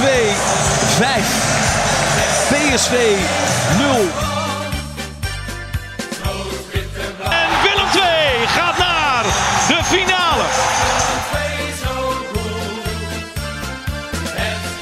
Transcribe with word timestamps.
2 0.00 0.08
5. 0.96 1.48
PSV 2.50 2.92
0. 3.78 3.88
En 7.30 7.50
Willem 7.62 7.88
II 7.94 8.46
gaat 8.46 8.78
naar 8.78 9.22
de 9.68 9.80
finale. 9.84 10.44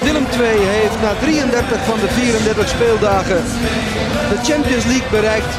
Willem 0.00 0.26
II 0.40 0.66
heeft 0.66 1.00
na 1.00 1.14
33 1.14 1.84
van 1.84 2.00
de 2.00 2.08
34 2.08 2.68
speeldagen 2.68 3.44
de 4.28 4.38
Champions 4.42 4.84
League 4.84 5.10
bereikt. 5.10 5.54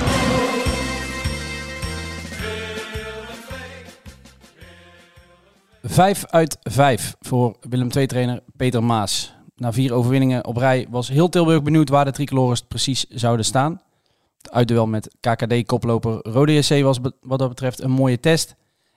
Vijf 5.83 6.25
uit 6.25 6.57
vijf 6.61 7.15
voor 7.19 7.55
Willem 7.69 7.89
II-trainer 7.91 8.39
Peter 8.57 8.83
Maas. 8.83 9.37
Na 9.59 9.73
vier 9.73 9.93
overwinningen 9.93 10.45
op 10.45 10.57
rij 10.57 10.87
was 10.89 11.07
heel 11.07 11.29
Tilburg 11.29 11.63
benieuwd 11.63 11.89
waar 11.89 12.05
de 12.05 12.11
tricolores 12.11 12.61
precies 12.61 13.05
zouden 13.09 13.45
staan. 13.45 13.81
Het 14.37 14.51
uitduel 14.51 14.87
met 14.87 15.15
KKD-koploper 15.19 16.19
Rode 16.21 16.53
JC 16.53 16.83
was 16.83 16.99
wat 17.21 17.39
dat 17.39 17.49
betreft 17.49 17.81
een 17.81 17.91
mooie 17.91 18.19
test. 18.19 18.55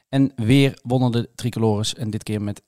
En 0.09 0.33
weer 0.37 0.79
wonnen 0.83 1.12
de 1.12 1.29
tricolores 1.35 1.95
en 1.95 2.11
dit 2.11 2.23
keer 2.23 2.43
met 2.43 2.62
0-1. 2.62 2.65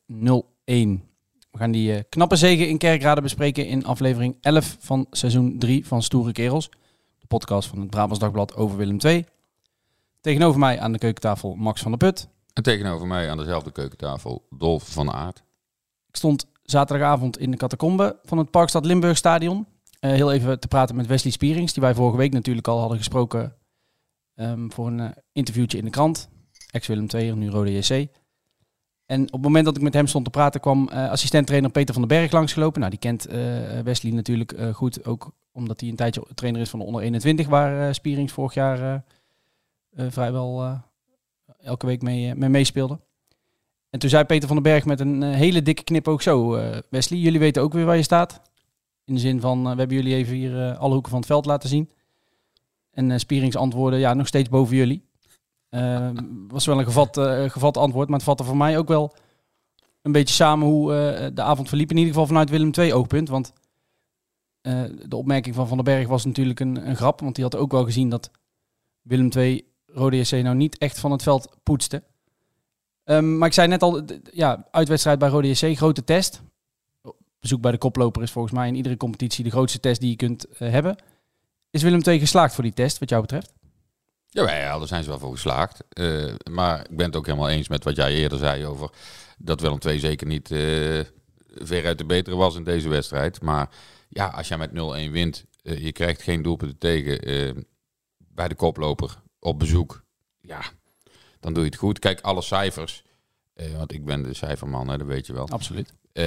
We 0.65 1.61
gaan 1.61 1.70
die 1.70 1.95
eh, 1.95 2.03
knappe 2.09 2.37
zegen 2.37 2.69
in 2.69 2.79
Kerkrade 2.79 3.20
bespreken 3.20 3.67
in 3.67 3.84
aflevering 3.84 4.37
11 4.41 4.77
van 4.81 5.06
seizoen 5.11 5.59
3 5.59 5.87
van 5.87 6.03
Stoere 6.03 6.33
Kerels. 6.33 6.69
De 7.19 7.27
podcast 7.27 7.69
van 7.69 7.81
het 7.81 7.91
Brabants 7.91 8.19
Dagblad 8.19 8.56
over 8.56 8.77
Willem 8.77 8.98
II. 9.05 9.25
Tegenover 10.20 10.61
mij 10.61 10.81
aan 10.81 10.92
de 10.92 10.98
keukentafel 10.98 11.55
Max 11.55 11.83
van 11.83 11.91
der 11.91 12.11
Put. 12.11 12.29
En 12.53 12.62
tegenover 12.62 13.06
mij 13.06 13.31
aan 13.31 13.36
dezelfde 13.36 13.73
keukentafel 13.73 14.47
Dolf 14.51 14.92
van 14.92 15.12
Aert. 15.12 15.42
Ik 16.08 16.17
stond 16.17 16.47
zaterdagavond 16.65 17.39
in 17.39 17.51
de 17.51 17.57
catacombe 17.57 18.19
van 18.23 18.39
het 18.39 18.51
Parkstad 18.51 18.84
Limburg 18.84 19.17
Stadion. 19.17 19.67
Eh, 20.01 20.11
heel 20.11 20.33
even 20.33 20.61
te 20.61 20.69
praten 20.69 20.97
met 20.97 21.07
Wesley 21.07 21.33
Spierings, 21.33 21.73
die 21.73 21.83
wij 21.83 21.95
vorige 21.95 22.17
week 22.17 22.33
natuurlijk 22.33 22.69
al 22.69 22.79
hadden 22.79 22.98
gesproken 22.98 23.55
ehm, 24.34 24.69
voor 24.69 24.87
een 24.87 25.01
eh, 25.01 25.11
interviewtje 25.33 25.79
in 25.79 25.85
de 25.85 25.91
krant. 25.91 26.29
Ex-Willem 26.70 27.07
II, 27.15 27.33
nu 27.33 27.51
Rode 27.51 27.73
JC. 27.73 28.09
En 29.07 29.23
op 29.23 29.33
het 29.33 29.42
moment 29.42 29.65
dat 29.65 29.77
ik 29.77 29.83
met 29.83 29.95
hem 29.95 30.07
stond 30.07 30.25
te 30.25 30.31
praten, 30.31 30.61
kwam 30.61 30.89
eh 30.89 31.11
assistent-trainer 31.11 31.70
Peter 31.70 31.95
van 31.95 32.09
den 32.09 32.19
Berg 32.19 32.33
langsgelopen. 32.33 32.81
Nou, 32.81 32.91
die 32.91 33.01
kent 33.01 33.25
Wesley 33.85 34.12
natuurlijk 34.12 34.57
goed, 34.73 35.07
ook 35.07 35.35
omdat 35.53 35.81
hij 35.81 35.89
een 35.89 35.97
tijdje 35.97 36.27
trainer 36.35 36.61
is 36.61 36.70
van 36.70 36.79
de 36.79 36.85
onder 36.85 37.03
21, 37.03 37.48
waar 37.48 37.95
Spierings 37.95 38.33
vorig 38.33 38.55
jaar 38.55 39.05
vrijwel 39.97 40.81
elke 41.61 41.87
week 41.87 42.03
mee, 42.03 42.35
mee 42.35 42.48
meespeelde. 42.48 43.01
En 43.95 44.00
toen 44.00 44.09
zei 44.11 44.25
Peter 44.25 44.47
van 44.47 44.56
den 44.56 44.73
Berg 44.73 44.84
met 44.84 45.00
een 45.00 45.23
eh, 45.23 45.31
hele 45.31 45.62
dikke 45.62 45.84
knip 45.84 46.09
ook 46.09 46.23
zo, 46.23 46.55
eh, 46.55 46.78
Wesley, 46.91 47.19
jullie 47.19 47.39
weten 47.39 47.62
ook 47.62 47.73
weer 47.73 47.84
waar 47.84 47.97
je 47.97 48.03
staat. 48.03 48.41
In 49.05 49.14
de 49.14 49.20
zin 49.20 49.41
van, 49.41 49.59
eh, 49.67 49.73
we 49.73 49.78
hebben 49.78 49.97
jullie 49.97 50.14
even 50.14 50.34
hier 50.34 50.77
alle 50.77 50.92
hoeken 50.92 51.11
van 51.11 51.19
het 51.19 51.28
veld 51.28 51.47
laten 51.47 51.69
zien. 51.69 51.91
En 52.91 53.20
Spierings 53.20 53.56
antwoordde, 53.56 53.98
ja, 53.98 54.14
nog 54.14 54.27
steeds 54.27 54.48
boven 54.48 54.77
jullie. 54.77 55.05
Eh, 55.69 56.11
was 56.48 56.67
wel 56.67 56.78
een 56.78 56.84
gevat, 56.84 57.19
gevat 57.51 57.77
antwoord, 57.77 58.09
maar 58.09 58.17
het 58.17 58.27
vatte 58.27 58.45
voor 58.45 58.56
mij 58.56 58.78
ook 58.78 58.89
wel 58.89 59.14
een 60.03 60.12
beetje 60.12 60.34
samen 60.34 60.67
hoe 60.69 60.91
de 61.34 61.42
avond 61.42 61.69
verliep. 61.69 61.91
In 61.91 61.97
ieder 61.97 62.12
geval 62.12 62.27
vanuit 62.27 62.51
Willem 62.51 62.70
II 62.79 62.92
oogpunt. 62.92 63.29
Want 63.29 63.53
de 65.08 65.17
opmerking 65.17 65.55
van 65.55 65.69
Van 65.69 65.77
den 65.77 65.86
Berg 65.86 66.08
was 66.08 66.25
natuurlijk 66.25 66.61
een, 66.61 66.97
grap. 66.97 67.20
Want 67.20 67.34
die 67.34 67.45
had 67.45 67.56
ook 67.56 67.73
wel 67.73 67.84
gezien 67.84 68.08
dat 68.08 68.31
Willem 69.03 69.29
II 69.36 69.67
Rode 69.86 70.17
JC 70.17 70.31
nou 70.31 70.56
niet 70.56 70.79
echt 70.79 70.98
van 70.98 71.11
het 71.11 71.23
veld 71.23 71.56
poetste. 71.62 72.03
Ehm, 73.05 73.38
maar 73.38 73.48
ik 73.48 73.55
zei 73.55 73.69
net 73.69 73.83
al, 73.83 74.02
ja, 74.33 74.69
uitwedstrijd 74.70 75.19
bij 75.19 75.28
Rode 75.28 75.48
JC, 75.48 75.77
grote 75.77 76.05
test. 76.05 76.42
Bezoek 77.40 77.61
bij 77.61 77.73
de 77.73 77.79
koploper 77.79 78.23
is 78.23 78.30
volgens 78.30 78.55
mij 78.55 78.68
in 78.68 78.74
iedere 78.74 78.96
competitie 78.96 79.45
de 79.45 79.51
grootste 79.51 79.80
test 79.80 80.01
die 80.01 80.11
je 80.11 80.17
kunt 80.17 80.45
eh, 80.45 80.70
hebben. 80.70 80.96
Is 81.70 81.83
Willem 81.83 82.02
II 82.02 82.18
geslaagd 82.18 82.55
voor 82.55 82.64
die 82.64 82.73
test, 82.73 82.98
wat 82.98 83.08
jou 83.08 83.23
betreft? 83.23 83.52
Ja, 84.29 84.55
ja, 84.55 84.79
daar 84.79 84.86
zijn 84.86 85.02
ze 85.02 85.08
wel 85.08 85.18
voor 85.18 85.33
geslaagd. 85.33 85.84
Eh, 85.89 86.34
maar 86.51 86.80
ik 86.80 86.96
ben 86.96 87.06
het 87.06 87.17
ook 87.17 87.27
helemaal 87.27 87.48
eens 87.48 87.68
met 87.68 87.84
wat 87.84 87.96
jij 87.96 88.14
eerder 88.14 88.39
zei 88.39 88.67
over 88.67 88.90
dat 89.39 89.61
Willem 89.61 89.79
II 89.86 89.98
zeker 89.98 90.27
niet 90.27 90.50
eh 90.50 91.00
veruit 91.56 91.98
de 91.98 92.05
betere 92.05 92.36
was 92.36 92.56
in 92.56 92.64
deze 92.64 92.89
wedstrijd. 92.89 93.42
Maar 93.42 93.68
ja, 94.08 94.27
als 94.27 94.48
je 94.48 94.56
met 94.56 94.70
0-1 94.70 95.11
wint, 95.12 95.45
je 95.62 95.92
krijgt 95.92 96.23
geen 96.23 96.42
doelpunten 96.42 96.79
tegen 96.79 97.67
bij 98.17 98.48
de 98.48 98.55
koploper 98.55 99.23
op 99.39 99.58
bezoek. 99.58 100.05
Ja, 100.40 100.62
dan 101.44 101.52
doe 101.52 101.62
je 101.62 101.68
het 101.68 101.78
goed. 101.78 101.98
Kijk, 101.98 102.20
alle 102.20 102.42
cijfers, 102.42 103.05
eh, 103.55 103.77
want 103.77 103.92
ik 103.92 104.05
ben 104.05 104.22
de 104.22 104.34
cijferman, 104.34 104.88
hè, 104.88 104.98
dat 104.98 105.06
weet 105.06 105.27
je 105.27 105.32
wel. 105.32 105.48
Absoluut. 105.48 105.92
Eh, 106.12 106.27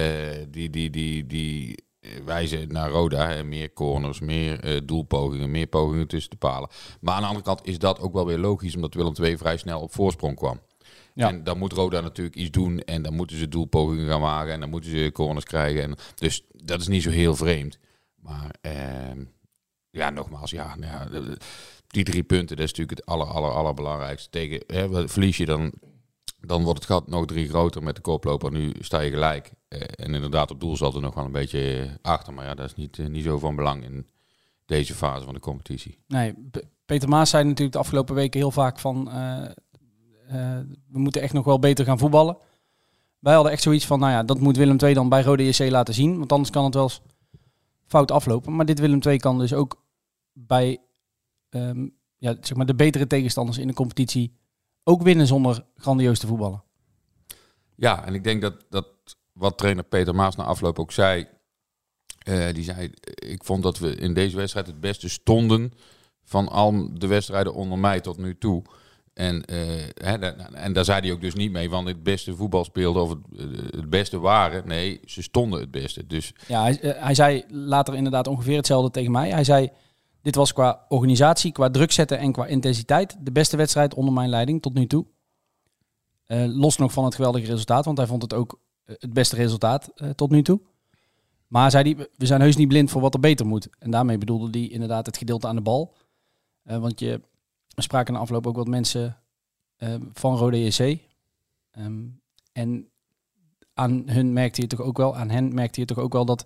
die, 0.50 0.69
die, 0.69 0.89
die, 0.89 1.25
die 1.25 1.85
eh, 2.00 2.09
wijzen 2.25 2.67
naar 2.67 2.89
Roda. 2.89 3.28
Hè. 3.28 3.44
Meer 3.44 3.73
corners, 3.73 4.19
meer 4.19 4.85
doelpogingen, 4.85 5.51
meer 5.51 5.67
pogingen 5.67 6.07
tussen 6.07 6.31
de 6.31 6.38
palen. 6.38 6.69
Maar 7.01 7.13
aan 7.13 7.22
de 7.22 7.28
andere 7.28 7.45
kant 7.45 7.67
is 7.67 7.79
dat 7.79 8.00
ook 8.00 8.13
wel 8.13 8.25
weer 8.25 8.38
logisch, 8.38 8.75
omdat 8.75 8.94
Willem 8.94 9.13
II 9.22 9.38
vrij 9.38 9.57
snel 9.57 9.81
op 9.81 9.94
voorsprong 9.94 10.35
kwam. 10.35 10.59
Ja. 11.13 11.28
En 11.28 11.44
dan 11.44 11.57
moet 11.57 11.73
Roda 11.73 12.01
natuurlijk 12.01 12.35
iets 12.35 12.51
doen 12.51 12.79
en 12.79 13.01
dan 13.01 13.13
moeten 13.13 13.38
ze 13.38 13.47
doelpogingen 13.47 14.07
gaan 14.07 14.22
maken 14.22 14.53
en 14.53 14.59
dan 14.59 14.69
moeten 14.69 14.89
ze 14.89 15.09
corners 15.13 15.45
krijgen. 15.45 15.81
En, 15.84 15.95
dus 16.16 16.44
dat 16.51 16.81
is 16.81 16.88
niet 16.88 17.03
zo 17.03 17.09
heel 17.09 17.35
vreemd. 17.35 17.79
Maar 18.16 18.55
ehm, 18.61 19.23
ja, 19.89 20.09
nogmaals, 20.09 20.51
ja, 20.51 20.75
nou 20.75 20.91
ja, 20.91 21.35
die 21.88 22.03
drie 22.03 22.24
punten, 22.24 22.56
dat 22.56 22.66
is 22.66 22.72
natuurlijk 22.72 22.98
het 22.98 23.08
aller, 23.08 23.28
aller, 23.28 23.52
allerbelangrijkste. 23.52 24.30
Tegen, 24.30 24.64
hè, 24.68 25.08
verlies 25.08 25.38
je 25.38 25.46
dan, 25.46 25.72
dan 26.40 26.64
wordt 26.64 26.80
het 26.80 26.88
gat 26.88 27.08
nog 27.08 27.25
drie 27.25 27.50
groter 27.50 27.84
met 27.84 27.96
de 27.96 28.02
koploper. 28.02 28.52
Nu 28.52 28.74
sta 28.80 29.00
je 29.00 29.09
gelijk. 29.09 29.52
Eh, 29.68 29.81
en 29.81 30.14
inderdaad, 30.14 30.52
op 30.52 30.59
doel 30.59 30.78
zat 30.78 30.96
er 30.96 31.02
nog 31.02 31.14
wel 31.14 31.26
een 31.26 31.31
beetje 31.31 31.90
achter. 32.02 32.34
Maar 32.34 32.46
ja, 32.46 32.56
dat 32.56 32.66
is 32.66 32.76
niet, 32.76 33.00
eh, 33.00 33.08
niet 33.08 33.24
zo 33.24 33.40
van 33.40 33.56
belang 33.56 33.84
in 33.84 34.08
deze 34.66 34.94
fase 34.94 35.26
van 35.26 35.34
de 35.34 35.40
competitie. 35.40 35.97
Nee, 36.08 36.34
Peter 36.86 37.09
Maas 37.09 37.30
zei 37.30 37.44
natuurlijk 37.44 37.72
de 37.72 37.80
afgelopen 37.80 38.16
weken 38.16 38.40
heel 38.40 38.52
vaak 38.52 38.80
van... 38.80 39.12
eh, 39.12 39.50
we 40.88 41.00
moeten 41.00 41.22
echt 41.22 41.34
nog 41.34 41.46
wel 41.46 41.59
beter 41.59 41.86
gaan 41.86 41.97
voetballen. 41.97 42.38
Wij 43.20 43.34
hadden 43.34 43.52
echt 43.52 43.62
zoiets 43.62 43.86
van, 43.86 44.00
nou 44.00 44.12
ja, 44.12 44.24
dat 44.24 44.40
moet 44.40 44.58
Willem 44.58 44.78
II 44.84 44.94
dan 44.94 45.09
bij 45.09 45.22
Rode 45.22 45.47
JC 45.47 45.70
laten 45.70 45.94
zien. 45.94 46.18
Want 46.18 46.31
anders 46.31 46.52
kan 46.52 46.64
het 46.64 46.74
wel 46.74 46.84
eens 46.84 47.02
fout 47.86 48.12
aflopen. 48.12 48.56
Maar 48.56 48.66
dit 48.66 48.80
Willem 48.80 49.00
II 49.02 49.18
kan 49.18 49.40
dus 49.40 49.53
ook 49.53 49.81
bij 50.34 50.78
ehm, 51.57 51.88
ja, 52.18 52.35
zeg 52.41 52.57
maar 52.57 52.66
de 52.66 52.75
betere 52.75 53.07
tegenstanders 53.07 53.57
in 53.57 53.68
de 53.68 53.73
competitie 53.73 54.34
ook 54.84 55.01
winnen 55.01 55.28
zonder 55.28 55.66
grandioos 55.75 56.19
te 56.19 56.28
voetballen. 56.28 56.63
Ja, 57.75 58.06
en 58.06 58.13
ik 58.13 58.23
denk 58.23 58.41
dat, 58.41 58.66
dat 58.69 58.88
wat 59.34 59.57
trainer 59.57 59.84
Peter 59.84 60.16
Maas 60.16 60.35
na 60.35 60.44
afloop 60.44 60.79
ook 60.79 60.91
zei. 60.91 61.28
eh, 62.17 62.53
die 62.53 62.63
zei, 62.63 62.91
ik 63.16 63.44
vond 63.44 63.63
dat 63.63 63.78
we 63.79 63.96
in 63.96 64.13
deze 64.13 64.35
wedstrijd 64.35 64.67
het 64.67 64.79
beste 64.79 65.09
stonden 65.09 65.72
van 66.23 66.47
al 66.50 66.90
de 66.94 67.07
wedstrijden 67.07 67.53
onder 67.53 67.78
mij 67.78 68.00
tot 68.01 68.17
nu 68.17 68.38
toe. 68.38 68.62
En, 69.13 69.46
eh, 69.46 70.63
en 70.63 70.73
daar 70.73 70.85
zei 70.85 71.00
hij 71.01 71.12
ook 71.12 71.22
dus 71.22 71.35
niet 71.35 71.51
mee 71.51 71.69
van 71.69 71.85
het 71.85 72.03
beste 72.03 72.35
voetbal 72.35 72.63
speelde 72.63 73.00
of 73.00 73.09
het, 73.09 73.19
eh, 73.38 73.46
het 73.69 73.90
beste 73.90 74.19
waren. 74.19 74.67
Nee, 74.67 75.00
ze 75.06 75.22
stonden 75.22 75.59
het 75.59 75.72
beste. 75.72 76.07
Dus 76.07 76.34
Ja, 76.47 76.62
hij, 76.62 76.79
eh, 76.79 77.03
hij 77.03 77.16
zei 77.16 77.44
later 77.47 77.96
inderdaad 77.96 78.28
ongeveer 78.28 78.56
hetzelfde 78.57 78.91
tegen 78.91 79.12
mij. 79.12 79.29
Hij 79.29 79.44
zei, 79.44 79.69
dit 80.28 80.36
was 80.36 80.54
qua 80.54 80.86
organisatie, 80.90 81.52
qua 81.52 81.70
druk 81.70 81.92
zetten 81.92 82.20
en 82.20 82.32
qua 82.32 82.46
intensiteit 82.46 83.18
de 83.20 83.32
beste 83.32 83.58
wedstrijd 83.58 83.94
onder 83.94 84.14
mijn 84.14 84.30
leiding 84.30 84.62
tot 84.62 84.74
nu 84.74 84.88
toe. 84.88 85.06
Eh, 86.26 86.46
los 86.48 86.78
nog 86.78 86.92
van 86.92 87.06
het 87.06 87.16
geweldige 87.16 87.46
resultaat, 87.46 87.86
want 87.86 87.98
hij 87.98 88.08
vond 88.08 88.22
het 88.22 88.34
ook 88.34 88.60
eh, 88.84 88.96
het 89.00 89.14
beste 89.14 89.36
resultaat 89.36 89.92
eh, 89.96 90.10
tot 90.10 90.32
nu 90.32 90.42
toe. 90.44 90.62
Maar 91.48 91.72
zei 91.72 91.94
hij, 91.94 92.08
we 92.18 92.26
zijn 92.26 92.42
heus 92.42 92.56
niet 92.56 92.68
blind 92.68 92.90
voor 92.90 93.02
wat 93.02 93.14
er 93.14 93.20
beter 93.20 93.46
moet. 93.46 93.70
En 93.80 93.92
daarmee 93.92 94.18
bedoelde 94.18 94.60
hij 94.60 94.68
inderdaad 94.68 95.06
het 95.06 95.18
gedeelte 95.18 95.48
aan 95.48 95.56
de 95.56 95.62
bal. 95.62 95.96
Want 96.64 97.00
je 97.00 97.22
spraken 97.76 98.08
in 98.08 98.14
de 98.14 98.20
afloop 98.20 98.47
ook 98.47 98.56
wat 98.56 98.68
mensen 98.68 99.18
van 100.14 100.38
Rode 100.38 100.66
JC. 100.66 101.00
Ehm, 101.72 102.06
en 102.52 102.90
aan 103.73 104.03
hun 104.06 104.34
merkte 104.34 104.62
je 104.62 104.68
toch 104.68 104.82
ook 104.82 104.97
wel, 104.97 105.16
aan 105.16 105.30
hen 105.30 105.53
merkte 105.53 105.80
je 105.80 105.85
toch 105.85 105.97
ook 105.97 106.14
wel 106.14 106.26
dat 106.26 106.46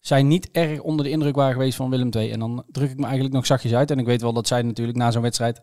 zij 0.00 0.22
niet 0.22 0.50
erg 0.50 0.80
onder 0.80 1.04
de 1.04 1.10
indruk 1.10 1.34
waren 1.34 1.52
geweest 1.52 1.76
van 1.76 1.90
Willem 1.90 2.10
II. 2.10 2.30
En 2.30 2.38
dan 2.38 2.64
druk 2.70 2.90
ik 2.90 2.96
me 2.96 3.04
eigenlijk 3.04 3.34
nog 3.34 3.46
zachtjes 3.46 3.74
uit. 3.74 3.90
En 3.90 3.98
ik 3.98 4.06
weet 4.06 4.22
wel 4.22 4.32
dat 4.32 4.46
zij 4.46 4.62
natuurlijk 4.62 4.98
na 4.98 5.10
zo'n 5.10 5.22
wedstrijd 5.22 5.62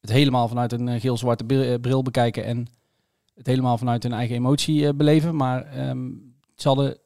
het 0.00 0.10
helemaal 0.10 0.48
vanuit 0.48 0.72
een 0.72 0.88
eh, 0.88 1.00
geel-zwarte 1.00 1.44
bril, 1.44 1.62
eh, 1.62 1.80
bril 1.80 2.02
bekijken 2.02 2.44
en 2.44 2.66
het 3.34 3.46
helemaal 3.46 3.78
vanuit 3.78 4.02
hun 4.02 4.12
eigen 4.12 4.36
emotie 4.36 4.86
eh, 4.86 4.94
beleven. 4.94 5.36
Maar 5.36 5.64
ehm, 5.64 6.10
ze 6.56 6.68
hadden 6.68 6.98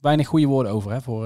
weinig 0.00 0.26
goede 0.26 0.46
woorden 0.46 0.72
over 0.72 0.92
hè, 0.92 1.00
voor, 1.00 1.24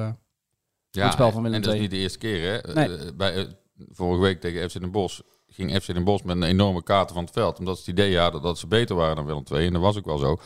ja, 0.91 1.05
het 1.05 1.13
spel 1.13 1.31
van 1.31 1.43
Willem 1.43 1.57
en 1.57 1.63
dat 1.63 1.73
is 1.73 1.79
II. 1.79 1.83
niet 1.83 1.91
de 1.91 2.03
eerste 2.03 2.19
keer. 2.19 2.53
Hè? 2.53 2.73
Nee. 2.73 3.13
Bij, 3.15 3.57
vorige 3.89 4.23
week 4.23 4.41
tegen 4.41 4.71
FC 4.71 4.81
Den 4.81 4.91
Bosch 4.91 5.21
ging 5.53 5.83
FC 5.83 5.87
Den 5.87 6.05
Bosch 6.05 6.25
met 6.25 6.37
een 6.37 6.43
enorme 6.43 6.83
kaarten 6.83 7.15
van 7.15 7.25
het 7.25 7.33
veld. 7.33 7.59
Omdat 7.59 7.79
ze 7.79 7.91
het 7.91 7.99
idee 7.99 8.19
hadden 8.19 8.43
dat 8.43 8.59
ze 8.59 8.67
beter 8.67 8.97
waren 8.97 9.17
dan 9.17 9.25
Willem 9.25 9.45
II. 9.53 9.67
En 9.67 9.73
dat 9.73 9.83
was 9.83 9.97
ook 9.99 10.05
wel 10.05 10.19
zo. 10.19 10.41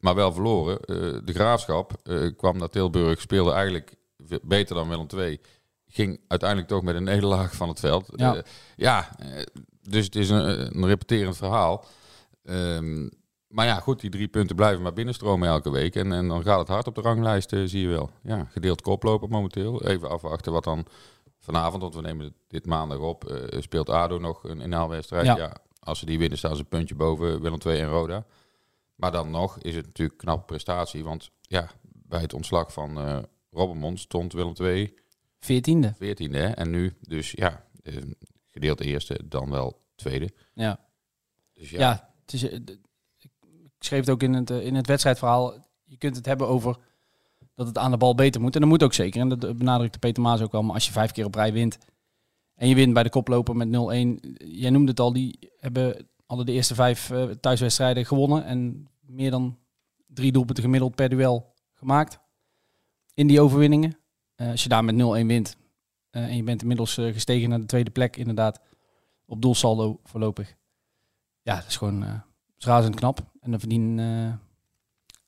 Maar 0.00 0.14
wel 0.14 0.32
verloren. 0.32 0.80
Eh, 0.80 0.96
de 1.24 1.32
Graafschap 1.32 1.92
eh, 2.02 2.36
kwam 2.36 2.58
naar 2.58 2.68
Tilburg, 2.68 3.20
speelde 3.20 3.52
eigenlijk 3.52 3.94
beter 4.42 4.74
dan 4.74 4.88
Willem 4.88 5.06
II. 5.14 5.40
Ging 5.86 6.20
uiteindelijk 6.28 6.68
toch 6.68 6.82
met 6.82 6.94
een 6.94 7.04
nederlaag 7.14 7.54
van 7.54 7.68
het 7.68 7.80
veld. 7.80 8.08
Ja. 8.16 8.34
Eh, 8.34 8.42
ja, 8.76 9.16
dus 9.82 10.04
het 10.04 10.16
is 10.16 10.30
een, 10.30 10.76
een 10.76 10.86
repeterend 10.86 11.36
verhaal. 11.36 11.84
Ehm, 12.44 13.08
maar 13.48 13.66
ja, 13.66 13.74
goed, 13.74 14.00
die 14.00 14.10
drie 14.10 14.28
punten 14.28 14.56
blijven 14.56 14.82
maar 14.82 14.92
binnenstromen 14.92 15.48
elke 15.48 15.70
week. 15.70 15.94
En, 15.94 16.12
en 16.12 16.28
dan 16.28 16.42
gaat 16.42 16.58
het 16.58 16.68
hard 16.68 16.86
op 16.86 16.94
de 16.94 17.00
ranglijst, 17.00 17.50
zie 17.50 17.80
je 17.80 17.88
wel. 17.88 18.10
Ja, 18.22 18.46
gedeeld 18.50 18.82
koploper 18.82 19.28
momenteel. 19.28 19.82
Even 19.82 20.10
afwachten 20.10 20.52
wat 20.52 20.64
dan 20.64 20.86
vanavond, 21.38 21.82
want 21.82 21.94
we 21.94 22.00
nemen 22.00 22.34
dit 22.48 22.66
maandag 22.66 22.98
op, 22.98 23.48
speelt 23.58 23.88
ADO 23.88 24.18
nog 24.18 24.44
een 24.44 24.60
inhaalwedstrijd. 24.60 25.26
Ja. 25.26 25.36
Ja. 25.36 25.56
als 25.80 25.98
ze 25.98 26.06
die 26.06 26.18
winnen, 26.18 26.38
staan 26.38 26.54
ze 26.54 26.60
een 26.60 26.68
puntje 26.68 26.94
boven 26.94 27.40
Willem 27.40 27.58
II 27.66 27.80
en 27.80 27.88
Roda. 27.88 28.24
Maar 29.00 29.12
dan 29.12 29.30
nog 29.30 29.58
is 29.58 29.74
het 29.74 29.86
natuurlijk 29.86 30.18
knappe 30.18 30.44
prestatie. 30.44 31.04
Want 31.04 31.30
ja, 31.40 31.70
bij 31.82 32.20
het 32.20 32.34
ontslag 32.34 32.72
van 32.72 32.98
eh 32.98 33.18
Robbermond 33.50 34.00
stond 34.00 34.32
Willem 34.32 34.54
II 34.60 34.94
Veertiende. 35.40 35.94
14e. 35.94 36.30
Hè? 36.30 36.48
En 36.48 36.70
nu 36.70 36.96
dus 37.00 37.30
ja, 37.30 37.64
eh, 37.82 37.96
gedeeld 38.46 38.80
eerste, 38.80 39.20
dan 39.24 39.50
wel 39.50 39.82
tweede. 39.94 40.32
Ja. 40.54 40.80
Dus 41.52 41.70
ja, 41.70 41.78
Ja, 41.78 42.12
het 42.20 42.32
is, 42.32 42.42
eh, 42.42 42.58
ik 43.18 43.30
schreef 43.78 44.00
het 44.00 44.10
ook 44.10 44.22
in 44.22 44.32
het, 44.32 44.50
in 44.50 44.74
het 44.74 44.86
wedstrijdverhaal. 44.86 45.68
Je 45.84 45.96
kunt 45.96 46.16
het 46.16 46.26
hebben 46.26 46.48
over 46.48 46.76
dat 47.54 47.66
het 47.66 47.78
aan 47.78 47.90
de 47.90 47.96
bal 47.96 48.14
beter 48.14 48.40
moet. 48.40 48.54
En 48.54 48.60
dat 48.60 48.70
moet 48.70 48.82
ook 48.82 48.94
zeker. 48.94 49.20
En 49.20 49.28
dat 49.28 49.56
benadrukte 49.56 49.98
Peter 49.98 50.22
Maas 50.22 50.40
ook 50.40 50.52
wel. 50.52 50.62
Maar 50.62 50.74
als 50.74 50.86
je 50.86 50.92
vijf 50.92 51.12
keer 51.12 51.24
op 51.24 51.34
rij 51.34 51.52
wint 51.52 51.78
en 52.54 52.68
je 52.68 52.74
wint 52.74 52.94
bij 52.94 53.02
de 53.02 53.08
koploper 53.08 53.56
met 53.56 53.68
0-1. 53.68 54.20
Jij 54.36 54.70
noemde 54.70 54.90
het 54.90 55.00
al, 55.00 55.12
die 55.12 55.38
hebben 55.56 56.08
alle 56.26 56.44
de 56.44 56.52
eerste 56.52 56.74
vijf 56.74 57.10
thuiswedstrijden 57.40 58.06
gewonnen. 58.06 58.44
En 58.44 58.88
meer 59.10 59.30
dan 59.30 59.58
drie 60.06 60.32
doelpunten 60.32 60.64
gemiddeld 60.64 60.94
per 60.94 61.08
duel 61.08 61.54
gemaakt 61.74 62.20
in 63.14 63.26
die 63.26 63.40
overwinningen. 63.40 63.98
Eh, 64.34 64.50
als 64.50 64.62
je 64.62 64.68
daar 64.68 64.84
met 64.84 64.94
0-1 64.94 65.26
wint 65.26 65.56
eh, 66.10 66.22
en 66.22 66.36
je 66.36 66.42
bent 66.42 66.62
inmiddels 66.62 66.98
eh, 66.98 67.12
gestegen 67.12 67.48
naar 67.48 67.60
de 67.60 67.66
tweede 67.66 67.90
plek 67.90 68.16
inderdaad 68.16 68.60
op 69.26 69.42
doelsaldo 69.42 70.00
voorlopig. 70.04 70.54
Ja, 71.42 71.54
dat 71.54 71.66
is 71.66 71.76
gewoon 71.76 72.22
is 72.58 72.64
razend 72.64 72.94
knap. 72.94 73.18
En 73.40 73.50
dan 73.50 73.60
verdienen 73.60 74.40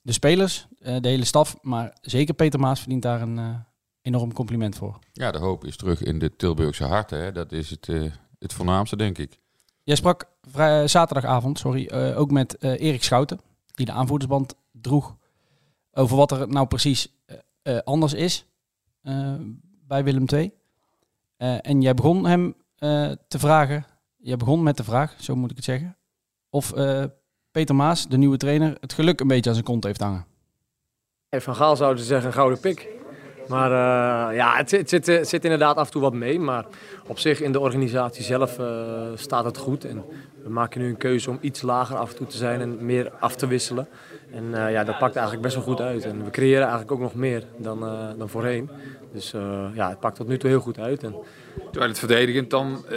de 0.01 0.13
spelers, 0.13 0.67
de 0.79 1.09
hele 1.09 1.25
staf, 1.25 1.57
maar 1.63 1.97
zeker 2.01 2.35
Peter 2.35 2.61
Maas 2.61 2.79
verdient 2.79 3.03
daar 3.03 3.23
een 3.23 3.65
enorm 4.03 4.33
compliment 4.33 4.77
voor. 4.77 4.99
ja, 5.13 5.31
de 5.31 5.39
hoop 5.39 5.65
is 5.65 5.77
terug 5.77 6.03
in 6.03 6.19
de 6.19 6.37
Tilburgse 6.37 6.85
harten. 6.85 7.23
Hè? 7.23 7.33
Dat 7.33 7.53
is 7.53 7.71
het, 7.71 7.87
het 8.39 8.53
voornaamste, 8.53 8.97
denk 8.97 9.19
ik. 9.19 9.39
Jij 9.83 9.97
sprak 9.97 10.31
vrij, 10.41 10.89
zaterdagavond 10.89 11.59
sorry, 11.59 11.91
ook 11.93 12.31
met 12.31 12.63
Erik 12.63 13.03
Schouten, 13.03 13.41
die 13.73 13.87
de 13.87 13.93
aanvoerdersband 13.93 14.55
droeg, 14.71 15.17
over 15.93 16.17
wat 16.17 16.31
er 16.31 16.49
nou 16.49 16.67
precies 16.67 17.15
eh, 17.27 17.37
eh, 17.63 17.79
anders 17.85 18.13
is 18.13 18.47
eh, 19.03 19.35
bij 19.87 20.05
Willem 20.05 20.25
II. 20.33 20.53
En 21.37 21.83
jij 21.83 21.95
begon 21.95 22.27
hem 22.27 22.55
te 23.29 23.39
vragen, 23.39 23.87
jij 24.17 24.37
begon 24.37 24.63
met 24.63 24.77
de 24.77 24.85
vraag, 24.85 25.15
zo 25.19 25.37
moet 25.37 25.51
ik 25.51 25.57
het 25.57 25.65
zeggen, 25.65 25.97
of 26.51 26.73
Peter 27.51 27.75
Maas, 27.75 28.09
de 28.09 28.17
nieuwe 28.17 28.37
trainer, 28.37 28.77
het 28.81 28.93
geluk 28.93 29.21
een 29.21 29.27
beetje 29.27 29.49
aan 29.49 29.57
zijn 29.57 29.67
kont 29.67 29.85
heeft 29.85 30.01
hangen. 30.01 30.27
Van 31.31 31.55
Gaal 31.55 31.77
zouden 31.77 32.03
ze 32.03 32.09
zeggen 32.09 32.33
gouden 32.33 32.61
pik. 32.61 33.02
Maar 33.49 33.71
eh, 33.71 34.37
ja, 34.37 34.57
het, 34.57 34.69
zit- 34.69 34.81
het 34.81 35.05
zit, 35.05 35.07
het 35.19 35.29
zit 35.29 35.45
inderdaad 35.45 35.77
af 35.77 35.87
en 35.87 35.93
toe 35.93 36.01
wat 36.03 36.13
mee. 36.13 36.39
Maar 36.41 36.65
op 37.07 37.19
zich 37.19 37.41
in 37.41 37.53
de 37.53 37.61
organisatie 37.61 38.25
zelf 38.25 38.59
eh, 38.59 38.67
staat 39.15 39.45
het 39.45 39.57
goed. 39.57 39.85
En 39.85 40.05
we 40.43 40.51
maken 40.51 40.81
nu 40.81 40.89
een 40.89 40.97
keuze 40.97 41.31
om 41.31 41.39
iets 41.41 41.63
lager 41.63 41.97
af 41.97 42.11
en 42.11 42.17
toe 42.17 42.27
te 42.27 42.37
zijn 42.37 42.61
en 42.61 42.87
meer 42.87 43.11
af 43.21 43.35
te 43.37 43.47
wisselen. 43.47 43.89
En 44.35 44.65
eh, 44.67 44.73
ja, 44.73 44.85
dat 44.85 44.99
pakt 44.99 45.15
eigenlijk 45.15 45.43
best 45.45 45.55
wel 45.55 45.65
goed 45.65 45.81
uit. 45.81 46.05
En 46.05 46.25
we 46.25 46.31
creëren 46.31 46.61
eigenlijk 46.61 46.93
ook 46.93 47.01
nog 47.01 47.15
meer 47.15 47.43
dan, 47.57 47.85
eh, 47.87 47.99
dan 48.19 48.29
voorheen. 48.29 48.71
Dus 49.13 49.33
eh, 49.33 49.65
ja, 49.75 49.89
het 49.89 50.01
pakt 50.01 50.17
tot 50.17 50.29
nu 50.29 50.39
toe 50.39 50.51
heel 50.51 50.61
goed 50.61 50.79
uit. 50.79 51.03
En 51.03 51.15
Terwijl 51.71 51.91
het 51.91 51.99
verdedigend 51.99 52.51
dan 52.51 52.85
eh, 52.91 52.97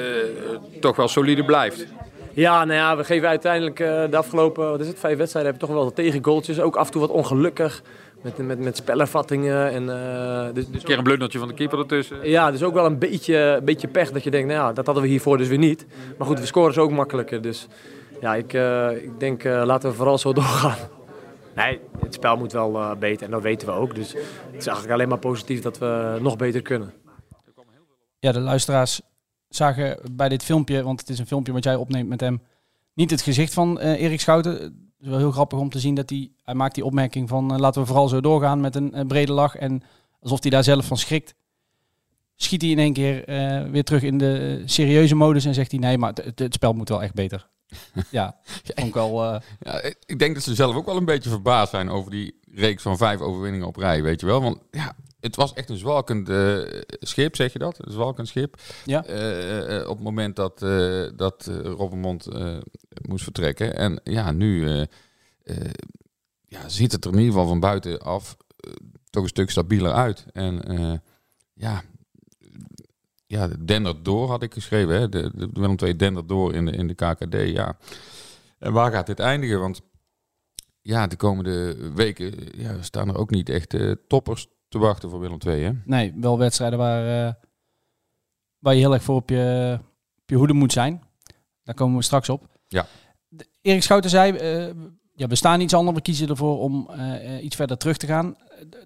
toch 0.79 0.95
wel 0.95 1.07
solide 1.07 1.45
blijft. 1.45 1.85
Ja, 2.33 2.65
nou 2.65 2.79
ja, 2.79 2.97
we 2.97 3.03
geven 3.03 3.27
uiteindelijk 3.27 3.79
eh, 3.79 4.03
de 4.09 4.17
afgelopen 4.17 4.69
wat 4.69 4.79
is 4.79 4.87
het, 4.87 4.99
vijf 4.99 5.17
wedstrijden 5.17 5.51
hebben 5.51 5.69
we 5.69 5.73
toch 5.73 5.83
wel 5.83 5.93
wat 5.95 6.03
tegengoaltjes. 6.05 6.59
Ook 6.59 6.75
af 6.75 6.85
en 6.85 6.91
toe 6.91 7.01
wat 7.01 7.09
ongelukkig 7.09 7.81
met, 8.25 8.37
met, 8.37 8.59
met 8.59 8.77
spellervattingen. 8.77 9.71
En, 9.71 9.89
eh, 9.89 10.53
dus, 10.53 10.67
dus 10.67 10.81
Een 10.81 10.87
keer 10.87 10.97
een 10.97 11.03
blundertje 11.03 11.39
van 11.39 11.47
de 11.47 11.53
keeper 11.53 11.79
ertussen. 11.79 12.29
ja, 12.29 12.51
dus 12.51 12.63
ook 12.63 12.73
wel 12.73 12.85
een 12.85 12.99
beetje, 12.99 13.37
een 13.37 13.65
beetje 13.65 13.87
pech 13.87 14.11
dat 14.11 14.23
je 14.23 14.31
denkt, 14.31 14.47
nou 14.47 14.59
ja, 14.59 14.73
dat 14.73 14.85
hadden 14.85 15.03
we 15.03 15.09
hiervoor 15.09 15.37
dus 15.37 15.47
weer 15.47 15.57
niet. 15.57 15.85
Maar 16.17 16.27
goed, 16.27 16.39
we 16.39 16.45
scoren 16.45 16.73
ze 16.73 16.81
ook 16.81 16.91
makkelijker. 16.91 17.41
Dus 17.41 17.67
ja, 18.21 18.35
ik, 18.35 18.53
eh, 18.53 19.03
ik 19.03 19.19
denk, 19.19 19.43
eh, 19.43 19.61
laten 19.65 19.89
we 19.89 19.95
vooral 19.95 20.17
zo 20.17 20.33
doorgaan. 20.41 20.77
Nee, 21.55 21.79
het 21.99 22.13
spel 22.13 22.37
moet 22.37 22.51
wel 22.51 22.75
eh, 22.75 22.95
beter 22.95 23.25
en 23.25 23.31
dat 23.31 23.41
weten 23.41 23.67
we 23.67 23.73
ook. 23.73 23.95
Dus 23.95 24.13
het 24.13 24.55
is 24.57 24.67
eigenlijk 24.67 24.91
alleen 24.91 25.09
maar 25.09 25.17
positief 25.17 25.61
dat 25.61 25.77
we 25.77 26.17
nog 26.21 26.35
beter 26.35 26.61
kunnen. 26.61 26.93
ja, 28.19 28.31
de 28.31 28.39
luisteraars 28.39 29.01
zagen 29.49 29.99
bij 30.11 30.29
dit 30.29 30.43
filmpje, 30.43 30.83
want 30.83 30.99
het 30.99 31.09
is 31.09 31.19
een 31.19 31.27
filmpje 31.27 31.53
wat 31.53 31.63
jij 31.63 31.75
opneemt 31.75 32.09
met 32.09 32.19
hem, 32.19 32.41
niet 32.95 33.11
het 33.11 33.21
gezicht 33.21 33.53
van 33.53 33.79
eh, 33.79 34.01
Erik 34.01 34.21
Schouten. 34.21 34.51
Het 34.51 34.73
is 34.99 35.07
wel 35.07 35.17
heel 35.17 35.31
grappig 35.31 35.59
om 35.59 35.69
te 35.69 35.79
zien 35.79 35.95
dat 35.95 36.09
hij, 36.09 36.31
hij 36.43 36.53
maakt 36.53 36.75
die 36.75 36.85
opmerking 36.85 37.29
van 37.29 37.53
eh, 37.53 37.59
laten 37.59 37.81
we 37.81 37.87
vooral 37.87 38.07
zo 38.07 38.21
doorgaan 38.21 38.61
met 38.61 38.75
een 38.75 38.93
eh, 38.93 39.05
brede 39.05 39.33
lach. 39.33 39.55
En 39.55 39.83
alsof 40.19 40.41
hij 40.41 40.51
daar 40.51 40.63
zelf 40.63 40.85
van 40.85 40.97
schrikt, 40.97 41.35
schiet 42.35 42.61
hij 42.61 42.71
in 42.71 42.79
één 42.79 42.93
keer 42.93 43.23
weer 43.71 43.83
terug 43.83 44.03
in 44.03 44.17
de 44.17 44.61
serieuze 44.65 45.15
modus 45.15 45.45
en 45.45 45.53
zegt 45.53 45.71
hij 45.71 45.79
nee, 45.79 45.97
maar 45.97 46.13
het, 46.35 46.53
spel 46.53 46.73
moet 46.73 46.89
wel 46.89 47.03
echt 47.03 47.13
beter. 47.13 47.49
ja, 48.11 48.35
vond 48.43 48.87
ik 48.87 48.93
wel... 48.93 49.23
Ja, 49.59 49.81
ik 50.05 50.19
denk 50.19 50.33
dat 50.33 50.43
ze 50.43 50.55
zelf 50.55 50.75
ook 50.75 50.85
wel 50.85 50.97
een 50.97 51.05
beetje 51.05 51.29
verbaasd 51.29 51.69
zijn 51.71 51.89
over 51.89 52.11
die 52.11 52.39
reeks 52.51 52.81
van 52.81 52.97
vijf 52.97 53.19
overwinningen 53.19 53.67
op 53.67 53.75
rij, 53.75 54.03
weet 54.03 54.19
je 54.19 54.25
wel. 54.25 54.41
Want 54.41 54.57
ja, 54.71 54.95
het 55.25 55.35
was 55.35 55.53
echt 55.53 55.69
een 55.69 55.77
zwalkend 55.77 56.29
eh, 56.29 56.59
schip, 56.99 57.35
zeg 57.35 57.53
je 57.53 57.59
dat? 57.59 57.85
Een 57.85 57.91
zwalkend 57.91 58.27
schip. 58.27 58.61
Ja. 58.85 59.05
Eh, 59.05 59.77
eh, 59.77 59.89
op 59.89 59.95
het 59.95 60.03
moment 60.03 60.35
dat, 60.35 60.59
dat 61.15 61.49
Robbenmond 61.63 62.27
eh, 62.27 62.57
moest 63.07 63.23
vertrekken. 63.23 63.75
En 63.75 63.99
ja, 64.03 64.31
nu 64.31 64.69
ja, 66.43 66.69
ziet 66.69 66.91
het 66.91 67.05
er 67.05 67.11
in 67.11 67.17
ieder 67.17 67.33
geval 67.33 67.47
van 67.47 67.59
buitenaf 67.59 68.37
toch 69.09 69.23
een 69.23 69.29
stuk 69.29 69.49
stabieler 69.49 69.93
uit. 69.93 70.25
En 70.33 70.61
ja, 71.53 71.83
ja, 73.25 73.49
dendert 73.59 74.05
door 74.05 74.29
had 74.29 74.43
ik 74.43 74.53
geschreven. 74.53 74.95
Hè? 74.99 75.09
De, 75.09 75.31
de 75.35 75.49
Willem 75.53 75.75
II 75.83 75.95
dendert 75.95 76.27
door 76.27 76.53
in 76.53 76.65
de, 76.65 76.71
in 76.71 76.87
de 76.87 76.93
KKD, 76.93 77.33
ja. 77.33 77.77
En 78.59 78.73
waar 78.73 78.91
gaat 78.91 79.07
dit 79.07 79.19
eindigen? 79.19 79.59
Want 79.59 79.81
ja, 80.81 81.07
de 81.07 81.15
komende 81.15 81.75
weken 81.93 82.33
ja, 82.57 82.81
staan 82.81 83.09
er 83.09 83.17
ook 83.17 83.29
niet 83.29 83.49
echt 83.49 83.75
toppers 84.07 84.47
te 84.75 84.81
wachten 84.81 85.09
voor 85.09 85.19
Willem 85.19 85.37
II. 85.47 85.63
Hè? 85.63 85.71
Nee, 85.85 86.13
wel 86.15 86.37
wedstrijden 86.37 86.79
waar, 86.79 87.27
eh, 87.27 87.33
waar 88.59 88.73
je 88.73 88.79
heel 88.79 88.93
erg 88.93 89.03
voor 89.03 89.15
op 89.15 89.29
je, 89.29 89.77
op 90.21 90.29
je 90.29 90.35
hoede 90.35 90.53
moet 90.53 90.71
zijn. 90.71 91.03
Daar 91.63 91.75
komen 91.75 91.97
we 91.97 92.03
straks 92.03 92.29
op. 92.29 92.47
Ja. 92.67 92.85
De- 93.27 93.47
Erik 93.61 93.83
Schouten 93.83 94.09
zei, 94.09 94.31
eh, 94.37 94.73
ja, 95.13 95.27
we 95.27 95.35
staan 95.35 95.61
iets 95.61 95.73
anders, 95.73 95.95
we 95.95 96.01
kiezen 96.01 96.27
ervoor 96.29 96.59
om 96.59 96.89
eh, 96.89 97.43
iets 97.43 97.55
verder 97.55 97.77
terug 97.77 97.97
te 97.97 98.07
gaan. 98.07 98.35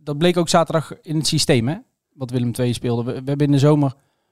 Dat 0.04 0.18
bleek 0.18 0.38
ook 0.38 0.50
zaterdag 0.50 1.02
in 1.02 1.16
het 1.16 1.28
systeem, 1.28 1.68
hè? 1.68 1.76
wat 2.14 2.30
Willem 2.32 2.52
II 2.60 2.74
speelde. 2.74 3.04
We, 3.04 3.12
we 3.12 3.30
hebben 3.30 3.46
in 3.46 3.52
de 3.52 3.60
zomer, 3.60 3.90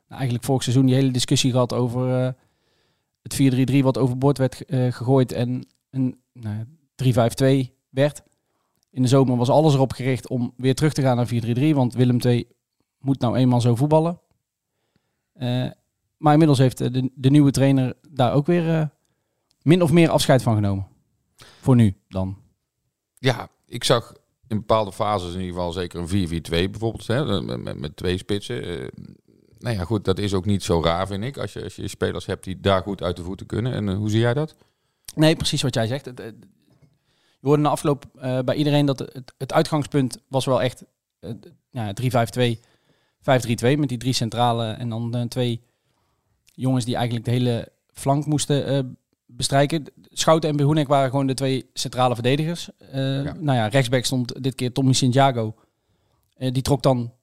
nou, 0.07 0.13
eigenlijk 0.15 0.43
vorig 0.43 0.63
seizoen, 0.63 0.85
die 0.85 0.95
hele 0.95 1.11
discussie 1.11 1.51
gehad 1.51 1.73
over 1.73 2.35
het 3.21 3.33
4-3-3 3.71 3.83
wat 3.83 3.97
overboord 3.97 4.37
werd 4.37 4.63
gegooid 4.69 5.31
en 5.31 5.67
een 5.89 6.19
nou, 6.33 6.65
3-5-2 7.67 7.71
werd. 7.89 8.21
In 8.97 9.03
de 9.03 9.09
zomer 9.09 9.37
was 9.37 9.49
alles 9.49 9.73
erop 9.73 9.91
gericht 9.91 10.27
om 10.27 10.53
weer 10.55 10.75
terug 10.75 10.93
te 10.93 11.01
gaan 11.01 11.15
naar 11.15 11.29
4-3-3. 11.73 11.75
Want 11.75 11.93
Willem 11.93 12.19
II 12.21 12.47
moet 12.99 13.19
nou 13.19 13.35
eenmaal 13.35 13.61
zo 13.61 13.75
voetballen. 13.75 14.19
Eh, 15.33 15.69
maar 16.17 16.31
inmiddels 16.31 16.57
heeft 16.57 16.81
eh, 16.81 16.91
de, 16.91 17.11
de 17.15 17.29
nieuwe 17.29 17.51
trainer 17.51 17.93
daar 18.09 18.33
ook 18.33 18.45
weer 18.45 18.69
eh, 18.69 18.85
min 19.61 19.81
of 19.81 19.91
meer 19.91 20.09
afscheid 20.09 20.41
van 20.41 20.55
genomen. 20.55 20.87
Voor 21.61 21.75
nu 21.75 21.95
dan. 22.07 22.37
Ja, 23.19 23.49
ik 23.65 23.83
zag 23.83 24.13
in 24.47 24.57
bepaalde 24.57 24.91
fases 24.91 25.33
in 25.33 25.39
ieder 25.39 25.55
geval 25.55 25.71
zeker 25.71 25.99
een 25.99 26.27
4-4-2 26.41 26.41
bijvoorbeeld. 26.49 27.07
Hè, 27.07 27.41
met, 27.57 27.95
twee 27.95 28.17
spitsen. 28.17 28.63
Eh, 28.63 28.87
nou 29.57 29.75
ja, 29.75 29.83
goed, 29.83 30.05
dat 30.05 30.19
is 30.19 30.33
ook 30.33 30.45
niet 30.45 30.63
zo 30.63 30.81
raar, 30.83 31.07
vind 31.07 31.23
ik. 31.23 31.37
Als 31.37 31.53
je, 31.53 31.63
als 31.63 31.75
je 31.75 31.87
spelers 31.87 32.25
hebt 32.25 32.43
die 32.43 32.59
daar 32.59 32.81
goed 32.81 33.03
uit 33.03 33.15
de 33.15 33.23
voeten 33.23 33.45
kunnen. 33.45 33.73
En 33.73 33.93
hoe 33.95 34.09
zie 34.09 34.19
jij 34.19 34.33
dat? 34.33 34.55
Nee, 35.15 35.35
precies 35.35 35.61
wat 35.61 35.73
jij 35.73 35.87
zegt. 35.87 36.11
Je 37.39 37.47
hoorde 37.47 37.61
na 37.61 37.69
afloop 37.69 38.05
eh, 38.19 38.39
bij 38.39 38.55
iedereen 38.55 38.85
dat 38.85 38.99
het, 38.99 39.33
het 39.37 39.53
uitgangspunt 39.53 40.17
was 40.27 40.45
wel 40.45 40.61
echt 40.61 40.83
eh, 41.19 41.31
ja, 41.69 41.93
3-5-2, 42.55 42.57
5-3-2 42.57 43.79
met 43.79 43.89
die 43.89 43.97
drie 43.97 44.13
centrale 44.13 44.71
en 44.71 44.89
dan 44.89 45.15
eh, 45.15 45.21
twee 45.21 45.61
jongens 46.53 46.85
die 46.85 46.95
eigenlijk 46.95 47.25
de 47.25 47.31
hele 47.31 47.71
flank 47.93 48.25
moesten 48.25 48.97
bestrijken. 49.25 49.83
Schouten 50.09 50.49
en 50.49 50.55
Behoenek 50.55 50.87
waren 50.87 51.09
gewoon 51.09 51.27
de 51.27 51.33
twee 51.33 51.69
centrale 51.73 52.13
verdedigers. 52.13 52.69
Ja. 52.91 53.21
Nou 53.21 53.57
ja, 53.57 53.67
rechtsback 53.67 54.05
stond 54.05 54.43
dit 54.43 54.55
keer 54.55 54.71
Tommy 54.71 54.93
Santiago. 54.93 55.55
Die 56.37 56.61
trok 56.61 56.83
dan 56.83 57.13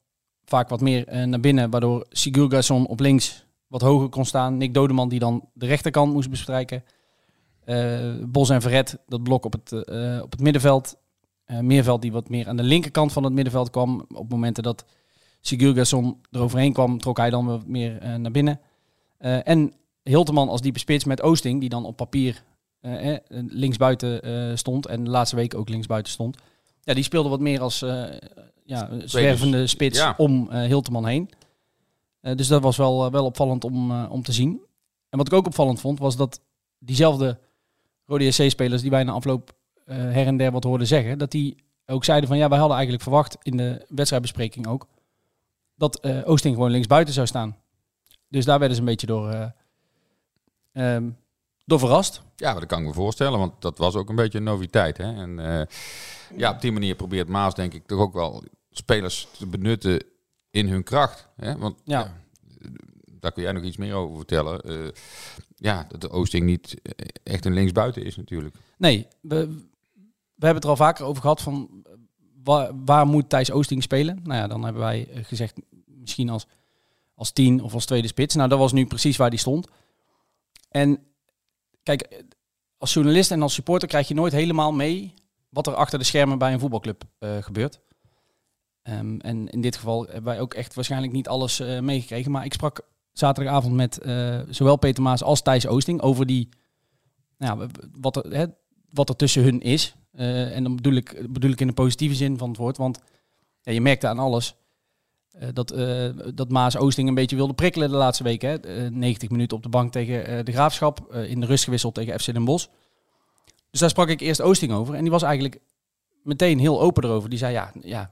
vaak 0.45 0.69
wat 0.69 0.81
meer 0.81 1.27
naar 1.27 1.39
binnen, 1.39 1.69
waardoor 1.69 2.05
Sigurgason 2.09 2.87
op 2.87 2.99
links 2.99 3.45
wat 3.67 3.81
hoger 3.81 4.09
kon 4.09 4.25
staan. 4.25 4.57
Nick 4.57 4.73
Dodeman 4.73 5.09
die 5.09 5.19
dan 5.19 5.49
de 5.53 5.65
rechterkant 5.65 6.13
moest 6.13 6.29
bestrijken. 6.29 6.83
Eh, 7.65 8.13
Bos 8.25 8.49
en 8.49 8.61
Verret, 8.61 8.97
dat 9.07 9.23
blok 9.23 9.45
op 9.45 9.51
het, 9.51 9.71
eh, 9.71 10.19
op 10.21 10.31
het 10.31 10.41
middenveld. 10.41 10.97
Eh, 11.45 11.59
Meerveld 11.59 12.01
die 12.01 12.11
wat 12.11 12.29
meer 12.29 12.47
aan 12.47 12.57
de 12.57 12.63
linkerkant 12.63 13.11
van 13.11 13.23
het 13.23 13.33
middenveld 13.33 13.69
kwam. 13.69 14.05
Op 14.13 14.29
momenten 14.29 14.63
dat 14.63 14.85
Sigurgason 15.41 16.21
eroverheen 16.31 16.73
kwam, 16.73 16.97
trok 16.99 17.17
hij 17.17 17.29
dan 17.29 17.45
wat 17.45 17.67
meer 17.67 18.19
naar 18.19 18.31
binnen. 18.31 18.59
En 19.43 19.73
Hilteman 20.03 20.49
als 20.49 20.61
diepe 20.61 20.79
spits 20.79 21.03
met 21.03 21.21
Oosting, 21.21 21.59
die 21.59 21.69
dan 21.69 21.85
op 21.85 21.95
papier 21.95 22.43
eh, 22.85 23.15
linksbuiten 23.29 24.57
stond 24.57 24.85
en 24.85 25.03
de 25.03 25.09
laatste 25.09 25.35
week 25.35 25.55
ook 25.55 25.69
linksbuiten 25.69 26.11
stond. 26.11 26.37
Ja, 26.81 26.93
die 26.93 27.03
speelde 27.03 27.29
wat 27.29 27.39
meer 27.39 27.61
als 27.61 27.81
eh, 27.81 28.03
ja, 28.65 28.89
zwervende 29.05 29.67
spits 29.67 29.97
ja. 29.97 30.13
om 30.17 30.49
eh 30.51 30.65
Hilteman 30.65 31.05
heen. 31.05 31.29
Dus 32.35 32.47
dat 32.47 32.61
was 32.61 32.77
wel, 32.77 33.11
wel 33.11 33.25
opvallend 33.25 33.63
om, 33.63 34.05
om 34.05 34.23
te 34.23 34.31
zien. 34.31 34.61
En 35.09 35.17
wat 35.17 35.27
ik 35.27 35.33
ook 35.33 35.45
opvallend 35.45 35.79
vond, 35.79 35.99
was 35.99 36.15
dat 36.15 36.41
diezelfde 36.79 37.39
Rode 38.05 38.31
SC-spelers 38.31 38.81
die 38.81 38.91
wij 38.91 39.03
na 39.03 39.11
afloop 39.11 39.55
eh, 39.85 39.97
her 39.97 40.27
en 40.27 40.37
der 40.37 40.51
wat 40.51 40.63
hoorden 40.63 40.87
zeggen, 40.87 41.17
dat 41.17 41.31
die 41.31 41.63
ook 41.85 42.05
zeiden 42.05 42.27
van 42.27 42.37
ja, 42.37 42.47
wij 42.47 42.57
hadden 42.57 42.75
eigenlijk 42.75 43.03
verwacht 43.03 43.37
in 43.41 43.57
de 43.57 43.85
wedstrijdbespreking 43.89 44.67
ook, 44.67 44.87
dat 45.75 45.99
eh, 45.99 46.21
Oosting 46.25 46.55
gewoon 46.55 46.71
linksbuiten 46.71 47.13
zou 47.13 47.27
staan. 47.27 47.57
Dus 48.29 48.45
daar 48.45 48.59
werden 48.59 48.75
ze 48.75 48.81
een 48.81 48.89
beetje 48.89 49.07
door, 49.07 49.29
eh, 49.29 49.49
ehm, 50.71 51.09
door 51.65 51.79
verrast. 51.79 52.21
Ja, 52.35 52.53
dat 52.53 52.65
kan 52.65 52.79
ik 52.79 52.85
me 52.85 52.93
voorstellen, 52.93 53.39
want 53.39 53.61
dat 53.61 53.77
was 53.77 53.95
ook 53.95 54.09
een 54.09 54.15
beetje 54.15 54.37
een 54.37 54.43
noviteit. 54.43 54.97
Hè? 54.97 55.15
En 55.15 55.67
ja, 56.35 56.51
op 56.51 56.61
die 56.61 56.71
manier 56.71 56.95
probeert 56.95 57.27
Maas 57.27 57.53
denk 57.53 57.73
ik 57.73 57.85
toch 57.85 57.99
ook 57.99 58.13
wel 58.13 58.43
spelers 58.69 59.27
te 59.37 59.47
benutten 59.47 60.03
in 60.51 60.67
hun 60.67 60.83
kracht. 60.83 61.27
Hè? 61.35 61.57
Want 61.57 61.81
Ja. 61.83 61.99
ja. 61.99 62.13
daar 63.19 63.31
kun 63.31 63.43
jij 63.43 63.51
nog 63.51 63.63
iets 63.63 63.77
meer 63.77 63.93
over 63.93 64.15
vertellen. 64.15 64.93
Ja, 65.55 65.85
dat 65.87 66.01
de 66.01 66.09
Oosting 66.09 66.45
niet 66.45 66.75
eh, 66.81 66.91
echt 67.23 67.45
een 67.45 67.53
linksbuiten 67.53 68.03
is 68.05 68.15
natuurlijk. 68.15 68.55
Nee, 68.77 69.07
we, 69.21 69.47
we 70.35 70.45
hebben 70.45 70.55
het 70.55 70.63
er 70.63 70.69
al 70.69 70.75
vaker 70.75 71.05
over 71.05 71.21
gehad 71.21 71.41
van 71.41 71.83
eh, 72.43 72.69
waar, 72.85 73.07
moet 73.07 73.29
Thijs 73.29 73.51
Oosting 73.51 73.83
spelen? 73.83 74.19
Nou 74.23 74.39
ja, 74.39 74.47
dan 74.47 74.63
hebben 74.63 74.81
wij 74.81 75.07
eh, 75.07 75.23
gezegd 75.23 75.59
misschien 75.85 76.29
als, 76.29 76.47
als 77.15 77.31
tien 77.31 77.61
of 77.61 77.73
als 77.73 77.85
tweede 77.85 78.07
spits. 78.07 78.35
Nou, 78.35 78.49
dat 78.49 78.59
was 78.59 78.71
nu 78.71 78.85
precies 78.85 79.17
waar 79.17 79.29
die 79.29 79.39
stond. 79.39 79.67
En 80.69 80.99
kijk, 81.83 82.23
als 82.77 82.93
journalist 82.93 83.31
en 83.31 83.41
als 83.41 83.53
supporter 83.53 83.87
krijg 83.87 84.07
je 84.07 84.13
nooit 84.13 84.33
helemaal 84.33 84.71
mee 84.71 85.13
wat 85.49 85.67
er 85.67 85.75
achter 85.75 85.99
de 85.99 86.05
schermen 86.05 86.37
bij 86.37 86.53
een 86.53 86.59
voetbalclub 86.59 87.03
gebeurt. 87.19 87.79
Ehm, 88.81 89.19
en 89.19 89.49
in 89.49 89.61
dit 89.61 89.75
geval 89.75 90.03
hebben 90.03 90.23
wij 90.23 90.39
ook 90.39 90.53
echt 90.53 90.73
waarschijnlijk 90.73 91.13
niet 91.13 91.27
alles 91.27 91.59
meegekregen. 91.59 92.31
Maar 92.31 92.45
ik 92.45 92.53
sprak 92.53 92.81
zaterdagavond 93.17 93.75
met 93.75 93.97
eh, 93.97 94.39
zowel 94.49 94.75
Peter 94.75 95.03
Maas 95.03 95.23
als 95.23 95.41
Thijs 95.41 95.67
Oosting 95.67 96.01
over 96.01 96.25
die, 96.25 96.49
nou 97.37 97.69
wat, 97.99 98.15
er, 98.15 98.37
hè, 98.37 98.45
wat 98.89 99.09
er 99.09 99.15
tussen 99.15 99.43
hun 99.43 99.61
is. 99.61 99.95
Eh, 100.11 100.55
en 100.55 100.63
dan 100.63 100.75
bedoel 100.75 100.93
ik, 100.93 101.25
bedoel 101.29 101.51
ik 101.51 101.61
in 101.61 101.67
de 101.67 101.73
positieve 101.73 102.15
zin 102.15 102.37
van 102.37 102.49
het 102.49 102.57
woord. 102.57 102.77
Want 102.77 102.99
je 103.61 103.81
merkte 103.81 104.07
aan 104.07 104.19
alles 104.19 104.55
eh, 105.29 105.47
dat, 105.53 105.75
dat 106.35 106.49
Maas 106.49 106.77
Oosting 106.77 107.07
een 107.07 107.15
beetje 107.15 107.35
wilde 107.35 107.53
prikkelen 107.53 107.89
de 107.89 107.95
laatste 107.95 108.23
weken. 108.23 108.49
Hè. 108.49 108.55
Eh, 108.55 108.91
90 108.91 109.29
minuten 109.29 109.57
op 109.57 109.63
de 109.63 109.69
bank 109.69 109.91
tegen 109.91 110.45
de 110.45 110.51
Graafschap. 110.51 111.13
in 111.13 111.39
de 111.39 111.45
rust 111.45 111.63
gewisseld 111.63 111.93
tegen 111.93 112.19
FC 112.19 112.33
Den 112.33 112.45
Bosch. 112.45 112.67
Dus 113.71 113.79
daar 113.79 113.89
sprak 113.89 114.09
ik 114.09 114.19
eerst 114.19 114.41
Oosting 114.41 114.71
over. 114.71 114.95
En 114.95 115.01
die 115.01 115.11
was 115.11 115.23
eigenlijk 115.23 115.61
meteen 116.23 116.59
heel 116.59 116.81
open 116.81 117.03
erover. 117.03 117.29
Die 117.29 117.39
zei, 117.39 117.53
ja, 117.53 117.71
ja 117.81 118.11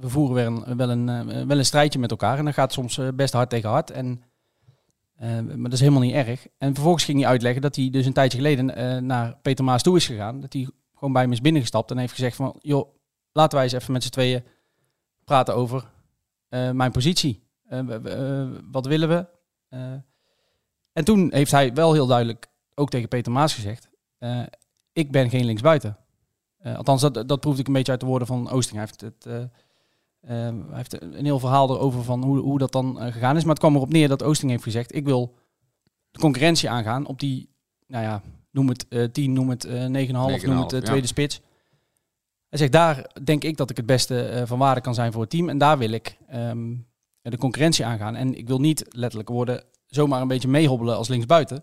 we 0.00 0.08
voeren 0.08 0.34
weer 0.34 0.46
een, 0.46 0.76
wel, 0.76 0.90
een, 0.90 1.46
wel 1.46 1.58
een 1.58 1.64
strijdje 1.64 1.98
met 1.98 2.10
elkaar. 2.10 2.38
En 2.38 2.44
dat 2.44 2.54
gaat 2.54 2.72
soms 2.72 3.00
best 3.14 3.32
hard 3.32 3.50
tegen 3.50 3.70
hard. 3.70 3.90
En, 3.90 4.22
maar 5.28 5.62
dat 5.62 5.72
is 5.72 5.80
helemaal 5.80 6.00
niet 6.02 6.14
erg. 6.14 6.46
En 6.58 6.74
vervolgens 6.74 7.04
ging 7.04 7.18
hij 7.20 7.28
uitleggen 7.28 7.62
dat 7.62 7.76
hij 7.76 7.90
dus 7.90 8.06
een 8.06 8.12
tijdje 8.12 8.38
geleden 8.38 8.74
eh, 8.74 8.96
naar 8.96 9.36
Peter 9.42 9.64
Maas 9.64 9.82
toe 9.82 9.96
is 9.96 10.06
gegaan. 10.06 10.40
Dat 10.40 10.52
hij 10.52 10.68
gewoon 10.94 11.12
bij 11.12 11.22
hem 11.22 11.32
is 11.32 11.40
binnengestapt 11.40 11.90
en 11.90 11.98
heeft 11.98 12.14
gezegd 12.14 12.36
van... 12.36 12.56
joh, 12.60 12.94
laten 13.32 13.54
wij 13.54 13.62
eens 13.64 13.72
even 13.72 13.92
met 13.92 14.02
z'n 14.02 14.10
tweeën 14.10 14.44
praten 15.24 15.54
over 15.54 15.90
eh, 16.48 16.70
mijn 16.70 16.92
positie. 16.92 17.42
Eh, 17.64 17.78
eh, 18.40 18.48
wat 18.70 18.86
willen 18.86 19.08
we? 19.08 19.26
Eh, 19.68 19.92
en 20.92 21.04
toen 21.04 21.32
heeft 21.32 21.50
hij 21.50 21.74
wel 21.74 21.92
heel 21.92 22.06
duidelijk 22.06 22.46
ook 22.74 22.90
tegen 22.90 23.08
Peter 23.08 23.32
Maas 23.32 23.54
gezegd... 23.54 23.88
eh, 24.18 24.42
ik 24.92 25.10
ben 25.10 25.30
geen 25.30 25.44
linksbuiten. 25.44 25.96
Eh, 26.58 26.76
althans, 26.76 27.00
dat, 27.00 27.28
dat 27.28 27.40
proefde 27.40 27.60
ik 27.60 27.66
een 27.66 27.72
beetje 27.72 27.92
uit 27.92 28.00
de 28.00 28.06
woorden 28.06 28.28
van 28.28 28.50
Oosting. 28.50 28.76
Hij 28.78 28.86
heeft, 28.86 29.00
het, 29.00 29.26
eh, 29.26 29.36
eh, 29.42 29.48
hij 30.26 30.54
heeft 30.70 31.02
een 31.02 31.24
heel 31.24 31.38
verhaal 31.38 31.70
erover 31.70 32.02
van 32.02 32.24
hoe, 32.24 32.38
hoe 32.38 32.58
dat 32.58 32.72
dan 32.72 33.00
eh, 33.00 33.12
gegaan 33.12 33.36
is. 33.36 33.42
Maar 33.42 33.52
het 33.52 33.62
kwam 33.62 33.74
erop 33.74 33.92
neer 33.92 34.08
dat 34.08 34.22
Oosting 34.22 34.50
heeft 34.50 34.62
gezegd... 34.62 34.94
ik 34.94 35.04
wil 35.04 35.34
de 36.10 36.18
concurrentie 36.18 36.70
aangaan 36.70 37.06
op 37.06 37.20
die, 37.20 37.48
nou 37.86 38.04
ja, 38.04 38.22
noem 38.50 38.68
het 38.68 38.88
eh 38.88 39.04
10, 39.04 39.32
noem 39.32 39.50
het 39.50 39.64
eh 39.64 39.84
9,5, 39.84 39.88
noem 39.88 40.28
het 40.30 40.42
eh, 40.46 40.56
9,5, 40.56 40.70
ja. 40.70 40.80
tweede 40.80 41.06
spits. 41.06 41.40
Hij 42.48 42.58
zegt, 42.58 42.72
daar 42.72 43.10
denk 43.24 43.44
ik 43.44 43.56
dat 43.56 43.70
ik 43.70 43.76
het 43.76 43.86
beste 43.86 44.42
van 44.46 44.58
waarde 44.58 44.80
kan 44.80 44.94
zijn 44.94 45.12
voor 45.12 45.20
het 45.20 45.30
team. 45.30 45.48
En 45.48 45.58
daar 45.58 45.78
wil 45.78 45.90
ik 45.90 46.18
ehm, 46.26 46.74
de 47.22 47.38
concurrentie 47.38 47.84
aangaan. 47.84 48.16
En 48.16 48.34
ik 48.34 48.46
wil 48.46 48.60
niet 48.60 48.84
letterlijk 48.88 49.28
worden 49.28 49.64
zomaar 49.86 50.20
een 50.20 50.28
beetje 50.28 50.48
meehobbelen 50.48 50.96
als 50.96 51.08
linksbuiten. 51.08 51.62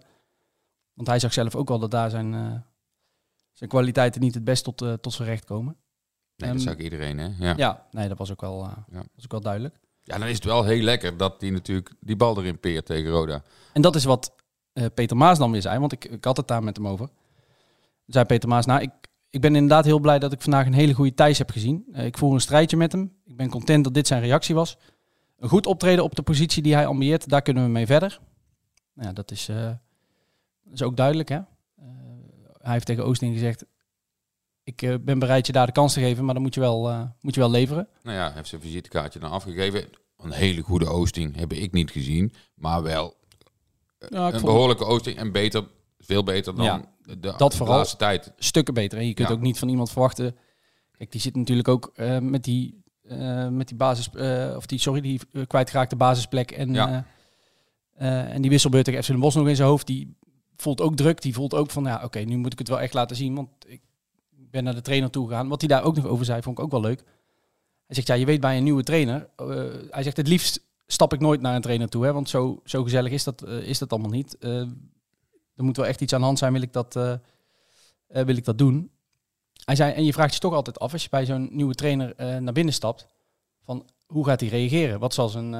Want 0.93 1.07
hij 1.07 1.19
zag 1.19 1.33
zelf 1.33 1.55
ook 1.55 1.67
wel 1.67 1.79
dat 1.79 1.91
daar 1.91 2.09
zijn, 2.09 2.63
zijn 3.53 3.69
kwaliteiten 3.69 4.21
niet 4.21 4.33
het 4.33 4.43
best 4.43 4.63
tot, 4.63 4.77
tot 5.01 5.13
zijn 5.13 5.27
recht 5.27 5.45
komen. 5.45 5.77
Nee, 6.39 6.49
Ehm, 6.49 6.57
dat 6.57 6.67
zag 6.67 6.77
iedereen, 6.77 7.17
hè? 7.17 7.29
Ja. 7.39 7.53
Ja, 7.57 7.85
nee, 7.91 8.07
dat 8.07 8.17
was 8.17 8.31
ook 8.31 8.41
wel, 8.41 8.63
Ja. 8.91 9.03
was 9.15 9.23
ook 9.23 9.31
wel 9.31 9.41
duidelijk. 9.41 9.75
ja, 10.03 10.17
dan 10.17 10.27
is 10.27 10.35
het 10.35 10.43
wel 10.43 10.63
heel 10.63 10.81
lekker 10.83 11.17
dat 11.17 11.41
hij 11.41 11.49
natuurlijk 11.49 11.91
die 11.99 12.15
bal 12.15 12.37
erin 12.37 12.59
peert 12.59 12.85
tegen 12.85 13.09
Roda. 13.11 13.43
En 13.73 13.81
dat 13.81 13.95
is 13.95 14.03
wat 14.03 14.33
eh, 14.73 14.85
Peter 14.93 15.17
Maas 15.17 15.37
dan 15.37 15.51
weer 15.51 15.61
zei, 15.61 15.79
want 15.79 15.91
ik, 15.91 16.05
ik 16.05 16.23
had 16.23 16.37
het 16.37 16.47
daar 16.47 16.63
met 16.63 16.75
hem 16.77 16.87
over. 16.87 17.09
Zei 18.05 18.25
Peter 18.25 18.49
Maas, 18.49 18.65
nou, 18.65 18.81
ik, 18.81 18.89
ik 19.29 19.41
ben 19.41 19.55
inderdaad 19.55 19.85
heel 19.85 19.99
blij 19.99 20.19
dat 20.19 20.31
ik 20.31 20.41
vandaag 20.41 20.65
een 20.65 20.73
hele 20.73 20.93
goede 20.93 21.13
Thijs 21.13 21.37
heb 21.37 21.49
gezien. 21.51 21.85
Eh, 21.93 22.05
ik 22.05 22.17
voer 22.17 22.33
een 22.33 22.41
strijdje 22.41 22.77
met 22.77 22.91
hem. 22.91 23.13
Ik 23.25 23.35
ben 23.37 23.49
content 23.49 23.83
dat 23.83 23.93
dit 23.93 24.07
zijn 24.07 24.21
reactie 24.21 24.55
was. 24.55 24.77
Een 25.37 25.49
goed 25.49 25.65
optreden 25.65 26.03
op 26.03 26.15
de 26.15 26.21
positie 26.21 26.63
die 26.63 26.73
hij 26.73 26.85
ambieert, 26.85 27.29
daar 27.29 27.41
kunnen 27.41 27.63
we 27.63 27.69
mee 27.69 27.85
verder. 27.85 28.19
Nou 28.93 29.07
ja, 29.07 29.13
dat 29.13 29.31
is, 29.31 29.45
dat 29.45 30.73
is 30.73 30.81
ook 30.81 30.97
duidelijk, 30.97 31.29
hè. 31.29 31.39
Hij 32.61 32.71
heeft 32.73 32.85
tegen 32.85 33.05
Oosting 33.05 33.33
gezegd, 33.33 33.65
ik 34.69 34.81
eh, 34.81 34.95
ben 35.01 35.19
bereid 35.19 35.45
je 35.47 35.51
daar 35.53 35.65
de 35.65 35.71
kans 35.71 35.93
te 35.93 35.99
geven, 35.99 36.25
maar 36.25 36.33
dan 36.33 36.43
moet 36.43 36.53
je 36.53 36.59
wel, 36.59 36.89
eh, 36.89 37.01
moet 37.21 37.33
je 37.33 37.39
wel 37.39 37.49
leveren. 37.51 37.87
Nou 38.03 38.17
ja, 38.17 38.31
heeft 38.33 38.49
zijn 38.49 38.61
visitekaartje 38.61 39.19
dan 39.19 39.31
afgegeven. 39.31 39.85
Een 40.17 40.31
hele 40.31 40.61
goede 40.61 40.87
Oosting 40.89 41.35
heb 41.35 41.53
ik 41.53 41.71
niet 41.71 41.91
gezien. 41.91 42.33
Maar 42.55 42.83
wel 42.83 43.17
ik 43.99 44.09
een 44.09 44.41
behoorlijke 44.41 44.85
Oosting. 44.85 45.17
En 45.17 45.31
beter, 45.31 45.63
veel 45.99 46.23
beter 46.23 46.55
dan 46.55 46.65
Ja, 46.65 46.77
de, 47.01 47.19
de, 47.19 47.33
dat 47.37 47.51
de 47.51 47.57
vooral. 47.57 47.77
laatste 47.77 47.97
tijd. 47.97 48.31
stukken 48.37 48.73
beter. 48.73 48.97
En 48.97 49.07
je 49.07 49.13
kunt 49.13 49.27
Ja. 49.27 49.33
ook 49.33 49.41
niet 49.41 49.59
van 49.59 49.69
iemand 49.69 49.91
verwachten. 49.91 50.35
Kijk, 50.97 51.11
die 51.11 51.21
zit 51.21 51.35
natuurlijk 51.35 51.67
ook 51.67 51.91
eh, 51.95 52.17
met 52.19 52.43
die 52.43 52.81
eh, 53.07 53.47
met 53.47 53.67
die 53.67 53.77
basis 53.77 54.09
eh, 54.09 54.53
of 54.55 54.65
die 54.65 54.79
sorry 54.79 55.01
die 55.01 55.19
eh, 55.31 55.41
kwijtgeraakte 55.47 55.95
basisplek 55.95 56.51
en 56.51 56.73
Ja. 56.73 57.05
eh, 57.97 58.07
eh, 58.25 58.33
en 58.33 58.41
die 58.41 58.49
wisselbeurt 58.51 58.85
tegen 58.85 59.03
FC 59.03 59.07
Den 59.09 59.19
Bosch 59.19 59.35
nog 59.37 59.47
in 59.47 59.55
zijn 59.55 59.67
hoofd. 59.67 59.87
Die 59.87 60.17
voelt 60.55 60.81
ook 60.81 60.95
druk. 60.95 61.21
Die 61.21 61.33
voelt 61.33 61.53
ook 61.53 61.71
van 61.71 61.83
ja, 61.83 62.01
oké, 62.03 62.19
nu 62.19 62.37
moet 62.37 62.53
ik 62.53 62.59
het 62.59 62.67
wel 62.67 62.79
echt 62.79 62.93
laten 62.93 63.15
zien, 63.15 63.35
want 63.35 63.49
ik 63.67 63.81
ben 64.51 64.63
naar 64.63 64.75
de 64.75 64.81
trainer 64.81 65.09
toe 65.09 65.27
gegaan. 65.27 65.47
Wat 65.47 65.59
hij 65.61 65.69
daar 65.69 65.83
ook 65.83 65.95
nog 65.95 66.05
over 66.05 66.25
zei, 66.25 66.41
vond 66.41 66.57
ik 66.57 66.63
ook 66.63 66.71
wel 66.71 66.81
leuk. 66.81 66.99
Hij 67.85 67.95
zegt 67.95 68.07
ja, 68.07 68.13
je 68.13 68.25
weet 68.25 68.39
bij 68.41 68.57
een 68.57 68.63
nieuwe 68.63 68.83
trainer. 68.83 69.29
eh, 69.35 69.47
hij 69.89 70.03
zegt 70.03 70.17
het 70.17 70.27
liefst 70.27 70.61
stap 70.87 71.13
ik 71.13 71.19
nooit 71.19 71.41
naar 71.41 71.55
een 71.55 71.61
trainer 71.61 71.89
toe, 71.89 72.05
hè, 72.05 72.13
want 72.13 72.29
zo, 72.29 72.61
zo 72.65 72.83
gezellig 72.83 73.11
is 73.11 73.23
dat, 73.23 73.41
eh, 73.41 73.57
is 73.57 73.77
dat 73.79 73.91
allemaal 73.91 74.09
niet. 74.11 74.37
Eh, 74.37 74.59
er 75.55 75.63
moet 75.65 75.77
wel 75.77 75.85
echt 75.85 76.01
iets 76.01 76.13
aan 76.13 76.19
de 76.19 76.25
hand 76.25 76.37
zijn, 76.39 76.53
wil 76.53 76.61
ik 76.61 76.73
dat, 76.73 76.93
wil 78.07 78.35
ik 78.37 78.45
dat 78.45 78.57
doen. 78.57 78.91
Hij 79.65 79.75
zei, 79.75 79.93
en 79.93 80.05
je 80.05 80.13
vraagt 80.13 80.33
je 80.33 80.39
toch 80.39 80.53
altijd 80.53 80.79
af, 80.79 80.93
als 80.93 81.03
je 81.03 81.09
bij 81.09 81.25
zo'n 81.25 81.47
nieuwe 81.51 81.73
trainer 81.73 82.13
naar 82.41 82.53
binnen 82.53 82.73
stapt, 82.73 83.07
van 83.63 83.85
hoe 84.07 84.25
gaat 84.25 84.39
hij 84.39 84.49
reageren? 84.49 84.99
Wat 84.99 85.13
zal 85.13 85.29
zijn 85.29 85.53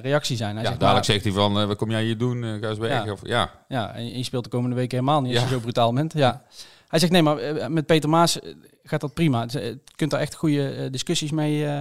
reactie 0.00 0.36
zijn? 0.36 0.54
Hij 0.54 0.62
Ja, 0.62 0.68
zegt, 0.68 0.80
dadelijk 0.80 1.06
nou, 1.06 1.20
zegt 1.20 1.34
hij 1.34 1.44
van, 1.44 1.66
wat 1.66 1.76
kom 1.76 1.90
jij 1.90 2.04
hier 2.04 2.18
doen? 2.18 2.42
Ga 2.60 2.68
eens 2.68 2.78
weg. 2.78 3.04
Ja. 3.04 3.12
Of, 3.12 3.20
ja, 3.26 3.64
ja, 3.68 3.94
en 3.94 4.18
je 4.18 4.22
speelt 4.24 4.44
de 4.44 4.50
komende 4.50 4.76
weken 4.76 4.98
helemaal 4.98 5.20
niet 5.20 5.32
als 5.34 5.42
Ja. 5.42 5.48
je 5.48 5.54
zo 5.54 5.60
brutaal 5.60 5.92
bent. 5.92 6.12
Ja. 6.12 6.44
Hij 6.88 6.98
zegt, 6.98 7.12
nee, 7.12 7.22
maar 7.22 7.38
eh, 7.38 7.66
met 7.68 7.86
Peter 7.86 8.08
Maas 8.08 8.40
eh, 8.40 8.54
gaat 8.82 9.00
dat 9.00 9.14
prima. 9.14 9.46
Eh, 9.46 9.52
Je 9.64 9.80
kunt 9.96 10.10
daar 10.10 10.20
echt 10.20 10.34
goede 10.34 10.70
eh, 10.74 10.90
discussies 10.92 11.30
mee, 11.30 11.66
eh, 11.66 11.80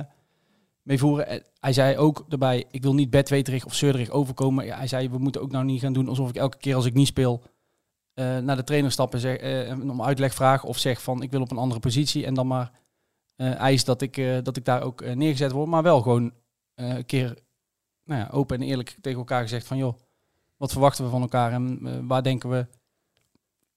mee 0.82 0.98
voeren. 1.00 1.28
Eh, 1.28 1.40
Hij 1.60 1.74
zei 1.74 1.98
ook 1.98 2.26
erbij, 2.30 2.66
ik 2.72 2.82
wil 2.84 2.94
niet 2.94 3.10
bedweterig 3.10 3.66
of 3.66 3.74
zeurderig 3.76 4.10
overkomen. 4.10 4.68
Hij 4.78 4.88
zei, 4.88 5.10
we 5.10 5.18
moeten 5.18 5.42
ook 5.42 5.52
nou 5.52 5.66
niet 5.66 5.82
gaan 5.82 5.94
doen 5.94 6.08
alsof 6.10 6.30
ik 6.30 6.36
elke 6.36 6.58
keer 6.58 6.76
als 6.76 6.86
ik 6.86 6.94
niet 6.94 7.08
speel... 7.08 7.44
eh, 8.14 8.38
naar 8.38 8.56
de 8.56 8.64
trainer 8.64 8.92
stap 8.92 9.14
en 9.14 9.20
zeg, 9.20 9.38
eh, 9.38 9.70
en 9.70 9.90
om 9.90 10.02
uitleg 10.02 10.34
vraag 10.34 10.64
of 10.64 10.78
zeg 10.78 11.02
van 11.02 11.22
ik 11.22 11.32
wil 11.32 11.42
op 11.42 11.52
een 11.52 11.58
andere 11.58 11.80
positie 11.80 12.26
en 12.26 12.34
dan 12.34 12.48
maar 12.48 12.72
eh, 13.36 13.56
eis 13.56 13.84
dat 13.84 14.02
ik, 14.02 14.18
eh, 14.18 14.38
dat 14.44 14.58
ik 14.58 14.66
daar 14.66 14.82
ook 14.84 15.02
eh, 15.02 15.16
neergezet 15.16 15.52
word. 15.52 15.68
Maar 15.70 15.84
wel 15.84 16.02
gewoon 16.02 16.34
eh, 16.76 16.96
een 16.96 17.06
keer 17.06 17.38
nou 18.04 18.22
ja, 18.22 18.30
open 18.32 18.56
en 18.62 18.68
eerlijk 18.68 18.98
tegen 19.02 19.20
elkaar 19.20 19.42
gezegd 19.42 19.68
van 19.68 19.78
joh, 19.78 19.98
wat 20.58 20.72
verwachten 20.72 21.04
we 21.04 21.10
van 21.10 21.22
elkaar 21.22 21.52
en 21.52 21.80
eh, 21.84 21.92
waar 22.02 22.24
denken 22.24 22.50
we 22.50 22.68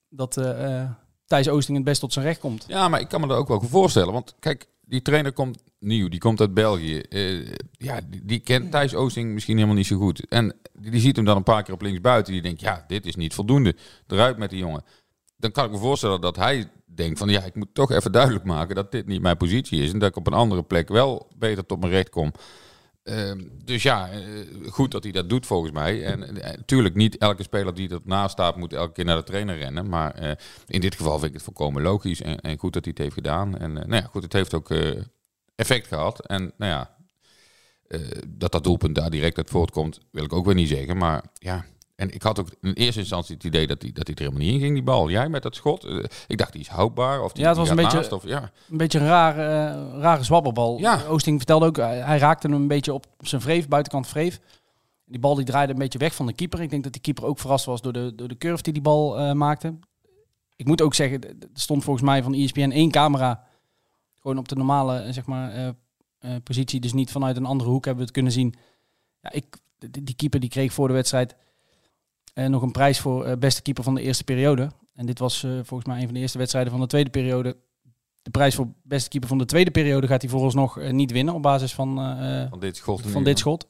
dat 0.08 0.36
eh 0.36 0.80
eh, 0.82 0.90
Thijs 1.28 1.48
Oosting 1.48 1.76
het 1.76 1.86
best 1.86 2.00
tot 2.00 2.12
zijn 2.12 2.24
recht 2.24 2.40
komt. 2.40 2.64
Ja, 2.68 2.88
maar 2.88 3.00
ik 3.00 3.08
kan 3.08 3.20
me 3.20 3.26
dat 3.26 3.36
ook 3.36 3.48
wel 3.48 3.60
voorstellen. 3.60 4.12
Want 4.12 4.34
kijk, 4.40 4.66
die 4.80 5.02
trainer 5.02 5.32
komt 5.32 5.62
nieuw, 5.78 6.08
die 6.08 6.20
komt 6.20 6.40
uit 6.40 6.54
België. 6.54 6.98
Eh, 6.98 7.46
ja, 7.70 8.00
die, 8.08 8.24
die 8.24 8.38
kent 8.38 8.70
Thijs 8.70 8.94
Oosting 8.94 9.32
misschien 9.32 9.54
helemaal 9.54 9.76
niet 9.76 9.86
zo 9.86 9.96
goed. 9.96 10.28
En 10.28 10.56
die, 10.72 10.90
die 10.90 11.00
ziet 11.00 11.16
hem 11.16 11.24
dan 11.24 11.36
een 11.36 11.42
paar 11.42 11.62
keer 11.62 11.74
op 11.74 11.82
links 11.82 12.00
buiten. 12.00 12.32
Die 12.32 12.42
denkt, 12.42 12.60
ja, 12.60 12.84
dit 12.86 13.06
is 13.06 13.16
niet 13.16 13.34
voldoende. 13.34 13.74
Eruit 14.06 14.38
met 14.38 14.50
die 14.50 14.58
jongen. 14.58 14.84
Dan 15.36 15.52
kan 15.52 15.64
ik 15.64 15.70
me 15.70 15.78
voorstellen 15.78 16.20
dat 16.20 16.36
hij 16.36 16.70
denkt 16.86 17.18
van, 17.18 17.28
ja, 17.28 17.42
ik 17.42 17.54
moet 17.54 17.74
toch 17.74 17.90
even 17.90 18.12
duidelijk 18.12 18.44
maken 18.44 18.74
dat 18.74 18.92
dit 18.92 19.06
niet 19.06 19.22
mijn 19.22 19.36
positie 19.36 19.82
is. 19.82 19.92
En 19.92 19.98
dat 19.98 20.08
ik 20.08 20.16
op 20.16 20.26
een 20.26 20.32
andere 20.32 20.62
plek 20.62 20.88
wel 20.88 21.28
beter 21.36 21.66
tot 21.66 21.80
mijn 21.80 21.92
recht 21.92 22.10
kom. 22.10 22.32
Ehm, 23.08 23.38
dus 23.64 23.82
ja, 23.82 24.10
eh, 24.10 24.20
goed 24.70 24.90
dat 24.90 25.02
hij 25.02 25.12
dat 25.12 25.28
doet 25.28 25.46
volgens 25.46 25.72
mij. 25.72 26.04
En 26.04 26.34
natuurlijk 26.34 26.94
niet 26.94 27.18
elke 27.18 27.42
speler 27.42 27.74
die 27.74 27.88
ernaast 27.88 28.32
staat 28.32 28.56
moet 28.56 28.72
elke 28.72 28.92
keer 28.92 29.04
naar 29.04 29.16
de 29.16 29.22
trainer 29.22 29.56
rennen. 29.56 29.88
Maar 29.88 30.14
eh, 30.14 30.30
in 30.66 30.80
dit 30.80 30.94
geval 30.94 31.12
vind 31.12 31.24
ik 31.24 31.32
het 31.32 31.42
volkomen 31.42 31.82
logisch 31.82 32.22
en, 32.22 32.40
en 32.40 32.58
goed 32.58 32.72
dat 32.72 32.84
hij 32.84 32.92
het 32.96 33.02
heeft 33.02 33.14
gedaan. 33.14 33.58
En 33.58 33.72
nou 33.72 33.94
ja, 33.94 34.00
goed, 34.10 34.22
het 34.22 34.32
heeft 34.32 34.54
ook 34.54 34.70
effect 35.54 35.86
gehad. 35.86 36.26
En 36.26 36.52
nou 36.56 36.72
ja, 36.72 36.96
dat 38.28 38.52
dat 38.52 38.64
doelpunt 38.64 38.94
daar 38.94 39.10
direct 39.10 39.36
uit 39.36 39.50
voortkomt, 39.50 40.00
wil 40.10 40.24
ik 40.24 40.32
ook 40.32 40.44
weer 40.46 40.54
niet 40.54 40.68
zeggen. 40.68 40.96
Maar 40.96 41.24
ja, 41.34 41.64
en 41.98 42.14
ik 42.14 42.22
had 42.22 42.38
ook 42.38 42.48
in 42.60 42.72
eerste 42.72 43.00
instantie 43.00 43.34
het 43.34 43.44
idee 43.44 43.66
dat 43.66 43.82
hij, 43.82 43.92
dat 43.92 44.06
hij 44.06 44.16
er 44.16 44.22
helemaal 44.22 44.46
niet 44.46 44.54
in 44.54 44.60
ging, 44.60 44.74
die 44.74 44.82
bal. 44.82 45.10
Jij 45.10 45.28
met 45.28 45.42
dat 45.42 45.54
schot? 45.54 45.84
Uh, 45.84 46.04
ik 46.26 46.38
dacht, 46.38 46.52
die 46.52 46.60
is 46.60 46.68
houdbaar. 46.68 47.22
Of 47.22 47.32
die, 47.32 47.42
ja, 47.42 47.48
het 47.48 47.58
was 47.58 47.68
een 47.68 47.76
beetje, 47.76 47.96
naast, 47.96 48.12
of, 48.12 48.24
ja. 48.24 48.50
een 48.70 48.76
beetje 48.76 48.98
een 48.98 49.06
rare, 49.06 49.42
uh, 49.94 50.00
rare 50.00 50.22
zwabberbal. 50.22 50.78
Ja. 50.78 51.04
Oosting 51.08 51.36
vertelde 51.36 51.66
ook, 51.66 51.76
hij 51.76 52.18
raakte 52.18 52.46
hem 52.46 52.56
een 52.56 52.68
beetje 52.68 52.92
op 52.92 53.06
zijn 53.18 53.40
vreef, 53.40 53.68
buitenkant 53.68 54.06
vreef. 54.06 54.40
Die 55.04 55.20
bal 55.20 55.34
die 55.34 55.44
draaide 55.44 55.72
een 55.72 55.78
beetje 55.78 55.98
weg 55.98 56.14
van 56.14 56.26
de 56.26 56.32
keeper. 56.32 56.60
Ik 56.60 56.70
denk 56.70 56.82
dat 56.82 56.92
die 56.92 57.02
keeper 57.02 57.24
ook 57.24 57.38
verrast 57.38 57.64
was 57.64 57.80
door 57.80 57.92
de, 57.92 58.14
door 58.14 58.28
de 58.28 58.36
curve 58.36 58.62
die 58.62 58.72
die 58.72 58.82
bal 58.82 59.20
uh, 59.20 59.32
maakte. 59.32 59.78
Ik 60.56 60.66
moet 60.66 60.82
ook 60.82 60.94
zeggen, 60.94 61.22
er 61.22 61.36
stond 61.52 61.84
volgens 61.84 62.04
mij 62.04 62.22
van 62.22 62.34
ESPN 62.34 62.70
één 62.70 62.90
camera. 62.90 63.44
Gewoon 64.20 64.38
op 64.38 64.48
de 64.48 64.56
normale 64.56 65.12
zeg 65.12 65.26
maar, 65.26 65.74
positie. 66.42 66.80
Dus 66.80 66.92
niet 66.92 67.10
vanuit 67.10 67.36
een 67.36 67.46
andere 67.46 67.70
hoek 67.70 67.84
hebben 67.84 68.02
we 68.04 68.08
het 68.08 68.18
kunnen 68.18 68.32
zien. 68.32 68.54
Ja, 69.20 69.32
ik, 69.32 69.56
die 69.90 70.14
keeper 70.14 70.40
die 70.40 70.50
kreeg 70.50 70.72
voor 70.72 70.88
de 70.88 70.94
wedstrijd 70.94 71.36
en 72.44 72.50
nog 72.50 72.62
een 72.62 72.70
prijs 72.70 73.00
voor 73.00 73.26
uh, 73.26 73.32
beste 73.38 73.62
keeper 73.62 73.84
van 73.84 73.94
de 73.94 74.02
eerste 74.02 74.24
periode. 74.24 74.70
En 74.94 75.06
dit 75.06 75.18
was 75.18 75.42
uh, 75.42 75.52
volgens 75.52 75.84
mij 75.84 75.98
een 75.98 76.04
van 76.04 76.14
de 76.14 76.20
eerste 76.20 76.38
wedstrijden 76.38 76.72
van 76.72 76.80
de 76.80 76.86
tweede 76.86 77.10
periode. 77.10 77.56
De 78.22 78.30
prijs 78.30 78.54
voor 78.54 78.68
beste 78.82 79.08
keeper 79.08 79.28
van 79.28 79.38
de 79.38 79.44
tweede 79.44 79.70
periode 79.70 80.06
gaat 80.06 80.22
hij 80.22 80.30
vooralsnog 80.30 80.80
niet 80.90 81.12
winnen 81.12 81.34
op 81.34 81.42
basis 81.42 81.74
van, 81.74 81.96
van 82.50 82.60
dit 82.60 82.76
schot. 82.76 83.02
Van 83.06 83.24
dit 83.24 83.38
schot. 83.38 83.66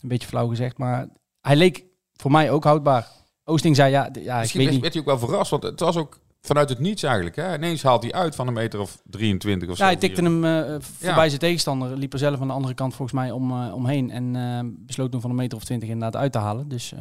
Een 0.00 0.08
beetje 0.08 0.28
flauw 0.28 0.48
gezegd, 0.48 0.78
maar 0.78 1.08
hij 1.40 1.56
leek 1.56 1.84
voor 2.12 2.30
mij 2.30 2.50
ook 2.50 2.64
houdbaar. 2.64 3.08
Oosting 3.44 3.76
zei 3.76 3.90
ja, 3.90 4.10
ja 4.12 4.38
Misschien 4.38 4.60
ik 4.60 4.68
weet 4.68 4.80
werd, 4.80 4.92
hij 4.92 5.02
ook 5.02 5.08
wel 5.08 5.28
verrast, 5.28 5.50
want 5.50 5.62
het 5.62 5.80
was 5.80 5.96
ook 5.96 6.20
vanuit 6.40 6.68
het 6.68 6.78
niets 6.78 7.02
eigenlijk. 7.02 7.36
Hè? 7.36 7.54
Ineens 7.54 7.82
haalt 7.82 8.02
hij 8.02 8.12
uit 8.12 8.34
van 8.34 8.46
een 8.46 8.52
meter 8.52 8.80
of 8.80 9.02
23 9.04 9.68
of 9.68 9.76
zo. 9.76 9.82
Ja, 9.82 9.88
hij 9.88 9.98
tikte 9.98 10.22
hem 10.22 10.44
uh, 10.44 10.60
voorbij 10.80 11.22
ja. 11.22 11.28
zijn 11.28 11.40
tegenstander. 11.40 11.96
Liep 11.96 12.12
er 12.12 12.18
zelf 12.18 12.40
aan 12.40 12.46
de 12.46 12.52
andere 12.52 12.74
kant 12.74 12.94
volgens 12.94 13.18
mij 13.18 13.30
om, 13.30 13.50
uh, 13.50 13.74
omheen. 13.74 14.10
En 14.10 14.34
uh, 14.34 14.60
besloot 14.86 15.10
toen 15.10 15.20
van 15.20 15.30
een 15.30 15.36
meter 15.36 15.58
of 15.58 15.64
20 15.64 15.88
inderdaad 15.88 16.20
uit 16.20 16.32
te 16.32 16.38
halen. 16.38 16.68
Dus 16.68 16.94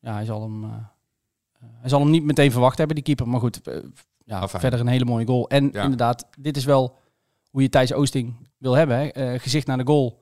ja, 0.00 0.14
hij 0.14 0.24
zal 0.24 0.42
hem, 0.42 0.64
uh, 0.64 0.70
hij 1.80 1.88
zal 1.88 2.00
hem 2.00 2.10
niet 2.10 2.24
meteen 2.24 2.52
verwacht 2.52 2.78
hebben, 2.78 2.96
die 2.96 3.04
keeper. 3.04 3.28
Maar 3.28 3.40
goed, 3.40 3.68
uh, 3.68 3.74
ja, 4.24 4.48
verder 4.48 4.80
een 4.80 4.86
hele 4.86 5.04
mooie 5.04 5.26
goal. 5.26 5.48
En 5.48 5.70
ja. 5.72 5.82
inderdaad, 5.82 6.26
dit 6.38 6.56
is 6.56 6.64
wel 6.64 6.96
hoe 7.50 7.62
je 7.62 7.68
Thijs 7.68 7.92
Oosting 7.92 8.48
wil 8.58 8.72
hebben. 8.72 8.96
Hè? 8.96 9.38
Gezicht 9.38 9.66
naar 9.66 9.78
de 9.78 9.86
goal. 9.86 10.20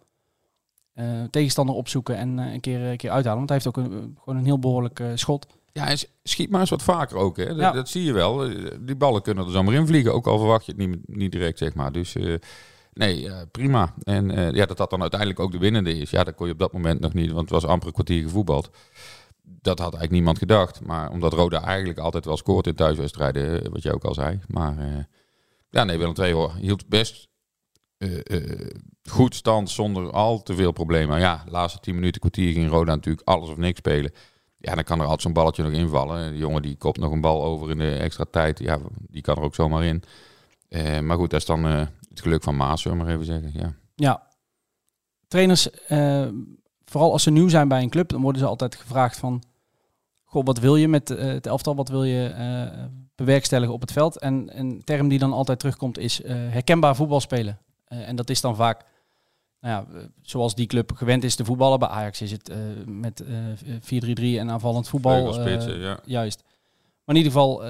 tegenstander 1.31 1.75
opzoeken 1.75 2.17
en 2.17 2.39
een, 2.39 2.61
keer, 2.61 2.81
een 2.81 2.97
keer 2.97 3.11
uithalen. 3.11 3.39
Want 3.39 3.49
hij 3.49 3.59
heeft 3.59 3.77
ook 3.77 3.85
een, 3.85 4.17
gewoon 4.19 4.39
een 4.39 4.45
heel 4.45 4.59
behoorlijk 4.59 5.03
schot. 5.15 5.47
Ja, 5.73 5.89
en 5.89 5.99
schiet 6.23 6.51
maar 6.51 6.61
eens 6.61 6.71
wat 6.71 6.83
vaker 6.83 7.17
ook. 7.17 7.37
Hè? 7.37 7.47
Dat, 7.47 7.57
ja. 7.57 7.73
dat 7.73 7.89
zie 7.89 8.05
je 8.05 8.13
wel. 8.13 8.49
Die 8.81 8.97
ballen 8.97 9.23
kunnen 9.23 9.45
er 9.45 9.51
zomaar 9.51 9.75
in 9.75 9.87
vliegen. 9.87 10.15
Ook 10.15 10.27
al 10.27 10.39
verwacht 10.39 10.67
je 10.67 10.73
het 10.73 10.87
niet, 10.87 10.99
niet 11.09 11.33
direct, 11.33 11.59
zeg 11.59 11.75
maar. 11.75 11.93
Dus 11.93 12.17
nee, 12.93 13.29
prima. 13.51 13.95
En 14.03 14.55
ja, 14.55 14.67
dat 14.67 14.77
dat 14.77 14.91
dan 14.91 15.01
uiteindelijk 15.01 15.41
ook 15.41 15.53
de 15.53 15.59
winnende 15.59 15.99
is. 15.99 16.11
Ja, 16.11 16.25
dat 16.25 16.35
kon 16.35 16.47
je 16.47 16.53
op 16.53 16.59
dat 16.59 16.73
moment 16.73 17.01
nog 17.01 17.13
niet. 17.13 17.31
Want 17.31 17.51
het 17.51 17.63
was 17.63 17.71
amper 17.71 17.89
een 17.89 17.95
kwartier 17.95 18.23
gevoetbald 18.23 18.71
dat 19.61 19.79
had 19.79 19.93
eigenlijk 19.93 20.13
niemand 20.13 20.39
gedacht. 20.39 20.81
Maar 20.81 21.11
omdat 21.11 21.33
Roda 21.33 21.63
eigenlijk 21.63 21.99
altijd 21.99 22.25
wel 22.25 22.37
scoort 22.37 22.67
in 22.67 22.75
thuiswedstrijden, 22.75 23.73
wat 23.73 23.83
je 23.83 23.95
ook 23.95 24.05
al 24.05 24.15
zei. 24.15 24.39
Maar 24.47 24.79
uh, 24.79 25.05
ja, 25.71 25.85
nee, 25.85 25.99
Willem 25.99 26.15
II 26.17 26.33
hoor, 26.33 26.55
hield 26.55 26.89
best 26.89 27.29
uh, 27.99 28.21
goed 29.11 29.35
stand 29.35 29.71
zonder 29.71 30.11
al 30.11 30.43
te 30.43 30.55
veel 30.55 30.73
problemen. 30.73 31.19
Ja, 31.19 31.45
laatste 31.49 31.81
tien 31.81 31.95
minuten, 31.95 32.21
kwartier 32.21 32.53
ging 32.53 32.71
Roda 32.71 32.95
natuurlijk 32.95 33.29
alles 33.29 33.49
of 33.49 33.57
niks 33.57 33.79
spelen. 33.79 34.13
Ja, 34.57 34.75
dan 34.75 34.85
kan 34.85 34.99
er 34.99 35.05
altijd 35.05 35.23
zo'n 35.23 35.33
balletje 35.33 35.63
nog 35.63 35.73
invallen. 35.73 36.33
De 36.33 36.39
jongen 36.39 36.63
die 36.63 36.77
kopt 36.77 36.99
nog 36.99 37.13
een 37.13 37.21
bal 37.21 37.45
over 37.45 37.71
in 37.71 37.79
de 37.79 37.95
extra 37.95 38.25
tijd. 38.31 38.59
Ja, 38.59 38.79
die 39.09 39.23
kan 39.23 39.37
er 39.37 39.43
ook 39.43 39.55
zomaar 39.55 39.85
in. 39.85 40.03
maar 41.05 41.17
goed, 41.17 41.31
dat 41.31 41.41
is 41.41 41.47
dan 41.47 41.65
het 41.65 42.21
geluk 42.21 42.43
van 42.43 42.57
Maas, 42.57 42.83
zullen 42.83 42.99
maar 42.99 43.09
even 43.09 43.25
zeggen. 43.25 43.51
Ja, 43.55 43.75
ja. 43.95 44.23
trainers 45.29 45.69
vooral 46.89 47.13
als 47.13 47.23
ze 47.23 47.31
nieuw 47.31 47.49
zijn 47.49 47.69
bij 47.69 47.83
een 47.83 47.91
club, 47.91 48.09
dan 48.09 48.21
worden 48.21 48.41
ze 48.41 48.47
altijd 48.47 48.75
gevraagd 48.75 49.19
van... 49.19 49.43
Goh, 50.25 50.45
wat 50.45 50.59
wil 50.59 50.77
je 50.77 50.89
met 50.89 51.11
uh, 51.11 51.19
het 51.19 51.47
elftal? 51.47 51.77
Wat 51.77 51.89
wil 51.89 52.05
je 52.05 52.35
uh, 52.39 52.85
bewerkstelligen 53.15 53.75
op 53.75 53.81
het 53.81 53.93
veld? 53.93 54.19
En 54.19 54.59
een 54.59 54.83
term 54.85 55.09
die 55.09 55.19
dan 55.19 55.33
altijd 55.33 55.59
terugkomt 55.59 55.99
is 55.99 56.21
uh, 56.21 56.27
herkenbaar 56.31 56.97
voetbal 56.97 57.21
spelen. 57.21 57.59
en 57.85 58.17
dat 58.17 58.31
is 58.31 58.41
dan 58.41 58.57
vaak, 58.57 58.85
nou 59.61 59.75
ja, 59.75 60.09
zoals 60.23 60.55
die 60.55 60.67
club 60.67 60.93
gewend 60.95 61.25
is 61.25 61.35
te 61.35 61.45
voetballen. 61.45 61.79
Bij 61.79 61.89
Ajax 61.89 62.21
is 62.21 62.31
het 62.31 62.53
met 62.87 63.23
4-3-3 63.23 63.27
en 64.21 64.51
aanvallend 64.51 64.89
voetbal. 64.89 65.33
Spitsen, 65.33 65.79
ja. 65.79 66.01
Juist. 66.05 66.43
Maar 67.05 67.17
in 67.17 67.23
ieder 67.23 67.33
geval 67.33 67.63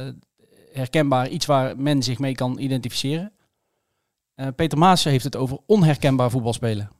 herkenbaar, 0.72 1.28
iets 1.28 1.46
waar 1.46 1.80
men 1.80 2.02
zich 2.02 2.18
mee 2.18 2.34
kan 2.34 2.58
identificeren. 2.58 3.32
Peter 4.56 4.78
Maas 4.78 5.04
heeft 5.04 5.24
het 5.24 5.36
over 5.36 5.58
onherkenbaar 5.66 6.30
voetbal 6.30 6.52
spelen. 6.52 6.90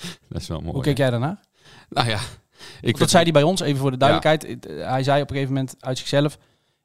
Dat 0.28 0.40
is 0.40 0.48
wel 0.48 0.60
mooi. 0.60 0.72
Hoe 0.72 0.82
kijk 0.82 0.96
jij 0.96 1.10
daarna? 1.10 1.40
Nou 1.88 2.08
ja, 2.08 2.20
ik 2.80 2.98
dat 2.98 3.10
zei 3.10 3.22
hij 3.22 3.32
bij 3.32 3.42
ons, 3.42 3.60
even 3.60 3.80
voor 3.80 3.90
de 3.90 3.96
duidelijkheid. 3.96 4.66
Hij 4.66 5.02
zei 5.02 5.22
op 5.22 5.28
een 5.30 5.34
gegeven 5.34 5.54
moment 5.54 5.76
uit 5.78 5.98
zichzelf, 5.98 6.38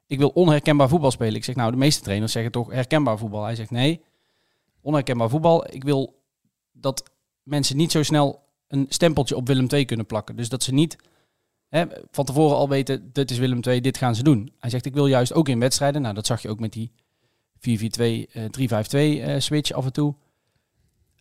ik 0.08 0.18
wil 0.18 0.30
onherkenbaar 0.30 0.90
voetbal 0.90 1.12
spelen. 1.12 1.36
Ik 1.36 1.44
zeg, 1.44 1.56
nou, 1.56 1.72
de 1.72 1.78
meeste 1.78 2.02
trainers 2.02 2.32
zeggen 2.32 2.52
toch 2.52 2.72
herkenbaar 2.72 3.18
voetbal. 3.18 3.44
Hij 3.44 3.56
zegt, 3.56 3.72
nee, 3.72 4.02
onherkenbaar 4.82 5.30
voetbal. 5.30 5.74
Ik 5.74 5.84
wil 5.84 6.24
dat 6.72 7.04
mensen 7.44 7.78
niet 7.78 7.92
zo 7.92 8.04
snel 8.04 8.44
een 8.68 8.86
stempeltje 8.90 9.36
op 9.36 9.48
Willem 9.48 9.68
II 9.70 9.86
kunnen 9.86 10.06
plakken. 10.06 10.36
Dus 10.36 10.50
dat 10.50 10.64
ze 10.64 10.74
niet 10.74 10.98
hè, 11.70 11.86
van 12.12 12.26
tevoren 12.26 12.58
al 12.58 12.70
weten, 12.70 13.10
dit 13.14 13.32
is 13.32 13.38
Willem 13.38 13.60
II, 13.62 13.82
dit 13.82 13.98
gaan 13.98 14.16
ze 14.16 14.24
doen. 14.24 14.54
Hij 14.60 14.70
zegt, 14.70 14.86
ik 14.86 14.94
wil 14.94 15.08
juist 15.08 15.34
ook 15.34 15.50
in 15.50 15.60
wedstrijden, 15.60 16.02
nou 16.02 16.14
dat 16.14 16.26
zag 16.26 16.42
je 16.42 16.50
ook 16.50 16.60
met 16.60 16.74
die 16.74 16.92
4-4-2, 17.60 17.62
3-5-2 17.62 17.78
uh, 19.00 19.36
switch 19.38 19.72
af 19.72 19.86
en 19.86 19.94
toe. 19.94 20.16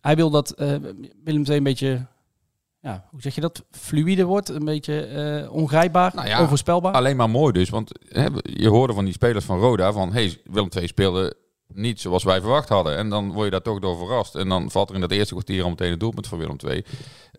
Hij 0.05 0.15
wil 0.15 0.29
dat 0.29 0.53
uh, 0.57 0.75
Willem 1.23 1.43
II 1.45 1.57
een 1.57 1.63
beetje, 1.63 2.05
ja, 2.81 3.07
hoe 3.11 3.21
zeg 3.21 3.35
je 3.35 3.41
dat, 3.41 3.63
fluïde 3.71 4.23
wordt, 4.23 4.49
een 4.49 4.65
beetje 4.65 5.09
uh, 5.43 5.51
ongrijpbaar, 5.51 6.11
nou 6.15 6.27
ja, 6.27 6.41
onvoorspelbaar. 6.41 6.93
Alleen 6.93 7.15
maar 7.15 7.29
mooi 7.29 7.53
dus, 7.53 7.69
want 7.69 7.91
hè, 8.09 8.27
je 8.43 8.69
hoorde 8.69 8.93
van 8.93 9.05
die 9.05 9.13
spelers 9.13 9.45
van 9.45 9.59
Roda 9.59 9.91
van, 9.91 10.13
hey, 10.13 10.37
Willem 10.43 10.69
II 10.77 10.87
speelde 10.87 11.35
niet 11.73 12.01
zoals 12.01 12.23
wij 12.23 12.41
verwacht 12.41 12.69
hadden. 12.69 12.97
En 12.97 13.09
dan 13.09 13.31
word 13.31 13.45
je 13.45 13.51
daar 13.51 13.61
toch 13.61 13.79
door 13.79 13.97
verrast. 13.97 14.35
En 14.35 14.49
dan 14.49 14.71
valt 14.71 14.89
er 14.89 14.95
in 14.95 15.01
dat 15.01 15.11
eerste 15.11 15.33
kwartier 15.33 15.63
al 15.63 15.69
meteen 15.69 15.91
het 15.91 15.99
doelpunt 15.99 16.27
van 16.27 16.37
Willem 16.37 16.57
II. 16.67 16.85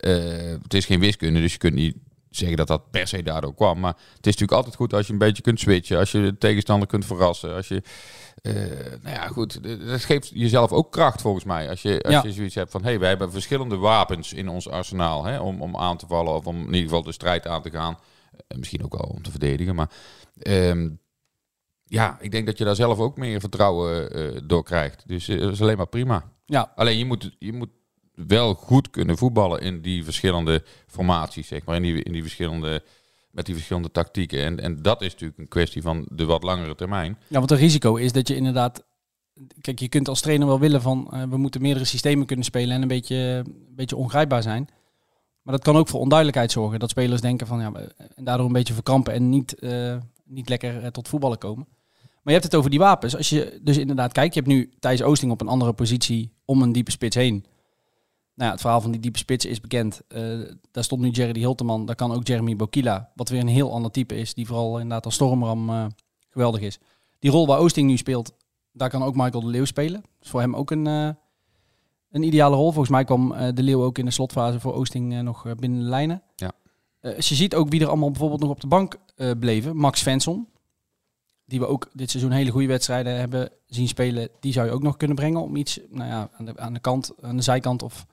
Uh, 0.00 0.52
het 0.62 0.74
is 0.74 0.84
geen 0.84 1.00
wiskunde, 1.00 1.40
dus 1.40 1.52
je 1.52 1.58
kunt 1.58 1.74
niet 1.74 1.96
zeggen 2.30 2.56
dat 2.56 2.66
dat 2.66 2.90
per 2.90 3.06
se 3.06 3.22
daardoor 3.22 3.54
kwam. 3.54 3.80
Maar 3.80 3.92
het 3.92 4.26
is 4.26 4.32
natuurlijk 4.36 4.52
altijd 4.52 4.74
goed 4.74 4.94
als 4.94 5.06
je 5.06 5.12
een 5.12 5.18
beetje 5.18 5.42
kunt 5.42 5.60
switchen. 5.60 5.98
Als 5.98 6.12
je 6.12 6.20
de 6.20 6.38
tegenstander 6.38 6.88
kunt 6.88 7.04
verrassen. 7.04 7.54
Als 7.54 7.68
je, 7.68 7.82
uh, 8.42 8.52
nou 9.02 9.14
ja, 9.14 9.26
goed. 9.28 9.62
Dat 9.86 10.04
geeft 10.04 10.30
jezelf 10.34 10.72
ook 10.72 10.92
kracht 10.92 11.20
volgens 11.20 11.44
mij. 11.44 11.68
Als 11.68 11.82
je, 11.82 12.02
als 12.02 12.14
ja. 12.14 12.22
je 12.22 12.32
zoiets 12.32 12.54
hebt 12.54 12.70
van, 12.70 12.82
hé, 12.82 12.88
hey, 12.88 12.98
wij 12.98 13.08
hebben 13.08 13.32
verschillende 13.32 13.76
wapens 13.76 14.32
in 14.32 14.48
ons 14.48 14.68
arsenaal. 14.68 15.24
Hè, 15.24 15.38
om, 15.38 15.62
om 15.62 15.76
aan 15.76 15.96
te 15.96 16.06
vallen 16.06 16.34
of 16.34 16.46
om 16.46 16.56
in 16.56 16.66
ieder 16.66 16.82
geval 16.82 17.02
de 17.02 17.12
strijd 17.12 17.46
aan 17.46 17.62
te 17.62 17.70
gaan. 17.70 17.98
Uh, 18.32 18.58
misschien 18.58 18.84
ook 18.84 18.96
wel 18.96 19.10
om 19.14 19.22
te 19.22 19.30
verdedigen. 19.30 19.74
Maar 19.74 19.90
um, 20.42 21.00
ja, 21.84 22.18
ik 22.20 22.30
denk 22.30 22.46
dat 22.46 22.58
je 22.58 22.64
daar 22.64 22.74
zelf 22.74 22.98
ook 22.98 23.16
meer 23.16 23.40
vertrouwen 23.40 24.18
uh, 24.18 24.40
door 24.44 24.64
krijgt. 24.64 25.08
Dus 25.08 25.26
dat 25.26 25.52
is 25.52 25.62
alleen 25.62 25.76
maar 25.76 25.86
prima. 25.88 26.32
Ja. 26.44 26.72
Alleen 26.74 26.98
je 26.98 27.04
moet, 27.04 27.36
je 27.38 27.52
moet 27.52 27.70
wel 28.14 28.54
goed 28.54 28.90
kunnen 28.90 29.18
voetballen 29.18 29.60
in 29.60 29.80
die 29.80 30.04
verschillende 30.04 30.62
formaties, 30.86 31.48
zeg 31.48 31.64
maar. 31.64 31.76
In 31.76 31.82
die, 31.82 32.02
in 32.02 32.12
die 32.12 32.22
verschillende, 32.22 32.82
met 33.36 33.46
die 33.46 33.54
verschillende 33.54 33.90
tactieken. 33.90 34.44
En, 34.44 34.60
en 34.60 34.82
dat 34.82 35.02
is 35.02 35.12
natuurlijk 35.12 35.38
een 35.38 35.48
kwestie 35.48 35.82
van 35.82 36.06
de 36.10 36.24
wat 36.24 36.42
langere 36.42 36.74
termijn. 36.74 37.18
Ja, 37.28 37.38
want 37.38 37.50
het 37.50 37.58
risico 37.58 37.94
is 37.96 38.12
dat 38.12 38.28
je 38.28 38.36
inderdaad... 38.36 38.84
Kijk, 39.60 39.78
je 39.78 39.88
kunt 39.88 40.08
als 40.08 40.20
trainer 40.20 40.46
wel 40.46 40.58
willen 40.58 40.82
van... 40.82 41.10
Uh, 41.12 41.22
we 41.22 41.36
moeten 41.36 41.60
meerdere 41.60 41.84
systemen 41.84 42.26
kunnen 42.26 42.44
spelen 42.44 42.76
en 42.76 42.82
een 42.82 42.88
beetje, 42.88 43.16
een 43.16 43.74
beetje 43.74 43.96
ongrijpbaar 43.96 44.42
zijn. 44.42 44.68
Maar 45.42 45.54
dat 45.54 45.64
kan 45.64 45.76
ook 45.76 45.88
voor 45.88 46.00
onduidelijkheid 46.00 46.52
zorgen. 46.52 46.78
Dat 46.78 46.90
spelers 46.90 47.20
denken 47.20 47.46
van... 47.46 47.60
Ja, 47.60 47.72
en 48.14 48.24
daardoor 48.24 48.46
een 48.46 48.52
beetje 48.52 48.74
verkrampen 48.74 49.12
en 49.12 49.28
niet, 49.28 49.56
uh, 49.60 49.96
niet 50.24 50.48
lekker 50.48 50.82
uh, 50.82 50.86
tot 50.86 51.08
voetballen 51.08 51.38
komen. 51.38 51.66
Maar 51.98 52.34
je 52.34 52.40
hebt 52.40 52.44
het 52.44 52.54
over 52.54 52.70
die 52.70 52.78
wapens. 52.78 53.16
Als 53.16 53.28
je 53.28 53.60
dus 53.62 53.76
inderdaad 53.76 54.12
kijkt, 54.12 54.34
je 54.34 54.40
hebt 54.40 54.52
nu 54.52 54.70
Thijs 54.78 55.02
Oosting 55.02 55.32
op 55.32 55.40
een 55.40 55.48
andere 55.48 55.72
positie 55.72 56.32
om 56.44 56.62
een 56.62 56.72
diepe 56.72 56.90
spits 56.90 57.16
heen. 57.16 57.44
Nou 58.36 58.48
ja, 58.48 58.50
het 58.50 58.60
verhaal 58.60 58.80
van 58.80 58.90
die 58.90 59.00
diepe 59.00 59.18
spits 59.18 59.44
is 59.44 59.60
bekend. 59.60 60.00
Uh, 60.08 60.50
daar 60.70 60.84
stond 60.84 61.00
nu 61.00 61.10
Jerry 61.10 61.38
Hilteman, 61.38 61.86
daar 61.86 61.94
kan 61.96 62.12
ook 62.12 62.26
Jeremy 62.26 62.56
Bokila, 62.56 63.10
wat 63.14 63.28
weer 63.28 63.40
een 63.40 63.48
heel 63.48 63.72
ander 63.72 63.90
type 63.90 64.16
is, 64.16 64.34
die 64.34 64.46
vooral 64.46 64.74
inderdaad 64.74 65.04
als 65.04 65.14
stormram 65.14 65.70
uh, 65.70 65.86
geweldig 66.28 66.60
is. 66.60 66.78
Die 67.18 67.30
rol 67.30 67.46
waar 67.46 67.58
Oosting 67.58 67.88
nu 67.88 67.96
speelt, 67.96 68.32
daar 68.72 68.90
kan 68.90 69.02
ook 69.02 69.14
Michael 69.14 69.40
de 69.40 69.50
Leeuw 69.50 69.64
spelen. 69.64 70.00
Dat 70.00 70.22
is 70.22 70.30
voor 70.30 70.40
hem 70.40 70.56
ook 70.56 70.70
een, 70.70 70.86
uh, 70.86 71.08
een 72.10 72.22
ideale 72.22 72.56
rol. 72.56 72.70
Volgens 72.70 72.88
mij 72.88 73.04
kwam 73.04 73.34
de 73.54 73.62
Leeuw 73.62 73.82
ook 73.82 73.98
in 73.98 74.04
de 74.04 74.10
slotfase 74.10 74.60
voor 74.60 74.74
Oosting 74.74 75.22
nog 75.22 75.54
binnen 75.54 75.78
de 75.78 75.88
lijnen. 75.88 76.22
Ja. 76.36 76.52
als 77.00 77.28
je 77.28 77.34
ziet 77.34 77.54
ook 77.54 77.68
wie 77.68 77.80
er 77.80 77.88
allemaal 77.88 78.10
bijvoorbeeld 78.10 78.40
nog 78.40 78.50
op 78.50 78.60
de 78.60 78.66
bank 78.66 78.96
bleven, 79.38 79.76
Max 79.76 80.00
Svensson, 80.00 80.48
die 81.44 81.60
we 81.60 81.66
ook 81.66 81.88
dit 81.92 82.10
seizoen 82.10 82.32
hele 82.32 82.50
goede 82.50 82.66
wedstrijden 82.66 83.18
hebben 83.18 83.50
zien 83.66 83.88
spelen, 83.88 84.28
die 84.40 84.52
zou 84.52 84.66
je 84.66 84.72
ook 84.72 84.82
nog 84.82 84.96
kunnen 84.96 85.16
brengen 85.16 85.40
om 85.40 85.56
iets 85.56 85.80
nou 85.88 86.10
ja, 86.10 86.30
aan, 86.38 86.44
de, 86.44 86.58
aan 86.58 86.72
de 86.72 86.80
kant, 86.80 87.12
aan 87.20 87.36
de 87.36 87.42
zijkant 87.42 87.82
of 87.82 88.06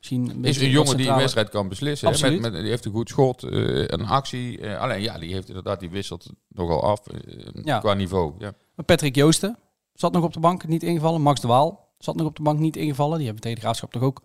Misschien 0.00 0.30
een 0.30 0.44
Is 0.44 0.60
een 0.60 0.70
jongen 0.70 0.96
die 0.96 1.08
een 1.08 1.16
wedstrijd 1.16 1.48
kan 1.48 1.68
beslissen. 1.68 2.08
Absoluut. 2.08 2.40
Met, 2.40 2.52
met, 2.52 2.60
die 2.60 2.70
heeft 2.70 2.84
een 2.84 2.92
goed 2.92 3.08
schot, 3.08 3.42
eh, 3.42 3.86
een 3.86 4.06
actie. 4.06 4.60
eh, 4.60 4.80
alleen 4.80 5.02
ja, 5.02 5.18
die 5.18 5.32
heeft 5.32 5.48
inderdaad, 5.48 5.80
die 5.80 5.90
wisselt 5.90 6.32
nogal 6.48 6.82
af 6.82 7.06
eh, 7.06 7.62
Ja. 7.64 7.78
qua 7.78 7.94
niveau. 7.94 8.34
Ja. 8.38 8.54
Maar 8.74 8.84
Patrick 8.84 9.14
Joosten 9.14 9.58
zat 9.94 10.12
nog 10.12 10.24
op 10.24 10.32
de 10.32 10.40
bank, 10.40 10.66
niet 10.66 10.82
ingevallen. 10.82 11.20
Max 11.22 11.40
de 11.40 11.48
Waal 11.48 11.88
zat 11.98 12.16
nog 12.16 12.26
op 12.26 12.36
de 12.36 12.42
bank, 12.42 12.58
niet 12.58 12.76
ingevallen. 12.76 13.16
Die 13.16 13.24
hebben 13.26 13.42
tegen 13.42 13.60
Graafschap 13.60 13.92
toch 13.92 14.02
ook 14.02 14.22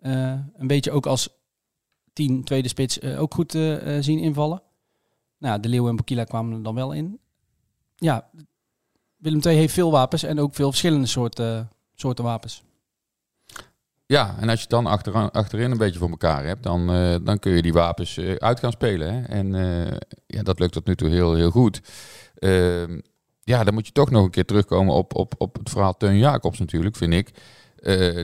een 0.00 0.66
beetje 0.66 0.90
ook 0.90 1.06
als 1.06 1.28
tien 2.12 2.44
tweede 2.44 2.68
spits 2.68 3.02
ook 3.02 3.34
goed 3.34 3.50
zien 4.00 4.18
invallen. 4.18 4.62
Nou, 5.38 5.60
de 5.60 5.68
Leeuw 5.68 5.88
en 5.88 5.96
Bokila 5.96 6.24
kwamen 6.24 6.56
er 6.56 6.62
dan 6.62 6.74
wel 6.74 6.92
in. 6.92 7.18
Ja, 7.96 8.30
Willem 9.16 9.40
II 9.44 9.56
heeft 9.56 9.74
veel 9.74 9.90
wapens 9.90 10.22
en 10.22 10.40
ook 10.40 10.54
veel 10.54 10.68
verschillende 10.68 11.06
soorten, 11.06 11.70
soorten 11.94 12.24
wapens. 12.24 12.62
Ja, 14.06 14.36
en 14.38 14.48
als 14.48 14.62
je 14.62 14.66
het 14.76 14.84
dan 15.10 15.30
achterin 15.32 15.70
een 15.70 15.78
beetje 15.78 15.98
voor 15.98 16.10
elkaar 16.10 16.44
hebt, 16.44 16.62
dan, 16.62 16.90
eh, 16.90 17.16
dan 17.22 17.38
kun 17.38 17.52
je 17.52 17.62
die 17.62 17.72
wapens 17.72 18.16
eh, 18.16 18.34
uit 18.34 18.58
gaan 18.60 18.72
spelen. 18.72 19.14
Hè. 19.14 19.22
En 19.22 19.54
eh, 19.54 19.96
ja, 20.26 20.42
dat 20.42 20.58
lukt 20.58 20.72
tot 20.72 20.86
nu 20.86 20.94
toe 20.94 21.08
heel, 21.08 21.34
heel 21.34 21.50
goed. 21.50 21.80
Ehm, 22.34 23.00
ja, 23.40 23.64
dan 23.64 23.74
moet 23.74 23.86
je 23.86 23.92
toch 23.92 24.10
nog 24.10 24.24
een 24.24 24.30
keer 24.30 24.44
terugkomen 24.44 24.94
op, 24.94 25.14
op, 25.14 25.34
op 25.38 25.56
het 25.58 25.70
verhaal 25.70 25.96
Teun 25.96 26.18
Jacobs 26.18 26.58
natuurlijk, 26.58 26.96
vind 26.96 27.12
ik. 27.12 27.30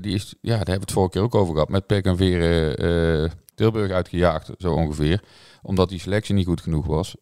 Die 0.02 0.14
is, 0.14 0.34
ja, 0.40 0.50
daar 0.50 0.56
hebben 0.56 0.74
we 0.74 0.80
het 0.80 0.92
vorige 0.92 1.12
keer 1.12 1.22
ook 1.22 1.34
over 1.34 1.52
gehad. 1.52 1.68
Met 1.68 1.86
pek 1.86 2.04
en 2.04 2.16
veren 2.16 3.30
Tilburg 3.54 3.90
uitgejaagd, 3.90 4.50
zo 4.58 4.72
ongeveer. 4.72 5.22
Omdat 5.62 5.88
die 5.88 6.00
selectie 6.00 6.34
niet 6.34 6.46
goed 6.46 6.60
genoeg 6.60 6.86
was. 6.86 7.16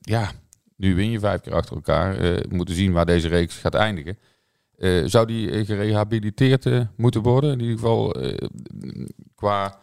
Ja, 0.00 0.30
nu 0.76 0.94
win 0.94 1.10
je 1.10 1.18
vijf 1.18 1.40
keer 1.40 1.54
achter 1.54 1.74
elkaar. 1.74 2.16
We 2.16 2.46
moeten 2.48 2.74
zien 2.74 2.92
waar 2.92 3.06
deze 3.06 3.28
reeks 3.28 3.56
gaat 3.56 3.74
eindigen. 3.74 4.18
Eh, 4.76 5.02
zou 5.04 5.26
die 5.26 5.50
eh, 5.50 5.66
gerehabiliteerd 5.66 6.66
eh, 6.66 6.80
moeten 6.96 7.22
worden? 7.22 7.52
In 7.52 7.60
ieder 7.60 7.78
geval 7.78 8.16
qua 9.34 9.78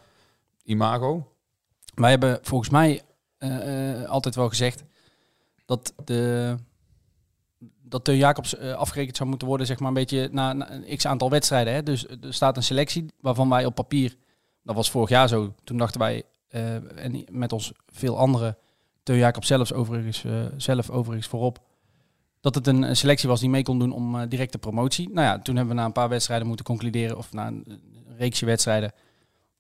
imago? 0.64 1.34
Wij 1.96 2.10
hebben 2.10 2.40
volgens 2.42 2.70
mij 2.70 3.02
altijd 4.08 4.36
wel 4.36 4.50
gezegd 4.50 4.84
dat 5.66 5.94
de 6.06 6.56
dat 7.82 8.04
Teun 8.04 8.18
Jacobs 8.18 8.58
afgerekend 8.58 9.18
zou 9.18 9.30
moeten 9.30 9.48
worden, 9.48 9.68
zeg 9.68 9.80
maar 9.80 9.88
een 9.88 9.94
beetje 9.94 10.30
na, 10.32 10.72
een 10.72 10.98
x 10.98 11.06
aantal 11.06 11.30
wedstrijden. 11.30 11.74
Hè? 11.74 11.84
Dus 11.84 12.08
er 12.08 12.34
staat 12.34 12.58
een 12.58 12.64
selectie 12.64 13.06
waarvan 13.20 13.50
wij 13.50 13.66
op 13.66 13.76
papier, 13.76 14.16
dat 14.64 14.76
was 14.76 14.92
vorig 14.92 15.10
jaar 15.10 15.28
zo, 15.28 15.54
toen 15.64 15.78
dachten 15.78 16.00
wij, 16.00 16.24
en 16.96 17.26
met 17.32 17.54
ons 17.54 17.72
veel 17.86 18.18
andere, 18.18 18.58
Teun 19.04 19.18
Jacobs 19.18 19.48
zelfs 19.48 19.74
overigens, 19.74 20.26
zelf 20.58 20.90
overigens 20.90 21.28
voorop, 21.28 21.60
dat 22.42 22.56
het 22.56 22.68
een, 22.68 22.82
een 22.82 22.96
selectie 22.96 23.30
was 23.30 23.40
die 23.40 23.50
mee 23.50 23.64
kon 23.64 23.80
doen 23.80 23.92
om 23.92 24.20
eh, 24.20 24.30
directe 24.30 24.58
promotie. 24.58 25.10
Nou 25.10 25.28
ja, 25.28 25.40
toen 25.40 25.56
hebben 25.56 25.76
we 25.76 25.80
na 25.80 25.88
een 25.88 25.92
paar 25.92 26.10
wedstrijden 26.10 26.48
moeten 26.48 26.66
concluderen, 26.66 27.18
of 27.18 27.34
na 27.34 27.48
een, 27.48 27.82
reeksje 28.18 28.46
wedstrijden, 28.46 28.92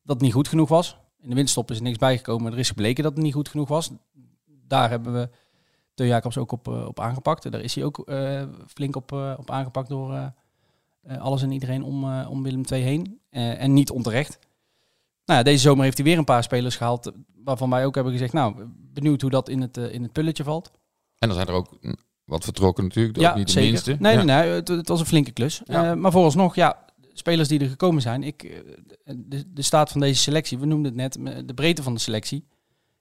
dat 0.03 0.15
het 0.15 0.21
niet 0.21 0.33
goed 0.33 0.47
genoeg 0.47 0.69
was. 0.69 0.97
In 1.21 1.29
de 1.29 1.35
winststop 1.35 1.71
is 1.71 1.77
er 1.77 1.83
niks 1.83 1.97
bijgekomen. 1.97 2.51
Er 2.51 2.59
is 2.59 2.67
gebleken 2.67 3.03
dat 3.03 3.13
het 3.13 3.21
niet 3.21 3.33
goed 3.33 3.49
genoeg 3.49 3.67
was. 3.67 3.91
Daar 4.67 4.89
hebben 4.89 5.13
we 5.13 5.29
Teun 5.93 6.07
Jacobs 6.07 6.37
ook 6.37 6.51
op, 6.51 6.67
eh, 6.67 6.85
op 6.85 6.99
aangepakt. 6.99 7.51
Daar 7.51 7.61
is 7.61 7.75
hij 7.75 7.83
ook 7.83 7.99
eh, 7.99 8.43
flink 8.67 8.95
op, 8.95 9.11
eh, 9.11 9.33
op 9.37 9.51
aangepakt 9.51 9.89
door 9.89 10.13
eh, 10.13 10.25
eh, 11.01 11.21
alles 11.21 11.41
en 11.41 11.51
iedereen 11.51 11.83
om, 11.83 12.03
eh, 12.03 12.29
om 12.29 12.43
Willem 12.43 12.63
II 12.71 12.83
heen. 12.83 13.19
Eh, 13.29 13.61
en 13.61 13.73
niet 13.73 13.91
onterecht. 13.91 14.39
Nou 15.25 15.39
ja, 15.39 15.43
deze 15.43 15.61
zomer 15.61 15.83
heeft 15.83 15.97
hij 15.97 16.05
weer 16.05 16.17
een 16.17 16.23
paar 16.23 16.43
spelers 16.43 16.75
gehaald 16.75 17.07
eh, 17.07 17.13
waarvan 17.43 17.69
wij 17.69 17.85
ook 17.85 17.95
hebben 17.95 18.13
gezegd, 18.13 18.33
nou, 18.33 18.55
benieuwd 18.93 19.21
hoe 19.21 19.29
dat 19.29 19.49
in 19.49 19.61
het, 19.61 19.77
eh, 19.77 19.93
in 19.93 20.03
het 20.03 20.11
pulletje 20.11 20.43
valt. 20.43 20.71
En 21.17 21.27
dan 21.27 21.37
zijn 21.37 21.47
er 21.47 21.53
ook 21.53 21.77
wat 22.29 22.43
vertrokken 22.43 22.83
natuurlijk. 22.83 23.17
ook 23.17 23.23
ja, 23.23 23.35
niet 23.35 23.53
de 23.53 23.59
minste. 23.59 23.95
Nee, 23.99 24.17
Ja. 24.17 24.23
nee, 24.23 24.35
nee 24.43 24.49
het, 24.53 24.67
het 24.67 24.87
was 24.87 24.99
een 24.99 25.05
flinke 25.05 25.31
klus. 25.31 25.61
Ja. 25.65 25.91
Eh, 25.91 25.97
maar 25.97 26.11
vooralsnog, 26.11 26.55
ja, 26.55 26.85
spelers 27.13 27.47
die 27.47 27.59
er 27.59 27.69
gekomen 27.69 28.01
zijn. 28.01 28.23
Ik, 28.23 28.43
eh, 28.43 29.13
de, 29.17 29.53
de 29.53 29.61
staat 29.61 29.91
van 29.91 30.01
deze 30.01 30.21
selectie, 30.21 30.57
we 30.59 30.65
noemden 30.65 30.97
het 30.99 31.17
net, 31.17 31.47
de 31.47 31.53
breedte 31.53 31.83
van 31.83 31.93
de 31.93 31.99
selectie. 31.99 32.47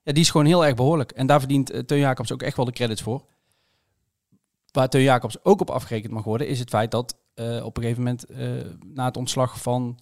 Ja, 0.03 0.11
die 0.13 0.23
is 0.23 0.29
gewoon 0.29 0.45
heel 0.45 0.65
erg 0.65 0.75
behoorlijk. 0.75 1.11
En 1.11 1.27
daar 1.27 1.39
verdient 1.39 1.69
eh, 1.71 1.79
Teun 1.79 1.99
Jacobs 1.99 2.31
ook 2.31 2.41
echt 2.41 2.55
wel 2.55 2.65
de 2.65 2.71
credits 2.71 3.01
voor. 3.01 3.25
Waar 4.71 4.89
Teun 4.89 5.03
Jacobs 5.03 5.43
ook 5.43 5.61
op 5.61 5.69
afgerekend 5.69 6.13
mag 6.13 6.23
worden, 6.23 6.47
is 6.47 6.59
het 6.59 6.69
feit 6.69 6.91
dat 6.91 7.17
op 7.63 7.77
een 7.77 7.83
gegeven 7.83 8.03
moment 8.03 8.25
na 8.93 9.05
het 9.05 9.17
ontslag 9.17 9.61
van 9.61 9.99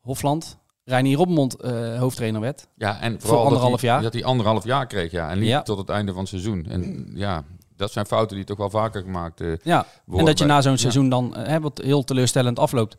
Hofland, 0.00 0.58
Reinier 0.84 1.16
Robbenmond 1.16 1.56
hoofdtrainer 1.98 2.40
werd. 2.40 2.68
Ja, 2.76 3.00
en 3.00 3.12
Voor 3.12 3.20
vooral 3.20 3.44
anderhalf 3.44 3.70
dat 3.70 3.80
hij, 3.80 3.90
jaar. 3.90 4.02
Dat 4.02 4.12
hij 4.12 4.24
anderhalf 4.24 4.64
jaar 4.64 4.86
kreeg, 4.86 5.10
ja. 5.10 5.30
En 5.30 5.38
niet 5.38 5.48
Ja. 5.48 5.62
tot 5.62 5.78
het 5.78 5.88
einde 5.88 6.12
van 6.12 6.20
het 6.20 6.28
seizoen. 6.28 6.66
En 6.66 7.10
ja, 7.14 7.44
dat 7.82 7.92
zijn 7.92 8.06
fouten 8.06 8.36
die 8.36 8.44
toch 8.44 8.56
wel 8.56 8.70
vaker 8.70 9.02
gemaakt 9.02 9.40
eh, 9.40 9.52
Ja, 9.62 9.86
en 10.10 10.24
dat 10.24 10.38
je 10.38 10.44
na 10.44 10.60
zo'n 10.60 10.72
ja. 10.72 10.78
seizoen 10.78 11.08
dan, 11.08 11.36
eh, 11.36 11.46
hè, 11.46 11.60
wat 11.60 11.78
heel 11.78 12.04
teleurstellend 12.04 12.58
afloopt, 12.58 12.96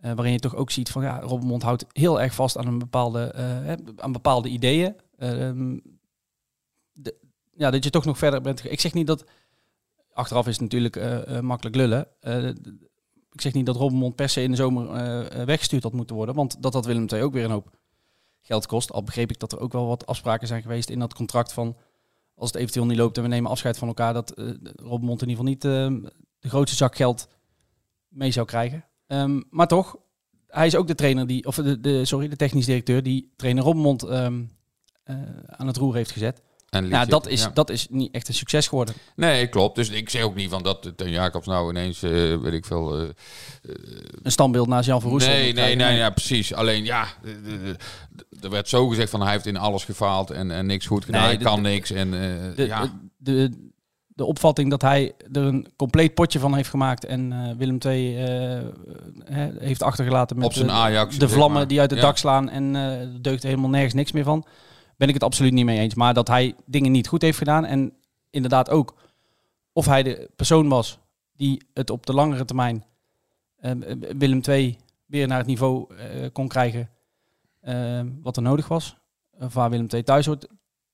eh, 0.00 0.12
waarin 0.12 0.32
je 0.32 0.38
toch 0.38 0.54
ook 0.54 0.70
ziet 0.70 0.90
van 0.90 1.02
ja, 1.02 1.20
Robbenmond 1.20 1.62
houdt 1.62 1.84
heel 1.92 2.20
erg 2.20 2.34
vast 2.34 2.58
aan 2.58 2.66
een 2.66 2.78
bepaalde, 2.78 3.32
aan 3.96 4.12
bepaalde 4.12 4.48
ideeën. 4.48 4.96
Ehm, 5.18 5.78
de- 6.92 7.16
ja, 7.52 7.70
dat 7.70 7.84
je 7.84 7.90
toch 7.90 8.04
nog 8.04 8.18
verder 8.18 8.40
bent. 8.40 8.70
Ik 8.70 8.80
zeg 8.80 8.92
niet 8.94 9.06
dat, 9.06 9.24
achteraf 10.12 10.46
is 10.46 10.52
het 10.52 10.62
natuurlijk 10.72 11.00
makkelijk 11.42 11.76
lullen. 11.76 12.06
Ik 13.32 13.40
zeg 13.40 13.52
niet 13.52 13.66
dat 13.66 13.76
Robbenmond 13.76 14.14
per 14.14 14.28
se 14.28 14.42
in 14.42 14.50
de 14.50 14.56
zomer 14.56 14.86
weggestuurd 15.46 15.82
had 15.82 15.92
moeten 15.92 16.16
worden, 16.16 16.34
want 16.34 16.62
dat 16.62 16.72
had 16.72 16.86
Willem 16.86 17.06
II 17.12 17.22
ook 17.22 17.32
weer 17.32 17.44
een 17.44 17.50
hoop 17.50 17.70
geld 18.42 18.66
kost. 18.66 18.92
Al 18.92 19.02
begreep 19.02 19.30
ik 19.30 19.38
dat 19.38 19.52
er 19.52 19.60
ook 19.60 19.72
wel 19.72 19.86
wat 19.86 20.06
afspraken 20.06 20.46
zijn 20.46 20.62
geweest 20.62 20.90
in 20.90 20.98
dat 20.98 21.14
contract 21.14 21.52
van 21.52 21.76
als 22.36 22.52
het 22.52 22.60
eventueel 22.60 22.86
niet 22.86 22.98
loopt 22.98 23.16
en 23.16 23.22
we 23.22 23.28
nemen 23.28 23.50
afscheid 23.50 23.78
van 23.78 23.88
elkaar, 23.88 24.12
dat 24.12 24.30
eh 24.30 24.44
Robbenmond 24.76 25.22
in 25.22 25.28
ieder 25.28 25.44
geval 25.44 25.44
niet 25.44 25.64
eh, 25.64 26.10
de 26.38 26.48
grootste 26.48 26.76
zak 26.76 26.96
geld 26.96 27.28
mee 28.08 28.30
zou 28.30 28.46
krijgen. 28.46 28.84
Ehm, 29.06 29.42
maar 29.50 29.66
toch, 29.66 29.96
hij 30.46 30.66
is 30.66 30.76
ook 30.76 30.86
de 30.86 30.94
trainer 30.94 31.26
die, 31.26 31.46
of 31.46 31.54
de, 31.54 31.80
de, 31.80 32.04
sorry, 32.04 32.28
de 32.28 32.36
technisch 32.36 32.66
directeur 32.66 33.02
die 33.02 33.32
trainer 33.36 33.64
Robbenmond 33.64 34.02
ehm, 34.02 34.44
eh, 35.02 35.16
aan 35.46 35.66
het 35.66 35.76
roer 35.76 35.94
heeft 35.94 36.10
gezet. 36.10 36.42
Nou, 36.70 37.06
dat 37.06 37.26
is, 37.26 37.42
ja. 37.42 37.50
dat 37.54 37.70
is 37.70 37.86
niet 37.90 38.14
echt 38.14 38.28
een 38.28 38.34
succes 38.34 38.68
geworden. 38.68 38.94
Nee, 39.16 39.46
klopt. 39.46 39.76
Dus 39.76 39.88
ik 39.90 40.10
zeg 40.10 40.22
ook 40.22 40.34
niet 40.34 40.50
van 40.50 40.62
dat 40.62 40.92
Teun 40.96 41.10
Jacobs 41.10 41.46
nou 41.46 41.70
ineens, 41.70 42.02
eh, 42.02 42.10
weet 42.36 42.52
ik 42.52 42.64
veel... 42.64 42.98
eh, 42.98 43.08
Een 44.22 44.32
standbeeld 44.32 44.68
naast 44.68 44.86
Jan 44.86 45.00
van 45.00 45.10
Roesel. 45.10 45.28
nee, 45.30 45.52
nee, 45.52 45.74
nee, 45.76 45.96
ja, 45.96 46.10
precies. 46.10 46.54
Alleen 46.54 46.84
ja, 46.84 47.06
de- 47.22 47.40
de- 47.42 47.76
de- 48.10 48.26
er 48.40 48.50
werd 48.50 48.68
zo 48.68 48.88
gezegd 48.88 49.10
van 49.10 49.20
hij 49.22 49.32
heeft 49.32 49.46
in 49.46 49.56
alles 49.56 49.84
gefaald 49.84 50.30
en, 50.30 50.50
en 50.50 50.66
niks 50.66 50.86
goed 50.86 51.04
gedaan. 51.04 51.20
Nee, 51.20 51.28
hij 51.30 51.38
de- 51.38 51.44
kan 51.44 51.62
niks. 51.62 51.90
En 51.90 52.14
eh, 52.14 52.56
de, 52.56 52.66
ja, 52.66 52.80
de, 52.82 52.88
de, 53.32 53.70
de 54.08 54.24
opvatting 54.24 54.70
dat 54.70 54.82
hij 54.82 55.12
er 55.32 55.42
een 55.42 55.66
compleet 55.76 56.14
potje 56.14 56.38
van 56.38 56.54
heeft 56.54 56.70
gemaakt 56.70 57.04
en 57.04 57.32
eh, 57.32 57.56
Willem 57.58 57.78
II 57.86 58.16
eh, 58.24 58.58
heeft 59.58 59.82
achtergelaten 59.82 60.36
met 60.36 60.46
op 60.46 60.52
zijn 60.52 60.66
de, 60.66 60.72
Ajax. 60.72 61.18
de 61.18 61.28
vlammen 61.28 61.58
maar. 61.58 61.68
die 61.68 61.80
uit 61.80 61.90
het 61.90 62.00
Ja. 62.00 62.06
dak 62.06 62.16
slaan 62.18 62.48
en 62.50 62.76
eh 62.76 63.00
er 63.00 63.22
deugt 63.22 63.42
helemaal 63.42 63.70
nergens 63.70 63.94
niks 63.94 64.12
meer 64.12 64.24
van. 64.24 64.44
Ben 64.96 65.08
ik 65.08 65.14
het 65.14 65.22
absoluut 65.22 65.52
niet 65.52 65.64
mee 65.64 65.78
eens. 65.78 65.94
Maar 65.94 66.14
dat 66.14 66.28
hij 66.28 66.54
dingen 66.66 66.92
niet 66.92 67.08
goed 67.08 67.22
heeft 67.22 67.38
gedaan 67.38 67.64
en 67.64 67.92
inderdaad 68.30 68.70
ook 68.70 68.94
of 69.72 69.86
hij 69.86 70.02
de 70.02 70.30
persoon 70.36 70.68
was 70.68 70.98
die 71.36 71.62
het 71.74 71.90
op 71.90 72.06
de 72.06 72.12
langere 72.14 72.44
termijn 72.44 72.84
eh, 73.56 73.70
Willem 74.18 74.40
II 74.48 74.78
weer 75.06 75.26
naar 75.26 75.38
het 75.38 75.46
niveau 75.46 75.94
eh, 75.94 76.26
kon 76.32 76.48
krijgen 76.48 76.90
eh, 77.60 78.00
wat 78.22 78.36
er 78.36 78.42
nodig 78.42 78.68
was. 78.68 78.96
Of 79.38 79.54
waar 79.54 79.70
Willem 79.70 79.86
II 79.92 80.02
thuis 80.02 80.26
hoort, 80.26 80.46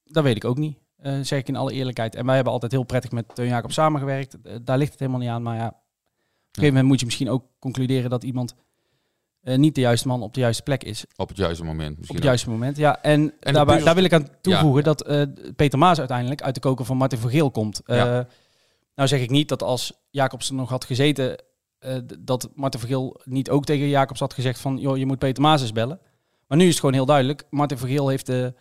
dat 0.04 0.22
weet 0.24 0.36
ik 0.36 0.44
ook 0.44 0.58
niet. 0.58 0.76
eh, 0.96 1.18
zeg 1.22 1.38
ik 1.38 1.48
in 1.48 1.56
alle 1.56 1.72
eerlijkheid. 1.72 2.14
En 2.14 2.26
wij 2.26 2.34
hebben 2.34 2.52
altijd 2.52 2.72
heel 2.72 2.82
prettig 2.82 3.10
met 3.10 3.34
Teun 3.34 3.48
Jacob 3.48 3.72
samengewerkt. 3.72 4.36
Daar 4.66 4.78
ligt 4.78 4.90
het 4.90 5.00
helemaal 5.00 5.20
niet 5.20 5.28
aan. 5.30 5.42
Maar 5.42 5.56
ja, 5.56 5.66
op 5.66 5.72
een 5.72 5.80
gegeven 6.52 6.68
moment 6.68 6.86
moet 6.86 6.98
je 7.00 7.04
misschien 7.06 7.30
ook 7.30 7.44
concluderen 7.58 8.10
dat 8.10 8.22
iemand 8.24 8.54
eh, 9.42 9.58
niet 9.58 9.74
de 9.74 9.80
juiste 9.80 10.08
man 10.08 10.22
op 10.22 10.34
de 10.34 10.40
juiste 10.40 10.62
plek 10.62 10.84
is. 10.84 11.04
Op 11.16 11.28
het 11.28 11.36
juiste 11.36 11.64
moment 11.64 11.90
Op 11.90 11.96
misschien 11.96 12.16
het 12.16 12.26
juiste 12.26 12.50
moment, 12.50 12.76
ja. 12.76 13.02
En, 13.02 13.34
daarbij, 13.40 13.82
daar 13.82 13.94
wil 13.94 14.04
ik 14.04 14.12
aan 14.12 14.28
toevoegen 14.40 14.76
Ja, 14.76 14.82
dat 14.82 15.02
eh, 15.02 15.22
Peter 15.56 15.78
Maas 15.78 15.98
uiteindelijk 15.98 16.42
uit 16.42 16.54
de 16.54 16.60
koker 16.60 16.84
van 16.84 16.96
Martin 16.96 17.18
Vergeel 17.18 17.50
komt. 17.50 17.80
Eh, 17.84 17.96
Ja. 17.96 18.26
Nou 18.94 19.08
zeg 19.08 19.20
ik 19.20 19.30
niet 19.30 19.48
dat 19.48 19.62
als 19.62 19.92
Jacobs 20.10 20.48
er 20.48 20.54
nog 20.54 20.68
had 20.68 20.84
gezeten, 20.84 21.42
dat 22.18 22.50
Martin 22.54 22.80
Vergeel 22.80 23.20
niet 23.24 23.50
ook 23.50 23.64
tegen 23.64 23.88
Jacobs 23.88 24.20
had 24.20 24.34
gezegd 24.34 24.60
van, 24.60 24.78
joh, 24.78 24.96
je 24.96 25.06
moet 25.06 25.18
Peter 25.18 25.42
Maas 25.42 25.60
eens 25.60 25.72
bellen. 25.72 26.00
Maar 26.46 26.58
nu 26.58 26.64
is 26.64 26.70
het 26.70 26.80
gewoon 26.80 26.94
heel 26.94 27.06
duidelijk. 27.06 27.44
Martin 27.50 27.78
Vergeel 27.78 28.08
heeft 28.08 28.26
de, 28.26 28.54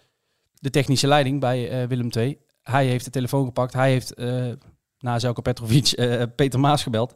de 0.54 0.70
technische 0.70 1.08
leiding 1.08 1.40
bij 1.40 1.88
Willem 1.88 2.10
II. 2.18 2.38
Hij 2.62 2.86
heeft 2.86 3.06
de 3.06 3.12
telefoon 3.12 3.46
gepakt. 3.46 3.74
Hij 3.74 3.92
heeft 3.92 4.14
na 5.00 5.20
Zelko 5.20 5.42
Petrovic 5.42 5.94
Peter 6.36 6.60
Maas 6.60 6.84
gebeld. 6.84 7.16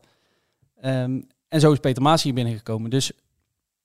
Ehm, 0.82 1.21
en 1.47 1.60
zo 1.60 1.71
is 1.71 1.80
Peter 1.80 2.01
Maas 2.01 2.23
hier 2.23 2.34
binnengekomen. 2.34 2.89
Dus 2.89 3.12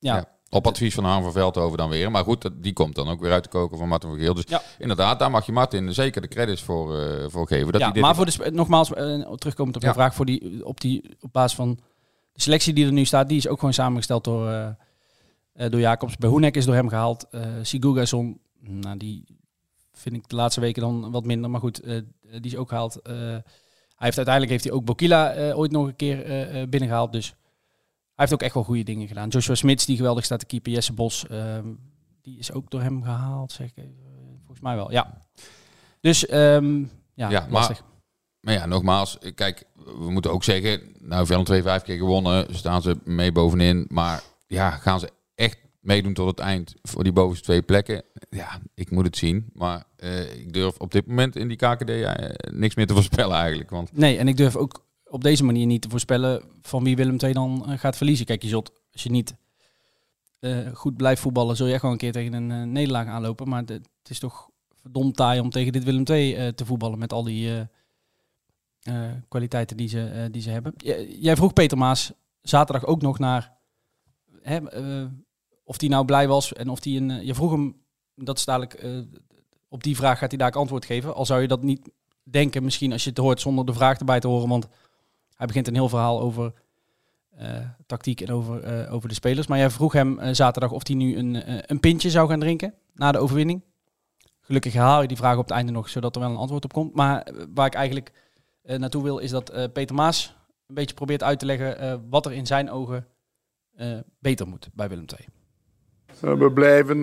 ja. 0.00 0.24
Op 0.52 0.66
advies 0.66 0.94
van 0.94 1.04
Haan 1.04 1.22
van 1.22 1.32
Veldhoven 1.32 1.78
dan 1.78 1.88
weer. 1.88 2.10
Maar 2.10 2.24
goed, 2.24 2.50
die 2.54 2.72
komt 2.72 2.94
dan 2.94 3.08
ook 3.08 3.20
weer 3.20 3.32
uit 3.32 3.42
de 3.44 3.50
koker 3.50 3.78
van 3.78 3.88
Martin 3.88 4.10
Vergeel. 4.10 4.34
Dus 4.34 4.44
Ja. 4.48 4.62
inderdaad, 4.78 5.18
daar 5.18 5.30
mag 5.30 5.46
je 5.46 5.52
Martin 5.52 5.94
zeker 5.94 6.20
de 6.20 6.28
credits 6.28 6.62
voor, 6.62 6.98
eh, 7.00 7.24
voor 7.28 7.46
geven. 7.46 7.72
Dat 7.72 7.80
ja, 7.80 7.90
dit 7.90 8.02
maar 8.02 8.14
voor 8.14 8.24
de, 8.26 8.50
nogmaals, 8.52 8.92
eh, 8.94 9.32
terugkomend 9.32 9.76
op 9.76 9.82
Ja. 9.82 9.88
je 9.88 9.94
vraag, 9.94 10.14
voor 10.14 10.26
die, 10.26 10.66
op, 10.66 10.80
die, 10.80 11.16
op 11.20 11.32
basis 11.32 11.56
van 11.56 11.78
de 12.32 12.40
selectie 12.40 12.72
die 12.72 12.86
er 12.86 12.92
nu 12.92 13.04
staat, 13.04 13.28
die 13.28 13.36
is 13.36 13.48
ook 13.48 13.58
gewoon 13.58 13.74
samengesteld 13.74 14.24
door, 14.24 14.48
eh 14.50 14.68
door 15.70 15.80
Jacobs. 15.80 16.16
Bij 16.16 16.28
Hoenek 16.28 16.56
is 16.56 16.64
door 16.64 16.74
hem 16.74 16.88
gehaald. 16.88 17.26
eh 17.30 17.40
Sigurdsson, 17.62 18.40
nou 18.60 18.96
die 18.96 19.24
vind 19.92 20.14
ik 20.16 20.28
de 20.28 20.36
laatste 20.36 20.60
weken 20.60 20.82
dan 20.82 21.10
wat 21.10 21.24
minder, 21.24 21.50
maar 21.50 21.60
goed, 21.60 21.82
die 22.30 22.40
is 22.40 22.56
ook 22.56 22.68
gehaald. 22.68 22.96
Eh, 23.02 23.12
hij 23.14 24.08
heeft 24.08 24.16
uiteindelijk 24.16 24.50
heeft 24.50 24.64
hij 24.64 24.72
ook 24.72 24.84
Bokila 24.84 25.52
ooit 25.52 25.70
nog 25.70 25.86
een 25.86 25.96
keer 25.96 26.24
eh, 26.24 26.62
eh, 26.62 26.68
binnengehaald, 26.68 27.12
dus 27.12 27.34
heeft 28.20 28.32
ook 28.32 28.42
echt 28.42 28.54
wel 28.54 28.64
goede 28.64 28.82
dingen 28.82 29.08
gedaan. 29.08 29.28
Joshua 29.28 29.54
Smits, 29.54 29.86
die 29.86 29.96
geweldig 29.96 30.24
staat 30.24 30.38
te 30.38 30.46
keeper. 30.46 30.72
Jesse 30.72 30.92
Bos, 30.92 31.26
ehm, 31.26 31.66
die 32.22 32.38
is 32.38 32.52
ook 32.52 32.70
door 32.70 32.82
hem 32.82 33.02
gehaald, 33.02 33.52
zeg 33.52 33.66
ik 33.66 33.76
even. 33.76 33.94
Volgens 34.38 34.60
mij 34.60 34.76
wel, 34.76 34.90
ja. 34.90 35.18
Dus, 36.00 36.26
ehm, 36.26 36.78
ja, 37.14 37.30
Ja, 37.30 37.40
maar- 37.40 37.50
lastig. 37.50 37.82
Maar 38.40 38.54
ja, 38.54 38.66
nogmaals, 38.66 39.18
kijk, 39.34 39.64
we 39.84 40.10
moeten 40.10 40.32
ook 40.32 40.44
zeggen, 40.44 40.80
nou, 40.98 41.26
Velm 41.26 41.44
2 41.44 41.62
vijf 41.62 41.82
keer 41.82 41.96
gewonnen, 41.96 42.54
staan 42.54 42.82
ze 42.82 42.96
mee 43.04 43.32
bovenin. 43.32 43.84
Maar 43.88 44.22
ja, 44.46 44.70
gaan 44.70 45.00
ze 45.00 45.10
echt 45.34 45.58
meedoen 45.80 46.12
tot 46.14 46.26
het 46.26 46.38
eind 46.38 46.74
voor 46.82 47.02
die 47.04 47.12
bovenste 47.12 47.44
twee 47.44 47.62
plekken? 47.62 48.02
Ja, 48.30 48.60
ik 48.74 48.90
moet 48.90 49.04
het 49.04 49.16
zien. 49.16 49.50
Maar 49.52 49.84
eh, 49.96 50.34
ik 50.40 50.52
durf 50.52 50.76
op 50.78 50.92
dit 50.92 51.06
moment 51.06 51.36
in 51.36 51.48
die 51.48 51.56
KKD 51.56 51.90
eh, 51.90 52.28
niks 52.52 52.74
meer 52.74 52.86
te 52.86 52.94
voorspellen 52.94 53.36
eigenlijk. 53.36 53.70
Want 53.70 53.96
Nee, 53.96 54.18
en 54.18 54.28
ik 54.28 54.36
durf 54.36 54.56
ook 54.56 54.84
op 55.10 55.22
deze 55.22 55.44
manier 55.44 55.66
niet 55.66 55.82
te 55.82 55.88
voorspellen 55.88 56.42
van 56.62 56.84
wie 56.84 56.96
Willem 56.96 57.16
II 57.18 57.32
dan 57.32 57.64
eh, 57.66 57.78
gaat 57.78 57.96
verliezen. 57.96 58.26
Kijk, 58.26 58.42
je 58.42 58.48
zult, 58.48 58.72
als 58.92 59.02
je 59.02 59.10
niet 59.10 59.34
eh, 60.38 60.74
goed 60.74 60.96
blijft 60.96 61.20
voetballen, 61.20 61.56
zul 61.56 61.66
je 61.66 61.78
wel 61.80 61.90
een 61.90 61.96
keer 61.96 62.12
tegen 62.12 62.32
een 62.32 62.50
eh, 62.50 62.62
nederlaag 62.62 63.06
aanlopen. 63.06 63.48
Maar 63.48 63.62
het 63.66 63.88
is 64.08 64.18
toch 64.18 64.48
verdomd 64.74 65.16
taai 65.16 65.40
om 65.40 65.50
tegen 65.50 65.72
dit 65.72 65.84
Willem 65.84 66.04
II 66.06 66.54
te 66.54 66.64
voetballen 66.64 66.98
met 66.98 67.12
al 67.12 67.24
die 67.24 67.68
kwaliteiten 69.28 69.76
die 69.76 69.88
ze, 69.88 70.28
die 70.30 70.42
ze 70.42 70.50
hebben. 70.50 70.74
Jij 71.20 71.36
vroeg 71.36 71.52
Peter 71.52 71.78
Maas 71.78 72.12
zaterdag 72.42 72.86
ook 72.86 73.02
nog 73.02 73.18
naar 73.18 73.52
hè, 74.42 74.58
of 75.64 75.80
hij 75.80 75.88
nou 75.88 76.04
blij 76.04 76.28
was 76.28 76.52
en 76.52 76.68
of 76.68 76.84
hij 76.84 76.96
een... 76.96 77.26
je 77.26 77.34
vroeg 77.34 77.50
hem, 77.50 77.76
dat 78.14 78.38
is 78.38 78.44
dadelijk... 78.44 78.86
op 79.68 79.82
die 79.82 79.96
vraag 79.96 80.18
gaat 80.18 80.30
hij 80.30 80.38
daar 80.38 80.52
antwoord 80.52 80.84
geven. 80.84 81.14
Al 81.14 81.26
zou 81.26 81.40
je 81.40 81.48
dat 81.48 81.62
niet 81.62 81.90
denken, 82.22 82.64
misschien 82.64 82.92
als 82.92 83.04
je 83.04 83.10
het 83.10 83.18
hoort 83.18 83.40
zonder 83.40 83.66
de 83.66 83.74
vraag 83.74 83.98
erbij 83.98 84.20
te 84.20 84.28
horen. 84.28 84.48
Want 84.48 84.68
hij 85.40 85.48
begint 85.48 85.68
een 85.68 85.74
heel 85.74 85.88
verhaal 85.88 86.20
over 86.20 86.52
eh, 87.36 87.56
tactiek 87.86 88.20
en 88.20 88.30
over, 88.30 88.62
eh, 88.62 88.92
over 88.92 89.08
de 89.08 89.14
spelers. 89.14 89.46
Maar 89.46 89.58
jij 89.58 89.70
vroeg 89.70 89.92
hem 89.92 90.18
eh, 90.18 90.34
zaterdag 90.34 90.70
of 90.70 90.86
hij 90.86 90.96
nu 90.96 91.16
een, 91.16 91.42
een 91.70 91.80
pintje 91.80 92.10
zou 92.10 92.28
gaan 92.28 92.40
drinken 92.40 92.74
na 92.94 93.12
de 93.12 93.18
overwinning. 93.18 93.62
Gelukkig 94.40 94.72
herhaal 94.72 95.02
je 95.02 95.08
die 95.08 95.16
vraag 95.16 95.36
op 95.36 95.42
het 95.42 95.52
einde 95.52 95.72
nog, 95.72 95.88
zodat 95.88 96.14
er 96.14 96.20
wel 96.20 96.30
een 96.30 96.36
antwoord 96.36 96.64
op 96.64 96.72
komt. 96.72 96.94
Maar 96.94 97.26
waar 97.54 97.66
ik 97.66 97.74
eigenlijk 97.74 98.12
naartoe 98.62 99.02
wil, 99.02 99.18
is 99.18 99.30
dat 99.30 99.72
Peter 99.72 99.94
Maas 99.94 100.36
een 100.66 100.74
beetje 100.74 100.94
probeert 100.94 101.22
uit 101.22 101.38
te 101.38 101.46
leggen 101.46 102.06
wat 102.10 102.26
er 102.26 102.32
in 102.32 102.46
zijn 102.46 102.70
ogen 102.70 103.06
beter 104.18 104.48
moet 104.48 104.68
bij 104.74 104.88
Willem 104.88 105.04
II. 106.20 106.38
We, 106.38 106.52
blijven, 106.52 107.00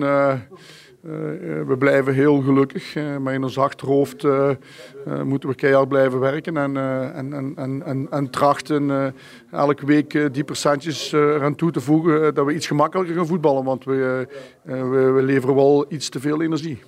we 1.66 1.74
blijven 1.78 2.14
heel 2.14 2.40
gelukkig. 2.42 2.94
eh, 2.94 3.16
maar 3.16 3.34
in 3.34 3.42
ons 3.42 3.58
achterhoofd 3.58 4.24
eh, 4.24 4.50
eh, 4.50 5.22
moeten 5.22 5.48
we 5.48 5.54
keihard 5.54 5.88
blijven 5.88 6.18
werken. 6.20 6.56
En, 6.56 6.76
eh, 6.76 7.16
en, 7.16 7.32
en, 7.32 7.52
en, 7.56 7.82
en, 7.84 8.06
en 8.10 8.30
trachten 8.30 8.90
eh, 8.90 9.12
elke 9.52 9.86
week 9.86 10.14
eh, 10.14 10.26
die 10.32 10.44
percentjes 10.44 11.12
eh, 11.12 11.20
eraan 11.20 11.54
toe 11.54 11.70
te 11.70 11.80
voegen. 11.80 12.26
eh, 12.26 12.34
dat 12.34 12.46
we 12.46 12.54
iets 12.54 12.66
gemakkelijker 12.66 13.14
gaan 13.16 13.26
voetballen. 13.26 13.64
Want 13.64 13.84
we, 13.84 14.26
eh, 14.64 14.80
eh, 14.80 14.90
we, 14.90 15.10
we 15.10 15.22
leveren 15.22 15.54
wel 15.54 15.86
iets 15.92 16.08
te 16.08 16.20
veel 16.20 16.42
energie. 16.42 16.78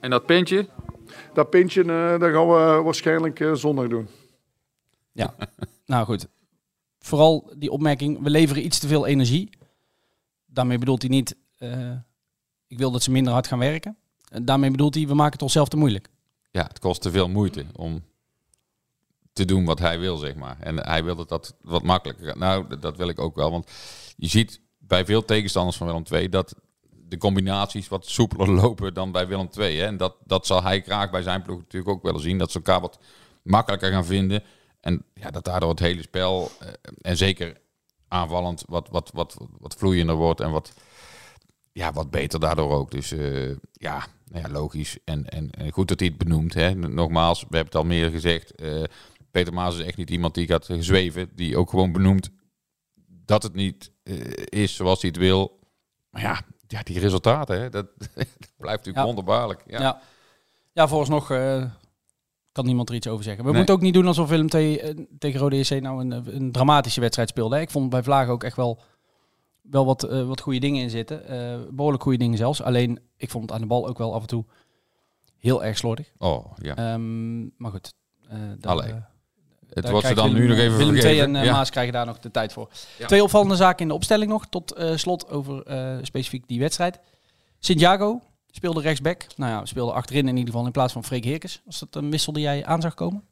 En 0.00 0.10
dat 0.10 0.26
pintje, 0.26 0.68
Dat 1.34 1.50
pintje 1.50 1.80
eh, 1.82 2.18
dat 2.18 2.30
gaan 2.32 2.46
we 2.48 2.82
waarschijnlijk 2.84 3.40
eh, 3.40 3.54
zondag 3.54 3.88
doen. 3.88 4.08
Ja, 5.12 5.34
nou 5.86 6.04
goed. 6.04 6.26
Vooral 6.98 7.52
die 7.56 7.70
opmerking, 7.70 8.22
we 8.22 8.30
leveren 8.30 8.64
iets 8.64 8.78
te 8.78 8.86
veel 8.86 9.06
energie. 9.06 9.50
Daarmee 10.46 10.78
bedoelt 10.78 11.02
hij 11.02 11.10
niet, 11.10 11.36
eh, 11.58 11.90
ik 12.68 12.78
wil 12.78 12.90
dat 12.90 13.02
ze 13.02 13.10
minder 13.10 13.32
hard 13.32 13.46
gaan 13.46 13.58
werken. 13.58 13.96
En 14.28 14.44
daarmee 14.44 14.70
bedoelt 14.70 14.94
hij, 14.94 15.06
we 15.06 15.14
maken 15.14 15.32
het 15.32 15.42
onszelf 15.42 15.68
te 15.68 15.76
moeilijk. 15.76 16.08
ja, 16.50 16.62
het 16.62 16.78
kost 16.78 17.02
te 17.02 17.10
veel 17.10 17.28
moeite 17.28 17.66
om 17.76 18.04
te 19.32 19.44
doen 19.44 19.64
wat 19.64 19.78
hij 19.78 19.98
wil, 19.98 20.16
zeg 20.16 20.34
maar. 20.34 20.56
En 20.60 20.76
hij 20.86 21.04
wil 21.04 21.16
dat 21.16 21.28
dat 21.28 21.54
wat 21.62 21.82
makkelijker 21.82 22.26
gaat. 22.26 22.36
Nou, 22.36 22.78
dat- 22.78 22.96
wil 22.96 23.08
ik 23.08 23.18
ook 23.18 23.34
wel. 23.36 23.50
Want 23.50 23.70
je 24.16 24.28
ziet 24.28 24.60
bij 24.78 25.04
veel 25.04 25.24
tegenstanders 25.24 25.76
van 25.76 25.86
Willem 25.86 26.02
II 26.12 26.28
dat 26.28 26.54
de 27.08 27.16
combinaties 27.18 27.88
wat 27.88 28.06
soepeler 28.06 28.48
lopen 28.62 28.94
dan 28.94 29.12
bij 29.12 29.26
Willem 29.26 29.48
II. 29.58 29.78
Hè? 29.78 29.86
En 29.86 29.96
dat, 29.96 30.14
dat 30.24 30.46
zal 30.46 30.62
hij 30.62 30.80
graag 30.82 31.10
bij 31.10 31.22
zijn 31.22 31.42
ploeg 31.42 31.58
natuurlijk 31.58 31.90
ook 31.92 32.02
willen 32.02 32.20
zien. 32.20 32.38
Dat 32.38 32.50
ze 32.50 32.56
elkaar 32.56 32.80
wat 32.80 32.98
makkelijker 33.42 33.90
gaan 33.92 34.04
vinden. 34.04 34.42
En 34.80 35.04
ja, 35.14 35.30
dat 35.30 35.44
daardoor 35.44 35.70
het 35.70 35.78
hele 35.78 36.02
spel, 36.02 36.50
eh, 36.60 36.68
en 37.00 37.16
zeker 37.16 37.60
aanvallend, 38.08 38.64
wat, 38.66 38.88
wat, 38.90 39.10
wat, 39.14 39.36
wat 39.58 39.74
vloeiender 39.74 40.14
wordt 40.14 40.40
en 40.40 40.50
wat, 40.50 40.72
ja, 41.72 41.92
wat 41.92 42.10
beter 42.10 42.40
daardoor 42.40 42.70
ook. 42.70 42.90
Dus 42.90 43.12
eh, 43.12 43.48
ja, 43.72 44.06
nou 44.30 44.42
ja, 44.46 44.48
logisch. 44.50 44.98
En, 45.04 45.28
en, 45.28 45.50
en 45.50 45.70
goed 45.70 45.88
dat 45.88 46.00
hij 46.00 46.08
het 46.08 46.18
benoemt. 46.18 46.54
Hè. 46.54 46.74
Nogmaals, 46.74 47.40
we 47.40 47.46
hebben 47.56 47.64
het 47.64 47.74
al 47.74 47.84
meer 47.84 48.10
gezegd. 48.10 48.54
eh, 48.54 48.82
Peter 49.30 49.52
Maas 49.52 49.78
is 49.78 49.84
echt 49.86 49.96
niet 49.96 50.10
iemand 50.10 50.34
die 50.34 50.46
gaat 50.46 50.64
gezweven. 50.66 51.28
Die 51.34 51.56
ook 51.56 51.70
gewoon 51.70 51.92
benoemt 51.92 52.30
dat 53.24 53.42
het 53.42 53.54
niet 53.54 53.90
eh, 54.02 54.14
is 54.44 54.74
zoals 54.74 55.00
hij 55.00 55.10
het 55.10 55.18
wil. 55.18 55.58
Maar 56.10 56.22
ja, 56.22 56.40
ja 56.66 56.82
die 56.82 56.98
resultaten, 56.98 57.60
hè, 57.60 57.68
dat, 57.70 57.86
dat 58.14 58.26
blijft 58.56 58.84
natuurlijk 58.84 58.96
Ja. 58.96 59.04
wonderbaarlijk. 59.04 59.62
Ja. 59.66 59.80
Ja, 59.80 60.00
ja. 60.72 60.88
vooralsnog 60.88 61.26
kan 62.52 62.66
niemand 62.66 62.88
er 62.88 62.94
iets 62.94 63.06
over 63.06 63.24
zeggen. 63.24 63.42
We 63.44 63.48
Nee. 63.48 63.56
moeten 63.58 63.74
ook 63.76 63.80
niet 63.80 63.94
doen 63.94 64.06
alsof 64.06 64.28
Willem 64.28 64.48
II 64.54 65.06
tegen 65.18 65.40
Rode 65.40 65.56
JC 65.58 65.80
nou 65.80 66.00
een, 66.00 66.34
een 66.36 66.52
dramatische 66.52 67.00
wedstrijd 67.00 67.28
speelde. 67.28 67.54
hè. 67.56 67.60
Ik 67.60 67.70
vond 67.70 67.90
bij 67.90 68.02
Vlagen 68.02 68.32
ook 68.32 68.44
echt 68.44 68.56
wel, 68.56 68.80
wel 69.70 69.84
wat, 69.86 70.02
eh, 70.02 70.26
wat 70.26 70.40
goede 70.40 70.58
dingen 70.58 70.82
in 70.82 70.90
zitten. 70.90 71.26
Eh, 71.28 71.58
behoorlijk 71.70 72.02
goede 72.02 72.18
dingen 72.18 72.38
zelfs. 72.38 72.62
Alleen, 72.62 73.00
ik 73.16 73.30
vond 73.30 73.44
het 73.44 73.52
aan 73.52 73.60
de 73.60 73.66
bal 73.66 73.88
ook 73.88 73.98
wel 73.98 74.14
af 74.14 74.20
en 74.20 74.26
toe 74.26 74.44
heel 75.36 75.64
erg 75.64 75.78
slordig. 75.78 76.12
Oh, 76.18 76.52
ja. 76.56 76.76
Ehm, 76.76 77.40
maar 77.42 77.70
goed. 77.70 77.92
eh 78.28 78.38
daar, 78.58 78.72
Allee. 78.72 78.94
het 79.72 79.90
wordt 79.90 80.06
ze 80.06 80.14
dan 80.14 80.32
nu 80.34 80.46
nog 80.48 80.58
even 80.58 80.76
Willem 80.76 80.94
vergeven. 80.94 81.36
en 81.36 81.44
Ja. 81.44 81.52
Maas 81.52 81.70
krijgen 81.70 81.92
daar 81.92 82.06
nog 82.06 82.18
de 82.18 82.30
tijd 82.30 82.52
voor. 82.52 82.68
Ja. 82.98 83.06
Twee 83.06 83.22
opvallende 83.22 83.56
zaken 83.56 83.82
in 83.82 83.88
de 83.88 83.94
opstelling 83.94 84.30
nog. 84.30 84.46
Tot 84.46 84.80
slot 84.94 85.28
over 85.30 85.62
specifiek 86.02 86.48
die 86.48 86.58
wedstrijd. 86.60 87.00
Santiago 87.58 88.20
speelde 88.50 88.80
rechtsback. 88.80 89.26
Nou 89.36 89.52
ja, 89.52 89.64
speelde 89.64 89.92
achterin 89.92 90.28
in 90.28 90.36
ieder 90.36 90.50
geval 90.50 90.66
in 90.66 90.72
plaats 90.72 90.92
van 90.92 91.04
Freek 91.04 91.24
Heerkens. 91.24 91.60
Was 91.64 91.78
dat 91.78 91.94
een 91.94 92.10
wissel 92.10 92.32
die 92.32 92.42
jij 92.42 92.64
aan 92.64 92.80
zag 92.80 92.94
komen? 92.94 93.24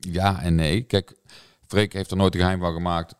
Ja 0.00 0.40
en 0.42 0.54
nee. 0.54 0.82
Kijk, 0.82 1.16
Freek 1.66 1.92
heeft 1.92 2.10
er 2.10 2.16
nooit 2.16 2.34
een 2.34 2.40
geheim 2.40 2.60
van 2.60 2.72
gemaakt 2.72 3.14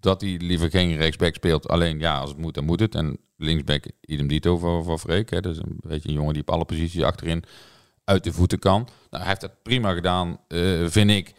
dat 0.00 0.20
hij 0.20 0.36
liever 0.38 0.70
geen 0.70 0.96
rechtsback 0.96 1.34
speelt. 1.34 1.68
Alleen 1.68 1.98
ja, 1.98 2.18
als 2.18 2.30
het 2.30 2.38
moet, 2.38 2.54
dan 2.54 2.64
moet 2.64 2.80
het. 2.80 2.94
En 2.94 3.18
linksback, 3.36 3.84
idem 4.00 4.26
dito 4.26 4.58
voor, 4.58 4.84
voor 4.84 4.98
Freek. 4.98 5.30
Hè. 5.30 5.40
Dat 5.40 5.52
is 5.52 5.58
een 5.58 5.80
beetje 5.80 6.08
een 6.08 6.14
jongen 6.14 6.32
die 6.32 6.42
op 6.42 6.50
alle 6.50 6.64
posities 6.64 7.02
achterin 7.02 7.44
uit 8.04 8.24
de 8.24 8.32
voeten 8.32 8.58
kan. 8.58 8.88
Nou, 9.10 9.22
hij 9.22 9.26
heeft 9.26 9.40
dat 9.40 9.62
prima 9.62 9.94
gedaan, 9.94 10.40
eh, 10.48 10.86
vind 10.86 11.10
ik, 11.10 11.32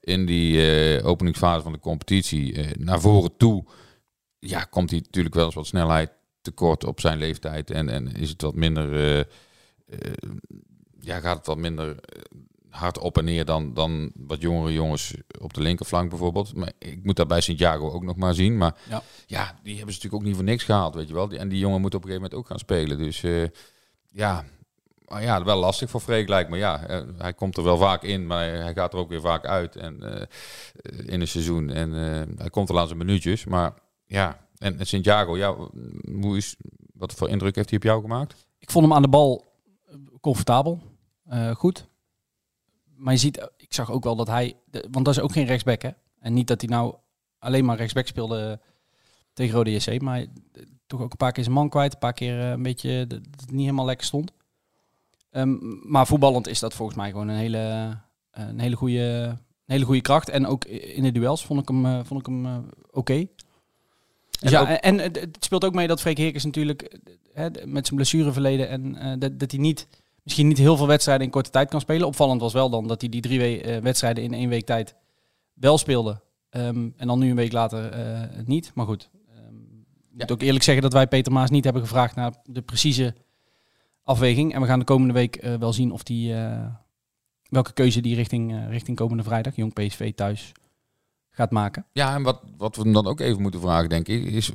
in 0.00 0.26
die 0.26 0.70
eh, 0.70 1.06
openingsfase 1.06 1.62
van 1.62 1.72
de 1.72 1.78
competitie. 1.78 2.54
Eh, 2.54 2.70
naar 2.78 3.00
voren 3.00 3.36
toe 3.36 3.64
ja, 4.38 4.64
komt 4.64 4.90
hij 4.90 4.98
natuurlijk 4.98 5.34
wel 5.34 5.44
eens 5.44 5.54
wat 5.54 5.66
snelheid 5.66 6.10
tekort 6.40 6.84
op 6.84 7.00
zijn 7.00 7.18
leeftijd. 7.18 7.70
En, 7.70 7.88
en 7.88 8.12
is 8.12 8.28
het 8.28 8.42
wat 8.42 8.54
minder... 8.54 9.26
ja, 11.00 11.20
gaat 11.20 11.36
het 11.36 11.46
wat 11.46 11.58
minder 11.58 11.96
hard 12.76 12.98
op 12.98 13.18
en 13.18 13.24
neer 13.24 13.44
dan, 13.44 13.74
dan 13.74 14.10
wat 14.14 14.40
jongere 14.40 14.72
jongens 14.72 15.14
op 15.40 15.54
de 15.54 15.60
linkerflank 15.60 16.10
bijvoorbeeld. 16.10 16.54
Maar 16.54 16.72
ik 16.78 17.04
moet 17.04 17.16
dat 17.16 17.28
bij 17.28 17.40
Santiago 17.40 17.90
ook 17.90 18.02
nog 18.02 18.16
maar 18.16 18.34
zien. 18.34 18.56
Maar 18.56 18.74
Ja. 18.88 19.02
ja, 19.26 19.58
die 19.62 19.76
hebben 19.76 19.94
ze 19.94 20.00
natuurlijk 20.00 20.14
ook 20.14 20.22
niet 20.22 20.34
voor 20.34 20.44
niks 20.44 20.64
gehaald, 20.64 20.94
weet 20.94 21.08
je 21.08 21.14
wel. 21.14 21.30
En 21.30 21.48
die 21.48 21.58
jongen 21.58 21.80
moet 21.80 21.94
op 21.94 22.02
een 22.04 22.08
gegeven 22.08 22.22
moment 22.22 22.40
ook 22.40 22.46
gaan 22.46 22.58
spelen. 22.58 22.98
Dus 22.98 23.22
eh, 23.22 23.44
ja, 24.10 24.44
maar 25.08 25.22
ja, 25.22 25.44
wel 25.44 25.58
lastig 25.58 25.90
voor 25.90 26.00
Freek 26.00 26.28
lijkt 26.28 26.50
me. 26.50 26.56
Ja, 26.56 26.86
eh, 26.86 27.02
hij 27.18 27.32
komt 27.34 27.56
er 27.56 27.62
wel 27.62 27.76
vaak 27.76 28.02
in, 28.02 28.26
maar 28.26 28.44
hij 28.48 28.72
gaat 28.74 28.92
er 28.92 28.98
ook 28.98 29.08
weer 29.08 29.20
vaak 29.20 29.44
uit 29.44 29.76
en, 29.76 30.02
eh, 30.02 30.26
in 31.06 31.20
een 31.20 31.28
seizoen. 31.28 31.70
En 31.70 31.90
hij 32.38 32.50
komt 32.50 32.68
er 32.68 32.78
aan 32.78 32.86
zijn 32.86 32.98
minuutjes. 32.98 33.44
Maar 33.44 33.74
ja, 34.06 34.46
en, 34.58 34.78
en 34.78 34.86
Santiago, 34.86 35.36
ja, 35.36 35.56
hoe 36.20 36.36
is, 36.36 36.56
wat 36.94 37.12
voor 37.12 37.28
indruk 37.28 37.54
heeft 37.56 37.68
hij 37.68 37.78
op 37.78 37.84
jou 37.84 38.00
gemaakt? 38.00 38.46
Ik 38.58 38.70
vond 38.70 38.84
hem 38.84 38.94
aan 38.94 39.02
de 39.02 39.08
bal 39.08 39.44
comfortabel. 40.20 40.82
goed. 41.54 41.86
Maar 42.96 43.12
je 43.12 43.18
ziet, 43.18 43.48
ik 43.56 43.72
zag 43.74 43.90
ook 43.90 44.04
wel 44.04 44.16
dat 44.16 44.26
hij... 44.26 44.54
de- 44.64 44.88
want 44.90 45.04
dat 45.04 45.16
is 45.16 45.20
ook 45.22 45.32
geen 45.32 45.46
rechtsback, 45.46 45.82
hè? 45.82 45.90
En 46.20 46.32
niet 46.34 46.46
dat 46.46 46.60
hij 46.60 46.70
nou 46.70 46.94
alleen 47.38 47.64
maar 47.64 47.76
rechtsback 47.76 48.06
speelde 48.06 48.60
tegen 49.32 49.54
Rode 49.54 49.70
JC. 49.70 50.00
Maar 50.00 50.26
toch 50.86 51.00
ook 51.00 51.10
een 51.10 51.16
paar 51.16 51.32
keer 51.32 51.42
zijn 51.44 51.56
man 51.56 51.68
kwijt. 51.68 51.92
Een 51.92 51.98
paar 51.98 52.12
keer 52.12 52.40
eh, 52.40 52.50
een 52.50 52.62
beetje 52.62 53.06
dat 53.06 53.18
het 53.40 53.50
niet 53.50 53.60
helemaal 53.60 53.84
lekker 53.84 54.06
stond. 54.06 54.32
Ehm, 55.30 55.56
maar 55.90 56.06
voetballend 56.06 56.46
is 56.48 56.58
dat 56.58 56.74
volgens 56.74 56.98
mij 56.98 57.10
gewoon 57.10 57.28
een 57.28 57.36
hele, 57.36 57.58
eh, 58.30 58.48
een 58.48 58.60
hele, 58.60 58.76
goede, 58.76 59.02
een 59.26 59.38
hele 59.66 59.84
goede 59.84 60.00
kracht. 60.00 60.28
En 60.28 60.46
ook 60.46 60.64
in 60.64 61.02
de 61.02 61.12
duels 61.12 61.44
vond 61.44 61.60
ik 61.60 61.68
hem, 61.68 61.86
eh, 61.86 62.00
vond 62.04 62.20
ik 62.20 62.26
hem 62.26 62.66
oké. 62.90 63.26
Dus 64.40 64.40
En 64.40 64.50
ja, 64.50 64.60
ook- 64.60 64.66
en 64.68 64.98
het 64.98 65.36
speelt 65.40 65.64
ook 65.64 65.74
mee 65.74 65.86
dat 65.86 66.00
Freek 66.00 66.18
Heerkens 66.18 66.44
natuurlijk 66.44 66.98
hè, 67.32 67.48
met 67.64 67.86
zijn 67.86 67.96
blessureverleden 67.96 68.68
en 68.96 69.18
dat, 69.18 69.38
dat 69.38 69.50
hij 69.50 69.60
niet, 69.60 69.86
misschien 70.26 70.48
niet 70.48 70.58
heel 70.58 70.76
veel 70.76 70.86
wedstrijden 70.86 71.26
in 71.26 71.32
korte 71.32 71.50
tijd 71.50 71.68
kan 71.68 71.80
spelen. 71.80 72.06
Opvallend 72.06 72.40
was 72.40 72.52
wel 72.52 72.70
dan 72.70 72.86
dat 72.86 73.00
hij 73.00 73.10
die 73.10 73.20
drie 73.20 73.38
we- 73.38 73.60
eh, 73.60 73.82
wedstrijden 73.82 74.24
in 74.24 74.34
één 74.34 74.48
week 74.48 74.64
tijd 74.66 74.94
wel 75.54 75.78
speelde. 75.78 76.20
Ehm, 76.50 76.88
en 76.96 77.06
dan 77.06 77.18
nu 77.18 77.30
een 77.30 77.36
week 77.36 77.52
later 77.52 77.90
eh, 77.90 78.22
niet. 78.44 78.70
Maar 78.74 78.86
goed, 78.86 79.10
ik 80.12 80.20
moet 80.22 80.32
ook 80.32 80.42
eerlijk 80.42 80.64
zeggen 80.64 80.82
dat 80.82 80.92
wij 80.92 81.06
Peter 81.06 81.32
Maas 81.32 81.50
niet 81.50 81.64
hebben 81.64 81.82
gevraagd 81.82 82.14
naar 82.14 82.32
de 82.44 82.62
precieze 82.62 83.14
afweging. 84.02 84.54
En 84.54 84.60
we 84.60 84.66
gaan 84.66 84.78
de 84.78 84.84
komende 84.84 85.12
week 85.12 85.36
eh, 85.36 85.54
wel 85.54 85.72
zien 85.72 85.92
of 85.92 86.02
die, 86.02 86.34
welke 87.48 87.72
keuze 87.72 88.00
die 88.00 88.14
richting, 88.14 88.68
richting 88.68 88.96
komende 88.96 89.22
vrijdag, 89.22 89.56
Jong 89.56 89.72
PSV 89.72 90.14
thuis, 90.14 90.52
gaat 91.30 91.50
maken. 91.50 91.86
Ja, 91.92 92.14
en 92.14 92.22
wat, 92.22 92.40
wat 92.56 92.76
we 92.76 92.82
hem 92.82 92.92
dan 92.92 93.06
ook 93.06 93.20
even 93.20 93.42
moeten 93.42 93.60
vragen, 93.60 93.88
denk 93.88 94.08
ik, 94.08 94.24
is 94.24 94.50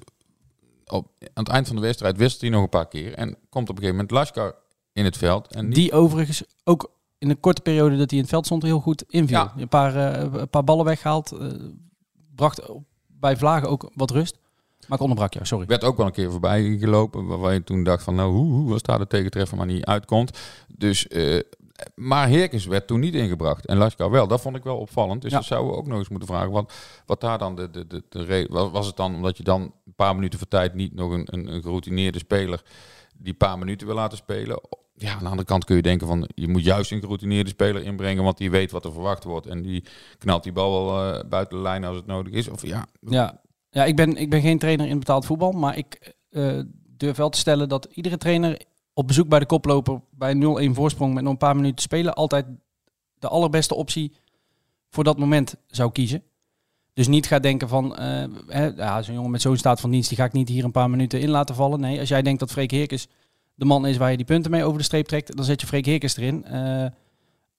op, 0.86 1.08
aan 1.20 1.44
het 1.44 1.50
eind 1.50 1.68
van 1.68 1.76
de 1.76 1.82
wedstrijd 1.82 2.18
wisselt 2.18 2.42
hij 2.42 2.50
nog 2.50 2.64
een 2.64 2.70
paar 2.70 2.88
keer 2.88 3.14
en 3.14 3.28
komt 3.50 3.70
op 3.70 3.76
een 3.76 3.84
gegeven 3.84 3.92
moment 3.96 4.12
Laskar 4.12 4.56
in 4.94 5.06
het 5.06 5.18
veld. 5.18 5.48
En 5.54 5.70
Die 5.70 5.92
overigens 5.92 6.44
ook 6.64 6.92
in 7.18 7.28
de 7.28 7.36
korte 7.36 7.62
periode 7.62 7.98
dat 7.98 8.10
hij 8.10 8.18
in 8.20 8.24
het 8.24 8.30
veld 8.34 8.46
stond 8.46 8.64
heel 8.64 8.80
goed 8.80 9.04
inviel. 9.08 9.38
Ja. 9.38 9.54
Een, 9.58 9.68
paar, 9.68 9.96
eh, 9.96 10.40
een 10.42 10.50
paar 10.50 10.64
ballen 10.64 10.86
weggehaald. 10.86 11.32
eh, 11.32 11.48
bracht 12.36 12.62
bij 13.08 13.38
Vlagen 13.38 13.70
ook 13.70 13.92
wat 13.96 14.12
rust. 14.12 14.38
Maar 14.88 14.98
ik 14.98 15.04
onderbrak 15.04 15.34
jou, 15.34 15.46
sorry. 15.46 15.66
werd 15.66 15.84
ook 15.84 15.98
wel 15.98 16.06
een 16.06 16.12
keer 16.12 16.32
voorbij 16.32 16.78
gelopen, 16.80 17.40
waar 17.40 17.54
je 17.54 17.64
toen 17.64 17.84
dacht 17.84 18.04
van, 18.04 18.16
nou, 18.16 18.32
hoe, 18.32 18.52
hoe 18.54 18.70
was 18.70 18.82
daar 18.82 19.00
de 19.00 19.08
tegentreffer 19.08 19.58
maar 19.58 19.66
niet 19.66 19.86
uitkomt. 19.86 20.40
Dus, 20.78 21.08
eh, 21.08 21.40
maar 21.96 22.30
Herkens 22.30 22.66
werd 22.66 22.88
toen 22.88 23.00
niet 23.00 23.14
ingebracht 23.14 23.66
en 23.66 23.78
Laskar 23.78 24.10
wel. 24.12 24.28
Dat 24.28 24.42
vond 24.42 24.56
ik 24.56 24.64
wel 24.64 24.78
opvallend. 24.78 25.22
Dus 25.22 25.32
Ja. 25.32 25.38
dat 25.38 25.46
zouden 25.46 25.72
we 25.72 25.78
ook 25.78 25.88
nog 25.88 25.98
eens 25.98 26.10
moeten 26.10 26.28
vragen. 26.28 26.52
Wat, 26.52 26.74
wat 27.06 27.22
daar 27.22 27.38
dan 27.38 27.56
de, 27.56 27.70
de, 27.70 27.88
de, 27.88 28.04
de 28.10 28.24
reden 28.24 28.52
was, 28.54 28.72
was 28.72 28.88
het 28.88 28.96
dan 28.96 29.16
omdat 29.16 29.38
je 29.38 29.44
dan 29.44 29.62
een 29.62 29.94
paar 29.96 30.16
minuten 30.16 30.40
voor 30.40 30.48
tijd 30.48 30.74
niet 30.74 30.94
nog 30.96 31.12
een, 31.12 31.28
een, 31.32 31.54
een 31.54 31.62
geroutineerde 31.62 32.20
speler 32.20 32.64
die 33.24 33.34
paar 33.34 33.58
minuten 33.58 33.88
wil 33.88 33.96
laten 33.96 34.18
spelen? 34.18 34.62
Ja, 34.94 35.14
aan 35.14 35.20
de 35.20 35.30
andere 35.30 35.48
kant 35.48 35.66
kun 35.66 35.76
je 35.76 35.82
denken 35.82 36.08
van 36.08 36.30
je 36.36 36.48
moet 36.48 36.64
juist 36.64 36.92
een 36.92 37.00
geroutineerde 37.00 37.50
speler 37.50 37.84
inbrengen, 37.84 38.24
want 38.24 38.38
die 38.38 38.52
weet 38.52 38.72
wat 38.72 38.86
er 38.86 38.92
verwacht 38.92 39.24
wordt 39.24 39.48
en 39.48 39.62
die 39.62 39.84
knalt 40.18 40.44
die 40.44 40.52
bal 40.52 40.86
wel 40.86 41.14
eh, 41.14 41.30
buiten 41.30 41.58
de 41.58 41.64
lijn 41.64 41.84
als 41.84 41.96
het 41.96 42.06
nodig 42.06 42.34
is. 42.34 42.48
Of 42.48 42.66
ja, 42.66 42.88
Ja, 43.00 43.42
ja 43.70 43.86
ik, 43.86 43.96
ben, 43.96 44.18
ik 44.18 44.30
ben 44.30 44.42
geen 44.42 44.60
trainer 44.60 44.88
in 44.88 45.00
betaald 45.00 45.26
voetbal. 45.26 45.52
Maar 45.52 45.78
ik 45.78 46.16
eh, 46.30 46.60
durf 46.98 47.18
wel 47.18 47.30
te 47.30 47.38
stellen 47.38 47.70
dat 47.70 47.88
iedere 47.92 48.18
trainer 48.18 48.62
op 48.94 49.08
bezoek 49.08 49.28
bij 49.28 49.40
de 49.40 49.46
koploper 49.46 50.02
bij 50.10 50.36
0-1 50.70 50.72
voorsprong 50.72 51.14
met 51.14 51.24
nog 51.24 51.32
een 51.32 51.38
paar 51.38 51.56
minuten 51.56 51.76
te 51.76 51.82
spelen 51.82 52.14
altijd 52.14 52.46
de 53.20 53.28
allerbeste 53.28 53.76
optie 53.76 54.16
voor 54.90 55.04
dat 55.04 55.18
moment 55.18 55.56
zou 55.68 55.92
kiezen. 55.92 56.24
Dus 57.02 57.10
niet 57.10 57.28
gaat 57.28 57.44
denken 57.44 57.68
van, 57.68 57.98
eh, 57.98 58.24
hè, 58.48 58.66
ja, 58.66 59.02
zo'n 59.02 59.14
jongen 59.14 59.32
met 59.32 59.42
zo'n 59.42 59.58
staat 59.58 59.80
van 59.80 59.92
dienst, 59.92 60.10
die 60.10 60.18
ga 60.18 60.26
ik 60.26 60.32
niet 60.32 60.50
hier 60.50 60.64
een 60.64 60.72
paar 60.72 60.90
minuten 60.90 61.20
in 61.20 61.30
laten 61.30 61.56
vallen. 61.56 61.80
Nee, 61.80 62.00
als 62.00 62.10
jij 62.10 62.22
denkt 62.22 62.40
dat 62.40 62.52
Freek 62.52 62.72
Heerkens 62.72 63.08
de 63.56 63.66
man 63.66 63.86
is 63.88 63.98
waar 63.98 64.12
je 64.12 64.18
die 64.18 64.26
punten 64.26 64.52
mee 64.52 64.64
over 64.64 64.78
de 64.78 64.84
streep 64.84 65.08
trekt, 65.08 65.36
dan 65.36 65.46
zet 65.46 65.62
je 65.62 65.68
Freek 65.68 65.86
Heerkens 65.86 66.18
erin. 66.18 66.46
Eh, 66.46 66.86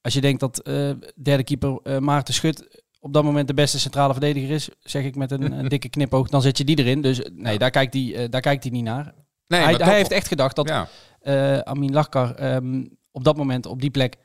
als 0.01 0.15
je 0.15 0.21
denkt 0.21 0.41
dat 0.41 0.59
eh, 0.59 0.91
derde 1.23 1.45
keeper 1.45 2.03
Maarten 2.03 2.35
Schut 2.35 2.85
op 3.01 3.13
dat 3.13 3.25
moment 3.25 3.49
de 3.49 3.55
beste 3.55 3.79
centrale 3.79 4.13
verdediger 4.13 4.51
is, 4.51 4.69
zeg 4.81 5.05
ik 5.05 5.17
met 5.17 5.31
een, 5.31 5.69
dikke 5.69 5.89
knipoog, 5.89 6.29
dan 6.29 6.43
zet 6.43 6.59
je 6.59 6.65
die 6.65 6.79
erin. 6.79 7.01
Dus 7.01 7.21
nee, 7.33 7.59
daar, 7.59 7.71
kijkt 7.71 7.95
hij, 7.95 8.29
daar 8.29 8.41
kijkt 8.41 8.63
hij 8.63 8.73
niet 8.73 8.85
naar. 8.85 9.15
nee, 9.47 9.61
hij, 9.61 9.95
heeft 9.95 10.11
echt 10.11 10.29
gedacht 10.29 10.57
dat 10.57 10.69
ja, 10.69 11.63
Amin 11.63 11.93
Lachkar 11.93 12.35
ehm, 12.35 12.85
op 13.11 13.25
dat 13.25 13.37
moment 13.37 13.67
op 13.67 13.81
die 13.81 13.91
plek 13.91 14.17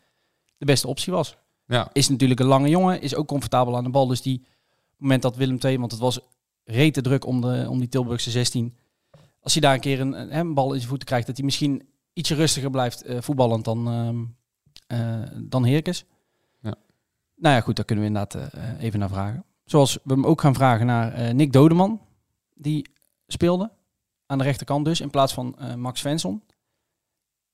de 0.57 0.65
beste 0.65 0.87
optie 0.87 1.13
was. 1.13 1.37
ja. 1.65 1.89
Is 1.93 2.09
natuurlijk 2.09 2.39
een 2.39 2.45
lange 2.45 2.69
jongen, 2.69 3.01
is 3.01 3.15
ook 3.15 3.27
comfortabel 3.27 3.77
aan 3.77 3.83
de 3.83 3.89
bal. 3.89 4.07
Dus 4.07 4.21
die 4.21 4.45
het 4.97 5.05
moment 5.05 5.21
dat 5.21 5.35
Willem 5.35 5.57
II, 5.61 5.79
want 5.79 5.91
het 5.91 5.99
was 5.99 6.19
rete 6.63 7.01
druk 7.01 7.25
om, 7.25 7.41
de, 7.41 7.65
om 7.69 7.79
die 7.79 7.89
Tilburgse 7.89 8.31
16. 8.31 8.75
Als 9.39 9.53
hij 9.53 9.61
daar 9.61 9.73
een 9.73 9.79
keer 9.79 9.99
een, 9.99 10.19
een, 10.19 10.37
een 10.37 10.53
bal 10.53 10.71
in 10.71 10.77
zijn 10.77 10.89
voeten 10.89 11.07
krijgt, 11.07 11.27
dat 11.27 11.35
hij 11.35 11.45
misschien 11.45 11.89
ietsje 12.13 12.35
rustiger 12.35 12.69
blijft 12.69 13.01
eh, 13.01 13.21
voetballend 13.21 13.65
dan, 13.65 13.87
eh, 14.87 15.21
dan 15.35 15.63
Heerkes. 15.63 16.05
Ja. 16.61 16.75
Nou 17.35 17.55
ja, 17.55 17.61
goed, 17.61 17.75
daar 17.75 17.85
kunnen 17.85 18.03
we 18.05 18.09
inderdaad 18.09 18.53
eh, 18.53 18.83
even 18.83 18.99
naar 18.99 19.09
vragen. 19.09 19.45
Zoals 19.65 19.99
we 20.03 20.13
hem 20.13 20.25
ook 20.25 20.41
gaan 20.41 20.53
vragen 20.53 20.85
naar 20.85 21.35
Nick 21.35 21.53
Dodeman, 21.53 22.01
die 22.53 22.89
speelde 23.27 23.71
aan 24.25 24.37
de 24.37 24.43
rechterkant 24.43 24.85
dus, 24.85 25.01
in 25.01 25.09
plaats 25.09 25.33
van 25.33 25.55
Max 25.75 25.99
Svensson. 25.99 26.43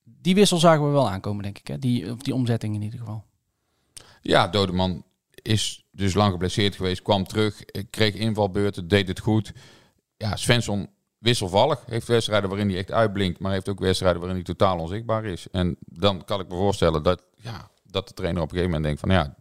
Die 0.02 0.34
wissel 0.34 0.58
zagen 0.58 0.86
we 0.86 0.92
wel 0.92 1.10
aankomen, 1.10 1.42
denk 1.42 1.58
ik. 1.58 1.66
Hè? 1.66 1.78
Die, 1.78 2.12
of 2.12 2.18
die 2.18 2.34
omzetting 2.34 2.74
in 2.74 2.82
ieder 2.82 2.98
geval. 2.98 3.24
Ja, 4.20 4.48
Dodeman 4.48 5.04
is 5.42 5.84
dus 5.90 6.14
lang 6.14 6.32
geblesseerd 6.32 6.76
geweest, 6.76 7.02
kwam 7.02 7.24
terug, 7.24 7.64
kreeg 7.90 8.14
invalbeurten, 8.14 8.88
deed 8.88 9.08
het 9.08 9.20
goed. 9.20 9.52
Ja, 10.16 10.36
Svensson 10.36 10.88
wisselvallig. 11.18 11.84
Heeft 11.86 12.06
wedstrijden 12.06 12.48
waarin 12.48 12.68
hij 12.68 12.78
echt 12.78 12.92
uitblinkt, 12.92 13.38
maar 13.40 13.52
heeft 13.52 13.68
ook 13.68 13.78
wedstrijden 13.80 14.20
waarin 14.20 14.36
hij 14.36 14.54
totaal 14.54 14.78
onzichtbaar 14.78 15.24
is. 15.24 15.46
En 15.50 15.76
dan 15.80 16.24
kan 16.24 16.40
ik 16.40 16.48
me 16.48 16.54
voorstellen 16.56 17.02
dat, 17.02 17.22
ja, 17.36 17.70
dat 17.82 18.08
de 18.08 18.14
trainer 18.14 18.42
op 18.42 18.48
een 18.50 18.56
gegeven 18.56 18.80
moment 18.80 18.96
denkt 18.98 19.12
van 19.12 19.24
ja, 19.24 19.36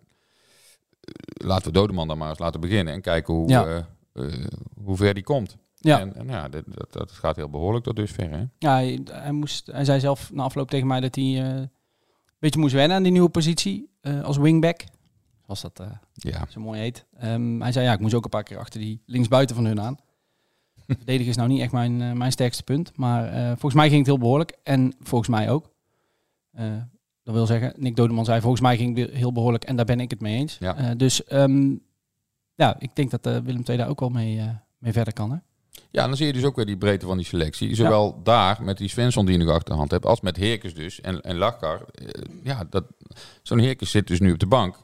eh, 0.99 1.47
laten 1.47 1.65
we 1.65 1.71
Dodeman 1.71 2.07
dan 2.07 2.17
maar 2.17 2.29
eens 2.29 2.39
laten 2.39 2.59
beginnen 2.59 2.93
en 2.93 3.01
kijken 3.01 3.33
hoe, 3.33 3.49
Ja. 3.49 3.65
eh, 3.65 3.77
eh, 4.25 4.45
hoe 4.83 4.95
ver 4.97 5.13
die 5.13 5.23
komt. 5.23 5.57
Ja. 5.75 5.99
En, 5.99 6.15
en 6.15 6.27
ja, 6.27 6.49
dat, 6.49 6.63
dat, 6.67 6.93
dat 6.93 7.11
gaat 7.11 7.35
heel 7.35 7.49
behoorlijk 7.49 7.83
tot 7.83 7.95
dusver. 7.95 8.29
Hè? 8.29 8.43
Ja, 8.59 8.73
hij, 8.73 9.01
hij, 9.11 9.31
moest, 9.31 9.67
hij 9.71 9.85
zei 9.85 9.99
zelf 9.99 10.31
na 10.33 10.43
afloop 10.43 10.69
tegen 10.69 10.87
mij 10.87 10.99
dat 10.99 11.15
hij 11.15 11.23
eh, 11.23 11.39
een 11.39 11.69
beetje 12.39 12.59
moest 12.59 12.73
wennen 12.73 12.97
aan 12.97 13.03
die 13.03 13.11
nieuwe 13.11 13.29
positie 13.29 13.89
als 14.23 14.37
wingback. 14.37 14.83
Zoals 15.45 15.61
dat 15.61 15.79
eh, 15.79 15.87
Ja. 16.13 16.45
zo 16.49 16.59
mooi 16.59 16.79
heet. 16.79 17.05
Ehm, 17.17 17.61
hij 17.61 17.71
zei 17.71 17.85
ja, 17.85 17.93
ik 17.93 17.99
moest 17.99 18.13
ook 18.13 18.23
een 18.23 18.29
paar 18.29 18.43
keer 18.43 18.57
achter 18.57 18.79
die 18.79 19.01
linksbuiten 19.05 19.55
van 19.55 19.65
hun 19.65 19.81
aan. 19.81 19.97
Verdedigen 20.87 21.29
is 21.29 21.35
nou 21.35 21.49
niet 21.49 21.61
echt 21.61 21.71
mijn, 21.71 22.01
eh, 22.01 22.11
mijn 22.11 22.31
sterkste 22.31 22.63
punt. 22.63 22.91
Maar 22.97 23.27
eh, 23.27 23.47
volgens 23.47 23.73
mij 23.73 23.87
ging 23.87 23.97
het 23.97 24.07
heel 24.07 24.17
behoorlijk. 24.17 24.57
En 24.63 24.93
volgens 24.99 25.29
mij 25.29 25.49
ook. 25.49 25.71
Dat 27.23 27.33
wil 27.33 27.45
zeggen, 27.45 27.73
Nick 27.77 27.95
Dodeman 27.95 28.25
zei 28.25 28.41
volgens 28.41 28.61
mij 28.61 28.77
ging 28.77 28.97
het 28.97 29.11
heel 29.11 29.31
behoorlijk. 29.31 29.63
En 29.63 29.75
daar 29.75 29.85
ben 29.85 29.99
ik 29.99 30.09
het 30.09 30.21
mee 30.21 30.37
eens. 30.37 30.57
Ja. 30.59 30.95
Dus 30.95 31.23
ehm, 31.23 31.75
ja, 32.55 32.75
ik 32.79 32.95
denk 32.95 33.11
dat 33.11 33.43
Willem 33.43 33.63
II 33.65 33.77
daar 33.77 33.87
ook 33.87 33.99
wel 33.99 34.09
mee, 34.09 34.41
mee 34.77 34.91
verder 34.91 35.13
kan. 35.13 35.31
Hè? 35.31 35.37
Ja, 35.91 36.07
dan 36.07 36.15
zie 36.15 36.25
je 36.25 36.33
dus 36.33 36.43
ook 36.43 36.55
weer 36.55 36.65
die 36.65 36.77
breedte 36.77 37.05
van 37.05 37.17
die 37.17 37.25
selectie. 37.25 37.75
Zowel 37.75 38.23
daar 38.23 38.63
met 38.63 38.77
die 38.77 38.87
Svensson 38.89 39.25
die 39.25 39.37
je 39.37 39.43
nog 39.43 39.53
achter 39.53 39.69
de 39.69 39.77
hand 39.79 39.91
hebt, 39.91 40.05
als 40.05 40.21
met 40.21 40.35
Heerkens 40.37 40.73
dus 40.73 41.01
en, 41.01 41.21
en 41.21 41.37
Lachkar. 41.37 41.85
Ja, 42.43 42.63
dat, 42.69 42.85
zo'n 43.41 43.59
Heerkens 43.59 43.91
zit 43.91 44.07
dus 44.07 44.19
nu 44.19 44.31
op 44.31 44.39
de 44.39 44.47
bank. 44.47 44.75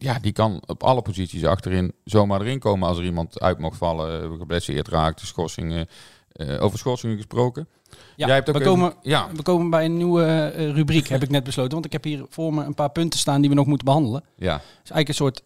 Ja, 0.00 0.18
die 0.18 0.32
kan 0.32 0.62
op 0.66 0.82
alle 0.82 1.02
posities 1.02 1.44
achterin 1.44 1.92
zomaar 2.04 2.40
erin 2.40 2.58
komen 2.58 2.88
als 2.88 2.98
er 2.98 3.04
iemand 3.04 3.40
uit 3.40 3.58
mocht 3.58 3.76
vallen, 3.78 4.22
eh, 4.32 4.38
geblesseerd 4.38 4.88
raakt, 4.88 5.20
schorsingen. 5.20 5.86
eh, 6.32 6.62
over 6.62 6.78
schorsingen 6.78 7.16
gesproken. 7.16 7.68
Ja, 8.16 8.26
Jij 8.26 8.34
hebt 8.34 8.48
ook 8.48 8.54
we, 8.54 8.60
even- 8.60 8.72
komen, 8.72 8.94
ja, 9.02 9.28
we 9.34 9.42
komen 9.42 9.70
bij 9.70 9.84
een 9.84 9.96
nieuwe 9.96 10.24
eh, 10.24 10.70
rubriek, 10.70 11.08
heb 11.08 11.22
ik 11.22 11.30
net 11.30 11.44
besloten. 11.44 11.72
Want 11.72 11.84
ik 11.84 11.92
heb 11.92 12.04
hier 12.04 12.24
voor 12.28 12.54
me 12.54 12.64
een 12.64 12.74
paar 12.74 12.90
punten 12.90 13.18
staan 13.18 13.40
die 13.40 13.50
we 13.50 13.56
nog 13.56 13.66
moeten 13.66 13.84
behandelen. 13.84 14.24
ja, 14.36 14.52
Het 14.52 14.62
is 14.62 14.90
eigenlijk 14.90 15.08
een 15.08 15.14
soort, 15.14 15.42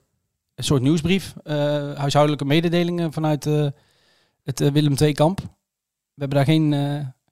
een 0.54 0.64
soort 0.64 0.82
nieuwsbrief. 0.82 1.34
eh, 1.44 1.54
huishoudelijke 1.94 2.44
mededelingen 2.44 3.12
vanuit 3.12 3.44
het 4.44 4.58
Willem 4.72 4.94
II-kamp. 5.00 5.40
We 5.40 5.46
hebben 6.24 6.36
daar 6.36 6.46
geen, 6.46 6.72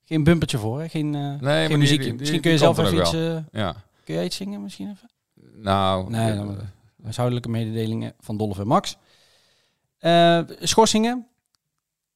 geen 0.04 0.24
bumpertje 0.24 0.58
voor, 0.58 0.80
hè? 0.80 0.88
geen, 0.88 1.10
maar 1.40 1.66
geen 1.66 1.78
muziekje. 1.78 2.08
die- 2.10 2.18
misschien 2.18 2.40
kun 2.40 2.50
je 2.50 2.58
zelf 2.58 2.78
even 2.78 2.98
iets... 2.98 3.10
ja. 3.52 3.74
kun 4.04 4.14
jij 4.14 4.24
iets 4.24 4.36
zingen 4.36 4.62
misschien 4.62 4.90
even? 4.90 5.10
Nou, 5.62 6.10
Nee, 6.10 6.34
dan- 6.36 6.58
Huishoudelijke 7.02 7.48
mededelingen 7.48 8.14
van 8.18 8.36
Dolph 8.36 8.58
en 8.58 8.66
Max. 8.66 8.96
Eh, 9.98 10.40
schorsingen. 10.60 11.26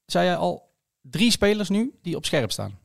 Zei 0.06 0.28
je 0.28 0.36
al 0.36 0.72
drie 1.00 1.30
spelers 1.30 1.68
nu 1.68 1.94
die 2.02 2.16
op 2.16 2.24
scherp 2.24 2.52
staan? 2.52 2.78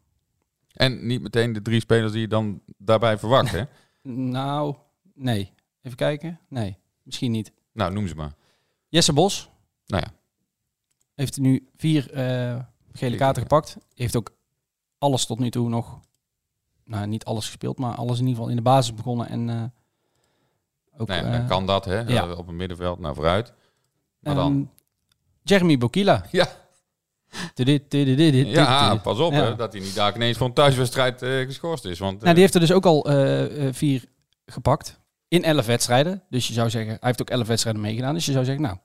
en 0.80 1.08
niet 1.08 1.22
meteen 1.22 1.54
de 1.54 1.62
drie 1.62 1.80
spelers 1.80 2.12
die 2.12 2.22
je 2.22 2.28
dan 2.28 2.62
daarbij 2.78 3.18
verwacht, 3.18 3.52
hè? 3.52 3.64
Nou, 4.12 4.76
nee. 5.14 5.54
Even 5.82 5.98
kijken. 5.98 6.40
Nee, 6.48 6.78
misschien 7.04 7.32
niet. 7.32 7.52
Nou, 7.72 7.94
noem 7.94 8.08
ze 8.08 8.16
maar. 8.16 8.34
Jesse 8.88 9.14
Bos 9.14 9.50
Nou 9.86 10.04
ja, 10.06 10.14
heeft 11.16 11.38
nu 11.38 11.70
vier 11.76 12.12
eh, 12.12 12.60
gele 12.92 13.16
kaarten 13.16 13.42
gepakt. 13.42 13.78
Heeft 13.94 14.16
ook 14.16 14.32
alles 14.98 15.26
tot 15.26 15.40
nu 15.40 15.50
toe 15.50 15.70
nog, 15.70 16.00
nou 16.84 17.08
niet 17.08 17.26
alles 17.26 17.46
gespeeld, 17.46 17.78
maar 17.78 17.96
alles 17.96 18.20
in 18.20 18.28
ieder 18.28 18.36
geval 18.36 18.50
in 18.50 18.56
de 18.56 18.62
basis 18.62 18.94
begonnen. 18.94 19.30
En 19.30 19.50
eh, 19.50 19.64
ook, 21.00 21.08
nee, 21.08 21.20
eh, 21.20 21.32
dan 21.32 21.48
kan 21.48 21.66
dat, 21.66 21.86
hè? 21.86 22.00
ja. 22.00 22.28
Eh, 22.28 22.38
Op 22.38 22.48
een 22.48 22.56
middenveld, 22.56 23.00
nou 23.00 23.16
vooruit. 23.16 23.54
Maar 24.20 24.36
dan? 24.36 24.52
ehm, 24.54 24.64
Jeremy 25.44 25.78
Bokila. 25.78 26.26
Ja. 26.32 26.48
Ja, 28.48 28.96
pas 28.96 29.20
op 29.20 29.32
Ja. 29.34 29.44
hè, 29.44 29.56
dat 29.56 29.74
hij 29.74 29.82
niet 29.82 29.96
daar 29.96 30.16
ineens 30.16 30.38
voor 30.38 30.48
een 30.48 30.54
thuiswedstrijd 30.54 31.22
eh, 31.22 31.46
geschorst 31.46 31.86
is. 31.86 32.00
Want, 32.00 32.22
Nou, 32.22 32.34
die 32.34 32.42
heeft 32.42 32.54
er 32.54 32.60
dus 32.60 32.72
ook 32.72 32.86
al 32.86 33.08
vier 33.72 34.06
gepakt. 34.46 35.00
In 35.28 35.44
elf 35.44 35.66
wedstrijden. 35.66 36.24
Dus 36.30 36.48
je 36.48 36.54
zou 36.54 36.70
zeggen, 36.70 36.90
hij 36.92 37.00
heeft 37.02 37.22
ook 37.22 37.30
elf 37.30 37.48
wedstrijden 37.48 37.82
meegedaan. 37.82 38.14
Dus 38.14 38.26
je 38.26 38.32
zou 38.32 38.46
zeggen, 38.46 38.64
nou, 38.64 38.78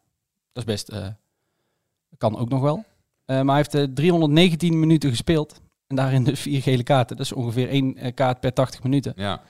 dat 0.53 0.67
is 0.67 0.73
best, 0.73 0.93
kan 2.19 2.39
ook 2.39 2.49
nog 2.49 2.61
wel. 2.61 2.85
Maar 3.27 3.45
hij 3.45 3.57
heeft 3.57 3.75
eh, 3.75 3.83
319 3.95 4.79
minuten 4.81 5.11
gespeeld. 5.11 5.61
En 5.87 5.97
daarin 5.97 6.25
dus 6.25 6.41
vier 6.41 6.63
gele 6.63 6.83
kaarten. 6.83 7.17
Dat 7.17 7.25
is 7.27 7.33
ongeveer 7.33 7.69
één 7.69 8.15
kaart 8.15 8.41
per 8.41 8.53
80 8.53 8.83
minuten. 8.83 9.13
ja, 9.17 9.41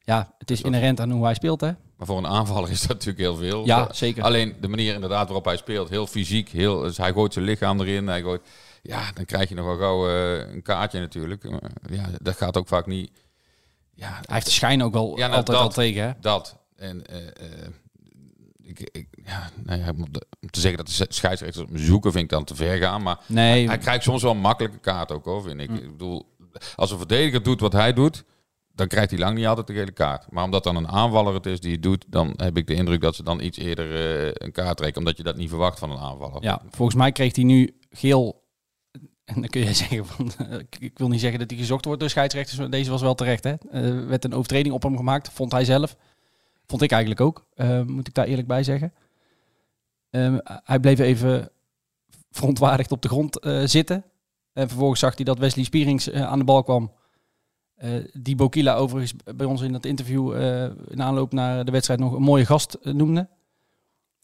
Ja, 0.00 0.34
het 0.38 0.50
is 0.50 0.62
inherent 0.62 1.00
aan 1.00 1.10
hoe 1.10 1.24
hij 1.24 1.34
speelt, 1.34 1.60
hè? 1.60 1.70
Maar 1.96 2.06
voor 2.06 2.18
een 2.18 2.26
aanvaller 2.26 2.70
is 2.70 2.80
dat 2.80 2.88
natuurlijk 2.88 3.18
heel 3.18 3.36
veel. 3.36 3.64
Ja, 3.66 3.88
Eh, 3.88 3.92
zeker. 3.94 4.22
Alleen 4.22 4.54
de 4.60 4.68
manier 4.68 4.94
inderdaad 4.94 5.24
waarop 5.26 5.44
hij 5.44 5.56
speelt, 5.56 5.88
heel 5.88 6.06
fysiek. 6.06 6.48
Heel, 6.48 6.80
dus 6.80 6.96
hij 6.96 7.12
gooit 7.12 7.32
zijn 7.32 7.44
lichaam 7.44 7.80
erin. 7.80 8.06
Hij 8.06 8.22
gooit, 8.22 8.42
ja, 8.82 9.10
dan 9.14 9.24
krijg 9.24 9.48
je 9.48 9.54
nog 9.54 9.66
wel 9.66 9.76
gauw 9.76 10.08
eh, 10.08 10.52
een 10.54 10.62
kaartje 10.62 11.00
natuurlijk. 11.00 11.50
Maar 11.50 11.70
ja, 11.90 12.08
dat 12.22 12.36
gaat 12.36 12.56
ook 12.56 12.68
vaak 12.68 12.86
niet. 12.86 13.10
Ja, 13.94 14.08
Hij 14.08 14.34
heeft 14.34 14.46
de 14.46 14.52
schijn 14.52 14.82
ook 14.82 14.92
wel 14.92 15.10
Ja, 15.16 15.26
nou, 15.26 15.36
altijd 15.38 15.56
dat- 15.58 15.66
al 15.66 15.72
tegen, 15.72 16.02
hè? 16.02 16.10
dat. 16.20 16.56
En 16.76 17.06
eh, 17.06 17.26
eh, 17.26 17.68
ik, 18.62 18.80
ik, 18.92 19.06
ja, 19.24 19.50
om, 19.90 20.10
te, 20.50 20.60
zeggen 20.60 20.84
dat 20.84 20.96
de 20.96 21.06
scheidsrechters 21.08 21.64
op 21.64 21.70
me 21.70 21.78
zoeken, 21.78 22.12
vind 22.12 22.24
ik 22.24 22.30
dan 22.30 22.44
te 22.44 22.54
ver 22.54 22.76
gaan. 22.78 23.02
Maar 23.02 23.18
Nee, 23.26 23.66
hij 23.66 23.78
krijgt 23.78 24.04
soms 24.04 24.22
wel 24.22 24.30
een 24.30 24.38
makkelijke 24.38 24.78
kaart 24.78 25.12
ook, 25.12 25.24
hoor, 25.24 25.42
vind 25.42 25.60
ik. 25.60 25.68
Hm. 25.68 25.74
Ik 25.74 25.90
bedoel, 25.90 26.26
als 26.76 26.90
een 26.90 26.98
verdediger 26.98 27.42
doet 27.42 27.60
wat 27.60 27.72
hij 27.72 27.92
doet, 27.92 28.24
dan 28.74 28.86
krijgt 28.86 29.10
hij 29.10 29.18
lang 29.18 29.36
niet 29.36 29.46
altijd 29.46 29.66
de 29.66 29.72
gele 29.74 29.92
kaart. 29.92 30.30
Maar 30.30 30.44
omdat 30.44 30.64
dan 30.64 30.76
een 30.76 30.88
aanvaller 30.88 31.34
het 31.34 31.46
is 31.46 31.60
die 31.60 31.72
het 31.72 31.82
doet, 31.82 32.04
dan 32.08 32.32
heb 32.36 32.56
ik 32.56 32.66
de 32.66 32.74
indruk 32.74 33.00
dat 33.00 33.14
ze 33.14 33.22
dan 33.22 33.40
iets 33.40 33.58
eerder 33.58 33.94
eh, 34.26 34.30
een 34.34 34.52
kaart 34.52 34.76
trekken. 34.76 34.98
Omdat 34.98 35.16
je 35.16 35.22
dat 35.22 35.36
niet 35.36 35.48
verwacht 35.48 35.78
van 35.78 35.90
een 35.90 35.98
aanvaller. 35.98 36.42
Ja, 36.42 36.62
volgens 36.70 36.96
mij 36.96 37.12
kreeg 37.12 37.34
hij 37.34 37.44
nu 37.44 37.78
geel. 37.90 38.42
En 39.24 39.34
dan 39.40 39.48
kun 39.48 39.60
je 39.64 39.72
zeggen 39.84 40.06
van, 40.06 40.30
ik- 40.58 40.76
ik 40.80 40.98
wil 40.98 41.08
niet 41.08 41.20
zeggen 41.20 41.38
dat 41.38 41.50
hij 41.50 41.58
gezocht 41.58 41.84
wordt 41.84 42.00
door 42.00 42.10
scheidsrechters, 42.10 42.58
maar 42.58 42.70
deze 42.70 42.90
was 42.90 43.02
wel 43.02 43.14
terecht. 43.14 43.44
Hè? 43.44 43.54
Er 43.70 44.06
werd 44.06 44.24
een 44.24 44.34
overtreding 44.34 44.74
op 44.74 44.82
hem 44.82 44.96
gemaakt, 44.96 45.28
vond 45.32 45.52
hij 45.52 45.64
zelf. 45.64 45.96
Vond 46.66 46.82
ik 46.82 46.90
eigenlijk 46.90 47.20
ook, 47.20 47.46
eh, 47.54 47.82
moet 47.82 48.08
ik 48.08 48.14
daar 48.14 48.26
eerlijk 48.26 48.48
bij 48.48 48.62
zeggen. 48.62 48.92
Ehm, 50.10 50.38
hij 50.44 50.80
bleef 50.80 50.98
even 50.98 51.50
verontwaardigd 52.30 52.92
op 52.92 53.02
de 53.02 53.08
grond 53.08 53.38
eh, 53.38 53.62
zitten. 53.64 54.04
En 54.52 54.68
vervolgens 54.68 55.00
zag 55.00 55.14
hij 55.16 55.24
dat 55.24 55.38
Wesley 55.38 55.64
Spierings 55.64 56.08
eh, 56.10 56.22
aan 56.26 56.38
de 56.38 56.44
bal 56.44 56.62
kwam. 56.62 56.92
Eh, 57.84 57.90
die 58.12 58.36
Bokila 58.36 58.74
overigens 58.74 59.14
bij 59.36 59.46
ons 59.46 59.60
in 59.62 59.72
dat 59.72 59.84
interview 59.84 60.32
eh, 60.32 60.62
in 60.88 61.02
aanloop 61.02 61.32
naar 61.32 61.64
de 61.64 61.70
wedstrijd 61.70 62.00
nog 62.00 62.12
een 62.12 62.22
mooie 62.22 62.46
gast 62.46 62.74
eh, 62.74 62.92
noemde. 62.92 63.28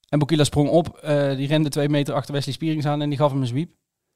En 0.08 0.18
Bokila 0.18 0.44
sprong 0.44 0.68
op, 0.68 1.00
die 1.36 1.46
rende 1.46 1.68
twee 1.68 1.88
meter 1.88 2.14
achter 2.14 2.34
Wesley 2.34 2.54
Spierings 2.54 2.86
aan 2.86 3.02
en 3.02 3.08
die 3.08 3.18
gaf 3.18 3.30
hem 3.30 3.40
een 3.40 3.46
sweep. 3.46 3.70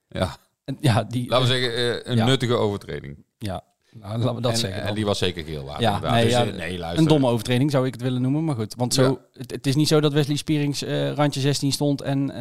Ja, 0.09 0.37
En, 0.65 0.77
ja, 0.81 1.05
die, 1.05 1.29
laten 1.29 1.49
we 1.49 1.53
zeggen, 1.53 2.11
een 2.11 2.17
Ja. 2.17 2.25
nuttige 2.27 2.55
overtreding. 2.55 3.25
ja, 3.39 3.63
nou, 3.91 4.19
laten 4.19 4.35
we 4.35 4.41
dat 4.41 4.53
en, 4.53 4.59
zeggen. 4.59 4.83
en 4.83 4.95
die 4.95 5.05
was 5.05 5.19
zeker 5.19 5.45
geel 5.45 5.65
waard. 5.65 5.81
Ja, 5.81 5.99
nee, 6.13 6.25
Dus, 6.25 6.33
ja, 6.33 6.43
nee, 6.45 6.79
luister. 6.79 7.03
een 7.03 7.09
domme 7.09 7.29
overtreding 7.29 7.71
zou 7.71 7.87
ik 7.87 7.93
het 7.93 8.03
willen 8.03 8.23
noemen, 8.23 8.45
maar 8.45 8.55
goed. 8.55 8.75
Want 8.75 8.95
zo, 8.95 9.03
Ja. 9.03 9.17
het, 9.41 9.51
het 9.51 9.67
is 9.67 9.75
niet 9.75 9.89
zo 9.89 10.01
dat 10.01 10.13
Wesley 10.13 10.37
Spierings 10.37 10.83
randje 11.15 11.41
16 11.41 11.73
stond 11.73 12.01
en 12.03 12.33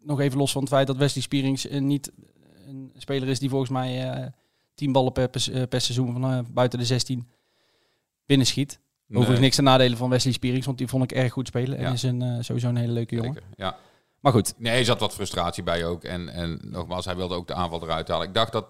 nog 0.00 0.20
even 0.20 0.38
los 0.38 0.52
van 0.52 0.60
het 0.62 0.70
feit 0.70 0.86
dat 0.86 0.96
Wesley 0.96 1.22
Spierings 1.22 1.66
niet 1.70 2.12
een 2.68 2.92
speler 2.96 3.28
is 3.28 3.38
die 3.38 3.48
volgens 3.50 3.70
mij 3.70 4.32
10 4.78 4.92
ballen 4.92 5.12
per, 5.12 5.28
per, 5.28 5.52
eh, 5.52 5.62
seizoen 5.80 6.12
van 6.12 6.24
eh, 6.32 6.38
buiten 6.50 6.78
de 6.78 6.84
16 6.84 7.28
binnenschiet. 8.26 8.80
Overigens 9.08 9.32
Nee, 9.34 9.40
niks 9.44 9.54
ten 9.56 9.64
nadele 9.64 9.96
van 9.96 10.10
Wesley 10.10 10.32
Spierings, 10.32 10.66
want 10.66 10.78
die 10.78 10.88
vond 10.88 11.02
ik 11.04 11.12
erg 11.12 11.32
goed 11.32 11.46
spelen. 11.46 11.78
En 11.78 11.84
Ja. 11.84 11.92
is 11.92 12.02
een, 12.02 12.22
eh, 12.22 12.36
sowieso 12.40 12.68
een 12.68 12.76
hele 12.76 12.92
leuke 12.92 13.14
jongen. 13.14 13.32
zeker, 13.32 13.48
Ja. 13.56 13.76
Maar 14.20 14.32
goed, 14.32 14.54
Nee, 14.58 14.78
er 14.78 14.84
zat 14.84 15.00
wat 15.00 15.14
frustratie 15.14 15.62
bij 15.62 15.84
ook. 15.86 16.04
En, 16.04 16.28
en 16.28 16.60
nogmaals, 16.64 17.04
hij 17.04 17.16
wilde 17.16 17.34
ook 17.34 17.46
de 17.46 17.54
aanval 17.54 17.82
eruit 17.82 18.08
halen. 18.08 18.26
Ik 18.28 18.34
dacht 18.34 18.52
dat 18.52 18.66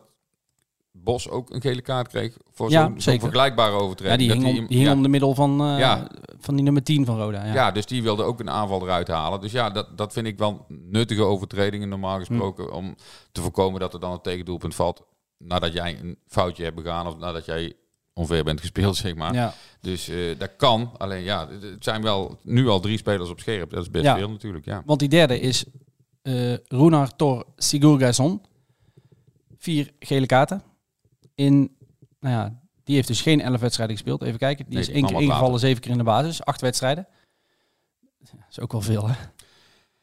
Bos 0.93 1.29
ook 1.29 1.51
een 1.51 1.61
gele 1.61 1.81
kaart 1.83 2.09
kreeg 2.09 2.37
voor 2.51 2.71
Ja, 2.71 2.93
zo'n 2.97 3.21
vergelijkbare 3.21 3.73
ja, 3.73 3.79
overtreding. 3.79 4.19
die 4.19 4.29
Dat 4.29 4.37
hing, 4.37 4.49
om, 4.49 4.55
hem- 4.57 4.67
die 4.67 4.77
hing 4.77 4.89
ja, 4.89 4.95
om 4.95 5.03
de 5.03 5.09
middel 5.09 5.35
van, 5.35 5.57
Ja. 5.79 6.09
van 6.39 6.55
die 6.55 6.65
nummer 6.65 6.83
10 6.83 7.05
van 7.05 7.17
Roda. 7.19 7.45
Ja. 7.45 7.53
ja, 7.55 7.71
dus 7.71 7.87
die 7.87 8.03
wilde 8.03 8.23
ook 8.23 8.41
een 8.41 8.51
aanval 8.51 8.83
eruit 8.83 9.09
halen. 9.09 9.41
Dus 9.41 9.53
ja, 9.53 9.71
dat, 9.71 9.99
dat 9.99 10.13
vind 10.13 10.27
ik 10.27 10.39
wel 10.39 10.65
nuttige 10.69 11.23
overtredingen 11.23 11.89
normaal 11.89 12.19
gesproken. 12.19 12.65
Hm. 12.65 12.71
Om 12.75 12.95
te 13.33 13.41
voorkomen 13.41 13.81
dat 13.81 13.95
er 13.95 14.01
dan 14.01 14.13
een 14.13 14.21
tegendoelpunt 14.21 14.75
valt. 14.75 15.03
Nadat 15.39 15.72
jij 15.72 15.99
een 16.01 16.18
foutje 16.26 16.62
hebt 16.64 16.76
begaan 16.76 17.07
of 17.07 17.18
nadat 17.18 17.45
jij 17.45 17.74
ongeveer 18.12 18.45
bent 18.45 18.61
gespeeld, 18.61 18.97
zeg 19.07 19.14
maar. 19.14 19.34
Ja. 19.34 19.55
Dus 19.80 20.09
eh, 20.09 20.39
dat 20.39 20.51
kan. 20.57 20.93
Alleen 20.99 21.22
ja, 21.22 21.49
het 21.49 21.84
zijn 21.84 22.03
wel 22.03 22.39
nu 22.43 22.68
al 22.68 22.80
drie 22.80 22.99
spelers 22.99 23.30
op 23.30 23.41
scherp. 23.41 23.70
Dat 23.70 23.82
is 23.82 23.91
best 23.91 24.05
Ja. 24.05 24.16
veel 24.16 24.30
natuurlijk, 24.30 24.64
ja. 24.64 24.82
Want 24.86 25.01
die 25.01 25.09
derde 25.09 25.41
is 25.41 25.64
eh 26.22 26.55
Runar 26.55 27.16
Tor 27.16 27.45
Sigurgason. 27.57 28.43
Vier 29.59 29.91
gele 29.99 30.26
kaarten. 30.26 30.62
In, 31.34 31.76
nou 32.20 32.34
ja, 32.34 32.61
die 32.84 32.95
heeft 32.95 33.09
dus 33.09 33.20
geen 33.20 33.41
elf 33.41 33.61
wedstrijden 33.61 33.97
gespeeld. 33.97 34.22
Even 34.22 34.39
kijken. 34.39 34.64
Die 34.64 34.74
Nee, 34.74 34.82
is 34.82 34.91
één 34.95 35.07
keer 35.07 35.20
ingevallen, 35.20 35.61
zeven 35.61 35.80
keer 35.82 35.91
in 35.91 35.99
de 35.99 36.05
basis. 36.05 36.43
Acht 36.45 36.61
wedstrijden. 36.61 37.07
Dat 38.18 38.32
is 38.51 38.61
ook 38.61 38.72
wel 38.72 38.80
veel, 38.80 39.09
hè? 39.09 39.14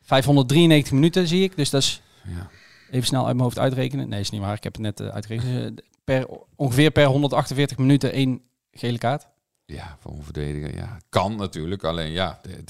593 0.01 0.91
minuten 0.93 1.27
zie 1.27 1.43
ik. 1.43 1.55
Dus 1.55 1.69
dat 1.69 1.81
is 1.81 2.01
ja. 2.23 2.49
Even 2.95 3.07
snel 3.07 3.21
uit 3.25 3.33
mijn 3.33 3.43
hoofd 3.43 3.59
uitrekenen. 3.59 4.09
Nee, 4.09 4.19
is 4.19 4.29
niet 4.29 4.41
waar. 4.41 4.55
Ik 4.55 4.63
heb 4.63 4.73
het 4.73 4.81
net 4.81 4.99
eh, 4.99 5.07
uitgerekend. 5.07 5.79
Eh, 5.79 5.85
per, 6.03 6.27
ongeveer 6.55 6.91
per 6.91 7.05
148 7.05 7.77
minuten 7.77 8.11
één 8.11 8.41
gele 8.71 8.97
kaart. 8.97 9.27
Ja, 9.65 9.97
voor 9.99 10.11
een 10.11 10.23
verdediger. 10.23 10.75
Ja, 10.75 10.97
kan 11.09 11.35
natuurlijk. 11.35 11.83
Alleen 11.83 12.11
ja, 12.11 12.39
het, 12.49 12.69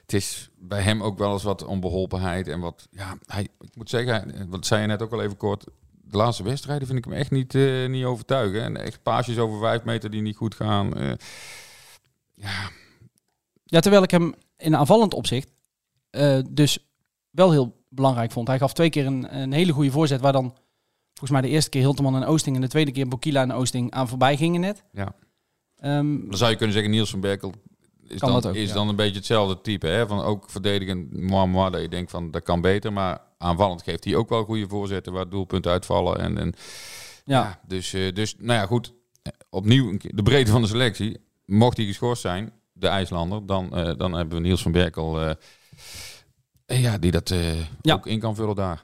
het 0.00 0.12
is 0.12 0.50
bij 0.58 0.82
hem 0.82 1.02
ook 1.02 1.18
wel 1.18 1.32
eens 1.32 1.42
wat 1.42 1.64
onbeholpenheid. 1.64 2.48
En 2.48 2.60
wat, 2.60 2.88
ja, 2.90 3.18
hij, 3.26 3.42
ik 3.60 3.76
moet 3.76 3.90
zeggen, 3.90 4.14
hij- 4.14 4.46
wat 4.48 4.66
zei 4.66 4.80
je 4.80 4.86
net 4.86 5.02
ook 5.02 5.12
al 5.12 5.22
even 5.22 5.36
kort. 5.36 5.64
De 6.04 6.16
laatste 6.16 6.42
wedstrijden 6.42 6.86
vind 6.86 6.98
ik 6.98 7.04
hem 7.04 7.14
echt 7.14 7.30
niet, 7.30 7.54
eh, 7.54 7.88
niet 7.88 8.04
overtuigen. 8.04 8.62
En 8.62 8.76
echt 8.76 9.02
paasjes 9.02 9.38
over 9.38 9.58
vijf 9.58 9.82
meter 9.84 10.10
die 10.10 10.22
niet 10.22 10.36
goed 10.36 10.54
gaan. 10.54 10.94
eh, 10.96 11.12
ja, 12.34 12.70
Ja, 13.64 13.80
terwijl 13.80 14.02
ik 14.02 14.10
hem 14.10 14.34
in 14.56 14.76
aanvallend 14.76 15.14
opzicht 15.14 15.48
eh, 16.10 16.38
dus 16.50 16.78
wel 17.32 17.50
heel 17.50 17.84
belangrijk 17.88 18.30
vond. 18.30 18.48
Hij 18.48 18.58
gaf 18.58 18.72
twee 18.72 18.90
keer 18.90 19.06
een, 19.06 19.36
een 19.40 19.52
hele 19.52 19.72
goede 19.72 19.90
voorzet 19.90 20.20
waar 20.20 20.32
dan 20.32 20.56
volgens 21.08 21.30
mij 21.30 21.40
de 21.40 21.48
eerste 21.48 21.70
keer 21.70 21.80
Hilterman 21.80 22.16
en 22.16 22.24
Oosting 22.24 22.56
en 22.56 22.62
de 22.62 22.68
tweede 22.68 22.92
keer 22.92 23.08
Bokila 23.08 23.42
en 23.42 23.52
Oosting 23.52 23.90
aan 23.90 24.08
voorbij 24.08 24.36
gingen 24.36 24.60
net. 24.60 24.84
Ja. 24.92 25.14
Ehm, 25.76 26.28
dan 26.28 26.36
zou 26.36 26.50
je 26.50 26.56
kunnen 26.56 26.74
zeggen, 26.74 26.92
Niels 26.92 27.10
van 27.10 27.20
Berkel 27.20 27.52
is, 28.12 28.20
dan, 28.20 28.44
ook, 28.44 28.54
is 28.54 28.68
ja. 28.68 28.74
dan 28.74 28.88
een 28.88 28.96
beetje 28.96 29.16
hetzelfde 29.16 29.60
type. 29.60 29.86
Hè? 29.86 30.06
Van 30.06 30.20
ook 30.20 30.50
verdedigend, 30.50 31.20
moi, 31.20 31.46
moi, 31.48 31.70
dat 31.70 31.80
je 31.80 31.88
denkt 31.88 32.10
van 32.10 32.30
dat 32.30 32.42
kan 32.42 32.60
beter. 32.60 32.92
Maar 32.92 33.20
aanvallend 33.38 33.82
geeft 33.82 34.04
hij 34.04 34.16
ook 34.16 34.28
wel 34.28 34.44
goede 34.44 34.68
voorzetten 34.68 35.12
waar 35.12 35.28
doelpunten 35.28 35.70
uitvallen. 35.70 36.18
En, 36.18 36.38
en 36.38 36.54
ja. 37.24 37.40
Ja, 37.40 37.60
dus, 37.66 37.92
eh, 37.92 38.12
dus 38.12 38.34
nou 38.38 38.60
ja, 38.60 38.66
goed. 38.66 38.92
Opnieuw 39.50 39.88
een 39.88 39.98
keer 39.98 40.14
de 40.14 40.22
breedte 40.22 40.50
van 40.50 40.62
de 40.62 40.68
selectie. 40.68 41.16
Mocht 41.44 41.76
hij 41.76 41.86
geschorst 41.86 42.22
zijn, 42.22 42.52
de 42.72 42.88
IJslander, 42.88 43.46
dan, 43.46 43.76
eh, 43.76 43.96
dan 43.96 44.12
hebben 44.12 44.36
we 44.36 44.42
Niels 44.42 44.62
van 44.62 44.72
Berkel. 44.72 45.20
eh, 45.20 45.34
ja, 46.66 46.98
die 46.98 47.10
dat 47.10 47.30
eh, 47.30 47.60
Ja. 47.82 47.94
ook 47.94 48.06
in 48.06 48.18
kan 48.20 48.34
vullen 48.34 48.54
daar. 48.56 48.82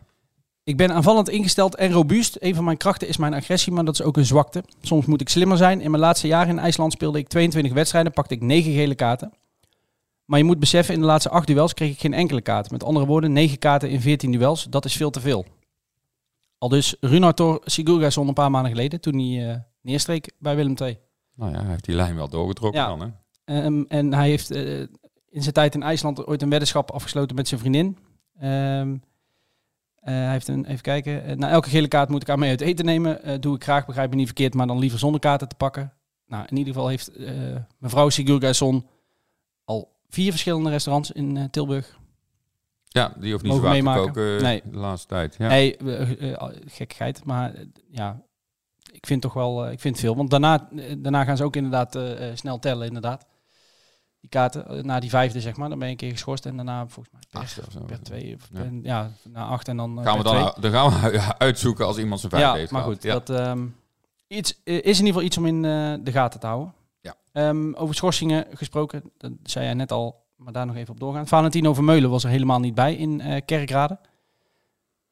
Ik 0.64 0.76
ben 0.76 0.92
aanvallend 0.92 1.28
ingesteld 1.28 1.74
en 1.74 1.90
robuust. 1.92 2.36
Een 2.40 2.54
van 2.54 2.64
mijn 2.64 2.76
krachten 2.76 3.08
is 3.08 3.16
mijn 3.16 3.34
agressie, 3.34 3.72
maar 3.72 3.84
dat 3.84 3.94
is 3.94 4.02
ook 4.02 4.16
een 4.16 4.24
zwakte. 4.26 4.64
Soms 4.80 5.06
moet 5.06 5.20
ik 5.20 5.28
slimmer 5.28 5.56
zijn. 5.56 5.80
In 5.80 5.90
mijn 5.90 6.02
laatste 6.02 6.26
jaren 6.26 6.48
in 6.48 6.58
IJsland 6.58 6.92
speelde 6.92 7.18
ik 7.18 7.28
22 7.28 7.72
wedstrijden, 7.72 8.12
pakte 8.12 8.34
ik 8.34 8.40
9 8.42 8.72
gele 8.72 8.94
kaarten. 8.94 9.32
Maar 10.24 10.38
je 10.38 10.44
moet 10.44 10.58
beseffen, 10.58 10.94
in 10.94 11.00
de 11.00 11.06
laatste 11.06 11.30
8 11.30 11.46
duels 11.46 11.74
kreeg 11.74 11.90
ik 11.92 12.00
geen 12.00 12.14
enkele 12.14 12.40
kaart. 12.40 12.70
Met 12.70 12.84
andere 12.84 13.06
woorden, 13.06 13.32
9 13.32 13.58
kaarten 13.58 13.90
in 13.90 14.00
14 14.00 14.32
duels, 14.32 14.66
dat 14.70 14.84
is 14.84 14.96
veel 14.96 15.10
te 15.10 15.20
veel. 15.20 15.46
Al 16.58 16.68
dus 16.68 16.96
Runar 17.00 17.60
Sigurgason 17.64 18.28
een 18.28 18.34
paar 18.34 18.50
maanden 18.50 18.70
geleden, 18.70 19.00
toen 19.00 19.18
hij 19.18 19.50
eh, 19.50 19.56
neerstreek 19.80 20.32
bij 20.38 20.56
Willem 20.56 20.74
II. 20.82 20.98
Nou 21.34 21.52
ja, 21.52 21.60
hij 21.60 21.70
heeft 21.70 21.84
die 21.84 21.94
lijn 21.94 22.16
wel 22.16 22.28
doorgetrokken 22.28 22.80
Ja. 22.80 22.88
dan. 22.88 23.00
Hè? 23.00 23.08
Ehm, 23.62 23.82
en 23.88 24.14
hij 24.14 24.28
heeft 24.28 24.50
eh, 24.50 24.82
in 25.30 25.42
zijn 25.42 25.54
tijd 25.54 25.74
in 25.74 25.82
IJsland 25.82 26.26
ooit 26.26 26.42
een 26.42 26.50
weddenschap 26.50 26.90
afgesloten 26.90 27.36
met 27.36 27.48
zijn 27.48 27.60
vriendin. 27.60 27.98
Ehm, 28.38 28.96
eh, 29.94 30.14
hij 30.14 30.30
heeft 30.30 30.48
een, 30.48 30.64
even 30.64 30.82
kijken. 30.82 31.24
eh, 31.24 31.36
na 31.36 31.48
elke 31.50 31.68
gele 31.68 31.88
kaart 31.88 32.08
moet 32.08 32.22
ik 32.22 32.28
aan 32.28 32.38
mee 32.38 32.50
uit 32.50 32.60
eten 32.60 32.84
nemen. 32.84 33.22
Eh, 33.22 33.38
doe 33.40 33.54
ik 33.56 33.62
graag, 33.62 33.86
begrijp 33.86 34.10
me 34.10 34.16
niet 34.16 34.26
verkeerd, 34.26 34.54
maar 34.54 34.66
dan 34.66 34.78
liever 34.78 34.98
zonder 34.98 35.20
kaarten 35.20 35.48
te 35.48 35.54
pakken. 35.54 35.92
Nou, 36.26 36.44
in 36.48 36.56
ieder 36.56 36.72
geval 36.72 36.88
heeft 36.88 37.10
mevrouw 37.78 38.08
Sigurgason 38.08 38.86
al 39.64 39.96
vier 40.08 40.30
verschillende 40.30 40.70
restaurants 40.70 41.10
in 41.12 41.50
Tilburg. 41.50 41.98
Ja, 42.84 43.12
die 43.18 43.32
hoeft 43.32 43.44
niet 43.44 43.52
zo 43.52 43.58
vaak 43.58 43.68
te 43.68 43.74
meemaken. 43.76 44.04
koken 44.04 44.42
Nee. 44.42 44.62
de 44.64 44.76
laatste 44.76 45.08
tijd. 45.08 45.34
Ja. 45.38 45.48
Nee, 45.48 45.76
gekkigheid, 46.66 47.24
maar 47.24 47.52
ja, 47.90 48.22
ik 48.92 49.06
vind 49.06 49.22
toch 49.22 49.32
wel, 49.32 49.70
ik 49.70 49.80
vind 49.80 49.98
veel. 49.98 50.16
Want 50.16 50.30
daarna, 50.30 50.68
daarna 50.98 51.24
gaan 51.24 51.36
ze 51.36 51.44
ook 51.44 51.56
inderdaad 51.56 51.98
snel 52.34 52.58
tellen, 52.58 52.86
inderdaad. 52.86 53.26
Die 54.20 54.30
kaarten, 54.30 54.66
eh, 54.68 54.82
na 54.82 55.00
die 55.00 55.10
vijfde 55.10 55.40
zeg 55.40 55.56
maar, 55.56 55.68
dan 55.68 55.78
ben 55.78 55.86
je 55.88 55.92
een 55.92 55.98
keer 56.00 56.10
geschorst 56.10 56.46
en 56.46 56.56
daarna 56.56 56.86
volgens 56.88 57.14
mij 57.14 57.22
per, 57.30 57.40
Acht 57.40 57.58
of 57.66 57.72
zo. 57.72 57.80
per 57.84 58.02
twee, 58.02 58.34
of 58.34 58.48
Ja. 58.52 58.60
per- 58.60 58.72
ja, 58.82 59.10
na 59.28 59.44
acht 59.44 59.68
en 59.68 59.76
dan 59.76 59.98
eh, 59.98 60.04
gaan 60.04 60.16
we 60.18 60.22
dan, 60.24 60.50
twee. 60.52 60.70
dan 60.70 60.90
gaan 60.90 61.10
we 61.10 61.20
uitzoeken 61.38 61.86
als 61.86 61.98
iemand 61.98 62.20
zijn 62.20 62.32
vijf 62.32 62.44
Ja, 62.44 62.54
heeft 62.54 62.70
maar 62.70 62.82
gehad. 62.82 62.94
goed, 62.96 63.04
Ja. 63.04 63.12
dat 63.12 63.30
ehm, 63.30 63.66
iets, 64.26 64.60
eh, 64.64 64.74
is 64.74 64.80
in 64.82 64.86
ieder 64.86 65.06
geval 65.06 65.22
iets 65.22 65.38
om 65.38 65.46
in 65.46 65.62
de 66.04 66.12
gaten 66.12 66.40
te 66.40 66.46
houden. 66.46 66.74
Ja. 67.00 67.14
Ehm, 67.32 67.74
over 67.74 67.94
schorsingen 67.94 68.46
gesproken, 68.52 69.02
dat 69.18 69.32
zei 69.42 69.64
jij 69.64 69.74
net 69.74 69.92
al, 69.92 70.24
maar 70.36 70.52
daar 70.52 70.66
nog 70.66 70.76
even 70.76 70.92
op 70.94 71.00
doorgaan. 71.00 71.26
Valentino 71.26 71.74
Vermeulen 71.74 72.10
was 72.10 72.24
er 72.24 72.30
helemaal 72.30 72.60
niet 72.60 72.74
bij 72.74 72.94
in 72.94 73.20
eh, 73.20 73.40
Kerkrade. 73.44 73.98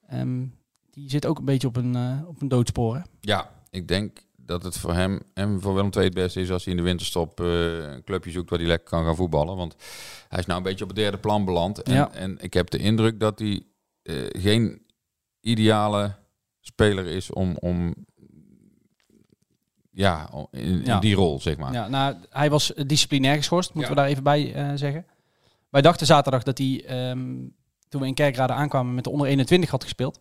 Ehm, 0.09 0.44
die 0.90 1.11
zit 1.11 1.26
ook 1.26 1.38
een 1.38 1.44
beetje 1.44 1.68
op 1.68 1.76
een, 1.76 1.96
eh, 1.96 2.28
op 2.28 2.40
een 2.40 2.48
doodspoor. 2.48 2.94
hè? 2.96 3.00
Ja, 3.20 3.50
ik 3.70 3.88
denk 3.88 4.18
dat 4.47 4.62
het 4.62 4.78
voor 4.78 4.92
hem 4.94 5.20
en 5.34 5.61
voor 5.61 5.74
Willem 5.74 5.90
II 5.94 6.05
het 6.05 6.14
beste 6.14 6.40
is 6.40 6.51
als 6.51 6.64
hij 6.64 6.72
in 6.72 6.78
de 6.78 6.84
winterstop 6.84 7.40
eh, 7.40 7.76
een 7.92 8.05
clubje 8.05 8.30
zoekt 8.30 8.51
waar 8.51 8.59
hij 8.59 8.68
lekker 8.68 8.88
kan 8.88 9.05
gaan 9.05 9.16
voetballen. 9.16 9.57
Want 9.57 9.76
hij 10.28 10.38
is 10.38 10.47
nou 10.47 10.59
een 10.59 10.64
beetje 10.64 10.82
op 10.84 10.90
het 10.90 10.99
derde 10.99 11.18
plan 11.18 11.44
beland. 11.44 11.82
En, 11.82 11.94
Ja. 11.94 12.12
en 12.12 12.38
ik 12.40 12.55
heb 12.55 12.70
de 12.70 12.78
indruk 12.78 13.20
dat 13.20 13.38
hij 13.38 13.62
eh, 14.03 14.14
geen 14.28 14.82
ideale 15.40 16.14
speler 16.61 17.07
is 17.07 17.30
om, 17.32 17.57
om 17.61 17.94
ja, 19.90 20.30
in, 20.51 20.61
in 20.61 20.84
Ja. 20.84 20.99
die 21.01 21.14
rol, 21.14 21.40
zeg 21.40 21.57
maar. 21.57 21.72
Ja, 21.72 21.88
nou, 21.88 22.16
hij 22.30 22.51
was 22.51 22.72
disciplinair 22.86 23.36
geschorst, 23.36 23.74
moeten 23.74 23.90
Ja. 23.94 23.97
we 23.97 24.03
daar 24.03 24.11
even 24.11 24.22
bij 24.22 24.55
eh, 24.55 24.70
zeggen. 24.74 25.07
Wij 25.70 25.82
dachten 25.82 26.07
zaterdag 26.07 26.42
dat 26.42 26.59
hij, 26.59 26.84
ehm, 26.86 27.34
toen 27.88 28.01
we 28.01 28.07
in 28.07 28.14
Kerkrade 28.14 28.53
aankwamen, 28.53 28.94
met 28.94 29.05
de 29.05 29.11
onder 29.11 29.26
21 29.26 29.70
had 29.70 29.82
gespeeld. 29.82 30.18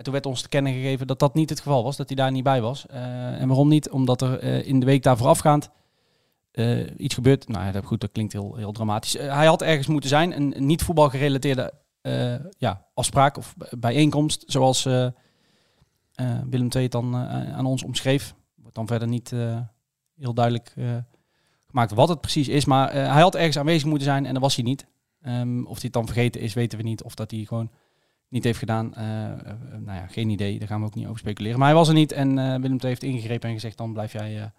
En 0.00 0.06
toen 0.06 0.14
werd 0.14 0.26
ons 0.26 0.42
te 0.42 0.48
kennen 0.48 0.72
gegeven 0.72 1.06
dat 1.06 1.18
dat 1.18 1.34
niet 1.34 1.50
het 1.50 1.60
geval 1.60 1.82
was, 1.82 1.96
dat 1.96 2.08
hij 2.08 2.16
daar 2.16 2.30
niet 2.30 2.42
bij 2.42 2.60
was. 2.60 2.86
Eh, 2.86 3.40
en 3.40 3.48
waarom 3.48 3.68
niet? 3.68 3.90
Omdat 3.90 4.22
er 4.22 4.38
eh, 4.38 4.66
in 4.66 4.80
de 4.80 4.86
week 4.86 5.02
daar 5.02 5.16
voorafgaand 5.16 5.70
eh, 6.50 6.98
iets 7.00 7.14
gebeurt. 7.14 7.48
Nou 7.48 7.72
ja, 7.72 7.80
goed, 7.84 8.00
dat 8.00 8.12
klinkt 8.12 8.32
heel, 8.32 8.56
heel 8.56 8.72
dramatisch. 8.72 9.12
Hij 9.12 9.46
had 9.46 9.62
ergens 9.62 9.86
moeten 9.86 10.08
zijn, 10.08 10.36
een, 10.36 10.54
niet 10.66 10.82
voetbal 10.82 11.08
gerelateerde 11.08 11.72
eh, 12.00 12.34
ja, 12.58 12.86
afspraak 12.94 13.36
of 13.36 13.54
bijeenkomst, 13.70 14.44
zoals 14.46 14.82
Willem 16.44 16.68
II 16.70 16.82
het 16.82 16.92
dan 16.92 17.16
aan 17.16 17.66
ons 17.66 17.82
omschreef. 17.82 18.34
Wordt 18.54 18.76
dan 18.76 18.86
verder 18.86 19.08
niet, 19.08 19.30
heel 20.16 20.34
duidelijk 20.34 20.74
gemaakt 21.66 21.92
wat 21.92 22.08
het 22.08 22.20
precies 22.20 22.48
is. 22.48 22.64
Maar 22.64 22.92
hij 22.92 23.22
had 23.22 23.34
ergens 23.34 23.58
aanwezig 23.58 23.88
moeten 23.88 24.06
zijn 24.06 24.26
en 24.26 24.32
dat 24.32 24.42
was 24.42 24.54
hij 24.54 24.64
niet. 24.64 24.86
Ehm, 25.22 25.64
of 25.64 25.74
hij 25.74 25.82
het 25.82 25.92
dan 25.92 26.06
vergeten 26.06 26.40
is, 26.40 26.54
weten 26.54 26.78
we 26.78 26.84
niet. 26.84 27.02
Of 27.02 27.14
dat 27.14 27.30
hij 27.30 27.44
gewoon 27.44 27.70
niet 28.30 28.44
heeft 28.44 28.58
gedaan. 28.58 28.94
Eh, 28.94 29.30
eh, 29.32 29.38
nou 29.78 29.98
ja, 29.98 30.06
geen 30.06 30.28
idee. 30.28 30.58
Daar 30.58 30.68
gaan 30.68 30.80
we 30.80 30.86
ook 30.86 30.94
niet 30.94 31.06
over 31.06 31.18
speculeren. 31.18 31.58
Maar 31.58 31.68
hij 31.68 31.76
was 31.76 31.88
er 31.88 31.94
niet 31.94 32.12
en 32.12 32.38
eh, 32.38 32.44
Willem 32.44 32.78
II 32.78 32.86
heeft 32.86 33.02
ingegrepen 33.02 33.48
en 33.48 33.54
gezegd... 33.54 33.78
dan 33.78 33.92
blijf 33.92 34.12
jij 34.12 34.52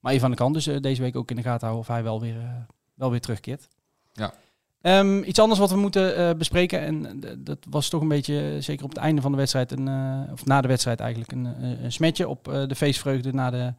maar 0.00 0.12
even 0.12 0.24
aan 0.24 0.30
de 0.30 0.36
kant. 0.36 0.54
Dus 0.54 0.64
deze 0.64 1.02
week 1.02 1.16
ook 1.16 1.30
in 1.30 1.36
de 1.36 1.42
gaten 1.42 1.66
houden 1.66 1.88
of 1.88 1.94
hij 1.94 2.02
wel 2.02 2.20
weer, 2.20 2.66
wel 2.94 3.10
weer 3.10 3.20
terugkeert. 3.20 3.68
Ja. 4.12 4.34
Ehm, 4.80 5.22
iets 5.22 5.38
anders 5.38 5.60
wat 5.60 5.70
we 5.70 5.76
moeten 5.76 6.38
bespreken. 6.38 6.80
En 6.80 7.20
dat 7.38 7.58
was 7.70 7.88
toch 7.88 8.00
een 8.00 8.08
beetje, 8.08 8.56
zeker 8.60 8.84
op 8.84 8.90
het 8.90 8.98
einde 8.98 9.22
van 9.22 9.30
de 9.30 9.36
wedstrijd... 9.36 9.72
Een, 9.72 9.88
of 10.32 10.44
na 10.44 10.60
de 10.60 10.68
wedstrijd 10.68 11.00
eigenlijk, 11.00 11.32
een, 11.32 11.44
een 11.84 11.92
smetje 11.92 12.28
op 12.28 12.44
de 12.44 12.74
feestvreugde... 12.74 13.32
na 13.32 13.50
de 13.50 13.74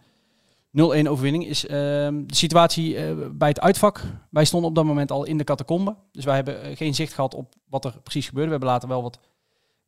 0-1 1.05 1.07
overwinning 1.07 1.45
is 1.45 1.65
ehm, 1.67 2.23
de 2.25 2.35
situatie 2.35 2.97
eh, 2.97 3.15
bij 3.31 3.47
het 3.47 3.59
uitvak. 3.59 4.03
Wij 4.29 4.45
stonden 4.45 4.69
op 4.69 4.75
dat 4.75 4.85
moment 4.85 5.11
al 5.11 5.23
in 5.23 5.37
de 5.37 5.43
catacombe. 5.43 5.95
Dus 6.11 6.25
wij 6.25 6.35
hebben 6.35 6.61
eh, 6.61 6.77
geen 6.77 6.95
zicht 6.95 7.13
gehad 7.13 7.33
op 7.33 7.53
wat 7.69 7.85
er 7.85 7.99
precies 8.03 8.25
gebeurde. 8.27 8.45
We 8.49 8.55
hebben 8.55 8.69
later 8.73 8.89
wel 8.89 9.01
wat 9.01 9.19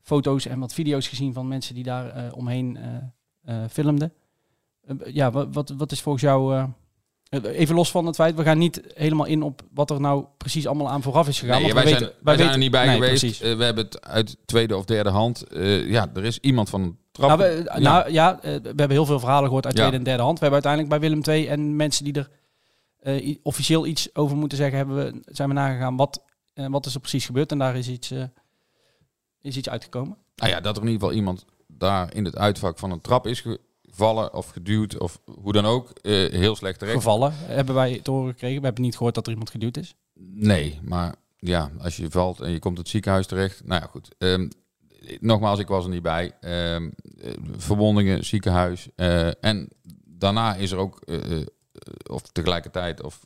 foto's 0.02 0.46
en 0.46 0.60
wat 0.60 0.74
video's 0.74 1.08
gezien 1.08 1.34
van 1.34 1.48
mensen 1.48 1.76
die 1.76 1.84
daar 1.84 2.10
eh, 2.10 2.24
omheen 2.38 2.78
filmden. 3.70 4.14
Eh, 4.88 4.96
ja, 5.14 5.32
wat, 5.32 5.48
wat, 5.52 5.74
wat 5.78 5.92
is 5.92 6.02
volgens 6.02 6.24
jou... 6.24 6.68
even 7.44 7.76
los 7.76 7.92
van 7.92 8.06
het 8.06 8.16
feit, 8.16 8.36
we 8.36 8.44
gaan 8.44 8.58
niet 8.58 8.82
helemaal 8.94 9.26
in 9.26 9.42
op 9.42 9.62
wat 9.74 9.90
er 9.90 10.02
nou 10.02 10.26
precies 10.38 10.68
allemaal 10.68 10.90
aan 10.90 11.02
vooraf 11.02 11.28
is 11.28 11.40
gegaan. 11.40 11.62
Nee, 11.62 11.74
want 11.74 11.84
wij, 11.84 11.84
we 11.84 11.90
zijn, 11.90 12.02
weten- 12.02 12.24
wij 12.24 12.36
zijn 12.38 12.48
er 12.50 12.54
weten- 12.60 12.60
niet 12.60 12.72
bij 12.72 12.86
Nee, 12.86 13.16
geweest. 13.18 13.40
we 13.58 13.64
hebben 13.64 13.86
het 13.86 14.02
uit 14.06 14.38
tweede 14.46 14.78
of 14.78 14.86
derde 14.86 15.10
hand. 15.10 15.44
Ja, 15.86 16.10
er 16.14 16.26
is 16.26 16.40
iemand 16.40 16.70
van. 16.70 16.98
Nou, 17.28 17.38
we, 17.40 17.62
Ja. 17.66 17.80
nou 17.80 18.12
ja, 18.12 18.36
eh, 18.42 18.42
we 18.42 18.62
hebben 18.64 18.90
heel 18.90 19.06
veel 19.06 19.20
verhalen 19.20 19.46
gehoord 19.46 19.66
uit 19.66 19.74
Ja. 19.74 19.80
tweede 19.80 19.98
en 19.98 20.04
derde 20.04 20.24
hand. 20.24 20.40
We 20.40 20.46
hebben 20.46 20.64
uiteindelijk 20.64 21.02
bij 21.02 21.10
Willem 21.10 21.36
II 21.36 21.48
en 21.48 21.76
mensen 21.76 22.04
die 22.04 22.14
er 22.14 22.30
eh, 23.00 23.38
officieel 23.44 23.86
iets 23.86 24.16
over 24.16 24.38
moeten 24.38 24.58
zeggen, 24.58 24.78
hebben 24.78 24.96
we, 24.96 25.22
zijn 25.26 25.48
we 25.50 25.54
nagegaan 25.56 25.96
wat, 25.96 26.24
eh, 26.54 26.66
wat 26.70 26.86
is 26.86 26.94
er 26.94 27.00
precies 27.00 27.26
gebeurd. 27.26 27.52
En 27.52 27.58
daar 27.58 27.76
is 27.76 27.88
iets, 27.88 28.14
is 29.42 29.58
iets 29.58 29.70
uitgekomen. 29.70 30.18
Nou 30.36 30.52
ja, 30.52 30.60
dat 30.62 30.76
er 30.78 30.82
in 30.84 30.88
ieder 30.88 31.02
geval 31.02 31.18
iemand 31.18 31.46
daar 31.68 32.14
in 32.16 32.26
het 32.26 32.36
uitvak 32.38 32.80
van 32.80 32.92
een 32.92 33.02
trap 33.02 33.28
is 33.28 33.44
gevallen 33.88 34.34
of 34.34 34.50
geduwd 34.50 34.98
of 34.98 35.20
hoe 35.42 35.54
dan 35.54 35.66
ook. 35.66 35.90
heel 36.02 36.56
slecht 36.56 36.80
terecht. 36.80 36.98
Gevallen 36.98 37.34
hebben 37.36 37.76
wij 37.76 38.00
te 38.04 38.12
horen 38.12 38.32
gekregen. 38.32 38.60
We 38.60 38.66
hebben 38.66 38.84
niet 38.84 38.96
gehoord 38.98 39.16
dat 39.16 39.26
er 39.26 39.32
iemand 39.32 39.50
geduwd 39.50 39.78
is. 39.78 39.96
Nee, 40.34 40.80
maar 40.84 41.16
ja, 41.38 41.72
als 41.82 41.98
je 41.98 42.10
valt 42.10 42.40
en 42.40 42.52
je 42.52 42.60
komt 42.60 42.78
het 42.78 42.90
ziekenhuis 42.90 43.28
terecht. 43.28 43.66
Nou 43.66 43.82
ja, 43.82 43.88
goed. 43.88 44.10
Ehm, 44.18 44.50
nogmaals, 45.20 45.60
ik 45.60 45.68
was 45.68 45.84
er 45.84 45.90
niet 45.90 46.02
bij. 46.02 46.38
Ehm, 46.40 46.90
eh, 47.22 47.32
verwondingen, 47.58 48.26
ziekenhuis. 48.26 48.88
eh, 48.96 49.44
en 49.44 49.70
daarna 50.06 50.56
is 50.56 50.72
er 50.72 50.78
ook, 50.78 51.02
eh, 51.02 51.46
of 52.10 52.22
tegelijkertijd, 52.22 53.04
of 53.04 53.20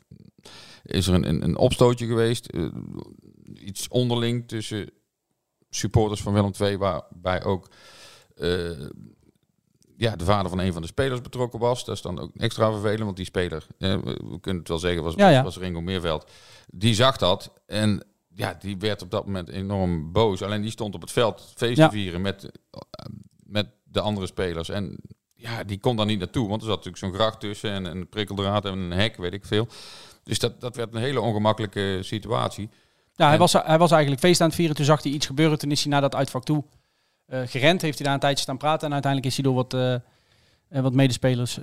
is 0.82 1.06
er 1.06 1.14
een, 1.14 1.28
een, 1.28 1.42
een 1.44 1.56
opstootje 1.56 2.06
geweest. 2.06 2.48
iets 3.54 3.88
onderling 3.88 4.48
tussen 4.48 4.90
supporters 5.70 6.22
van 6.22 6.32
Willem 6.32 6.52
II, 6.60 6.76
waarbij 6.76 7.44
ook 7.44 7.68
ja, 9.96 10.16
de 10.16 10.24
vader 10.24 10.50
van 10.50 10.58
een 10.58 10.72
van 10.72 10.82
de 10.82 10.88
spelers 10.88 11.20
betrokken 11.20 11.58
was. 11.60 11.84
Dat 11.84 11.94
is 11.94 12.02
dan 12.02 12.18
ook 12.18 12.30
extra 12.36 12.70
vervelend, 12.72 13.02
want 13.04 13.16
die 13.16 13.26
speler, 13.26 13.66
eh, 13.78 13.94
we 13.94 14.20
we 14.30 14.40
kunnen 14.40 14.60
het 14.60 14.68
wel 14.68 14.78
zeggen, 14.78 15.02
was, 15.02 15.14
Ja, 15.14 15.28
ja. 15.28 15.42
was 15.42 15.56
Ringo 15.56 15.80
Meerveld. 15.80 16.30
Die 16.66 16.94
zag 16.94 17.16
dat 17.16 17.52
en 17.66 18.06
ja, 18.34 18.56
die 18.60 18.76
werd 18.78 19.02
op 19.02 19.10
dat 19.10 19.26
moment 19.26 19.48
enorm 19.48 20.12
boos. 20.12 20.42
Alleen 20.42 20.62
die 20.62 20.70
stond 20.70 20.94
op 20.94 21.00
het 21.00 21.12
veld 21.12 21.52
feest 21.56 21.76
te 21.80 21.88
vieren 21.90 22.20
met, 22.20 22.44
eh, 22.44 22.80
met 23.44 23.66
de 23.84 24.00
andere 24.00 24.26
spelers. 24.26 24.68
En 24.68 24.96
ja, 25.34 25.64
die 25.64 25.78
kon 25.78 25.96
daar 25.96 26.06
niet 26.06 26.18
naartoe, 26.18 26.48
want 26.48 26.60
er 26.60 26.66
zat 26.68 26.76
natuurlijk 26.84 27.04
zo'n 27.04 27.14
gracht 27.20 27.40
tussen 27.40 27.70
en 27.70 27.84
een 27.84 28.08
prikkeldraad 28.08 28.64
en 28.64 28.78
een 28.78 28.90
hek, 28.90 29.16
weet 29.16 29.32
ik 29.32 29.44
veel. 29.44 29.66
Dus 30.22 30.38
dat, 30.38 30.60
dat 30.60 30.76
werd 30.76 30.94
een 30.94 31.00
hele 31.00 31.20
ongemakkelijke 31.20 31.98
situatie. 32.02 32.68
Ja, 33.14 33.24
hij 33.24 33.32
En- 33.32 33.38
was, 33.38 33.52
hij 33.52 33.78
was 33.78 33.90
eigenlijk 33.90 34.22
feest 34.22 34.40
aan 34.40 34.46
het 34.46 34.56
vieren. 34.56 34.76
Toen 34.76 34.84
zag 34.84 35.02
hij 35.02 35.12
iets 35.12 35.26
gebeuren. 35.26 35.58
Toen 35.58 35.70
is 35.70 35.82
hij 35.82 35.90
naar 35.92 36.00
dat 36.00 36.14
uitvak 36.14 36.44
toe 36.44 36.64
eh, 37.26 37.40
gerend. 37.44 37.82
Heeft 37.82 37.96
hij 37.96 38.04
daar 38.06 38.14
een 38.14 38.20
tijdje 38.20 38.42
staan 38.42 38.56
praten. 38.56 38.86
En 38.86 38.92
uiteindelijk 38.92 39.32
is 39.32 39.38
hij 39.40 39.52
door 39.52 39.54
wat, 39.54 39.74
eh, 39.74 40.82
wat 40.82 40.92
medespelers 40.92 41.58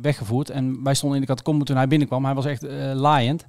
weggevoerd. 0.00 0.50
En 0.50 0.82
wij 0.82 0.94
stonden 0.94 1.18
in 1.20 1.24
de 1.24 1.30
catacombe 1.32 1.64
toen 1.64 1.76
hij 1.76 1.88
binnenkwam. 1.88 2.24
Hij 2.24 2.34
was 2.34 2.44
echt 2.44 2.62
laaiend. 2.94 3.46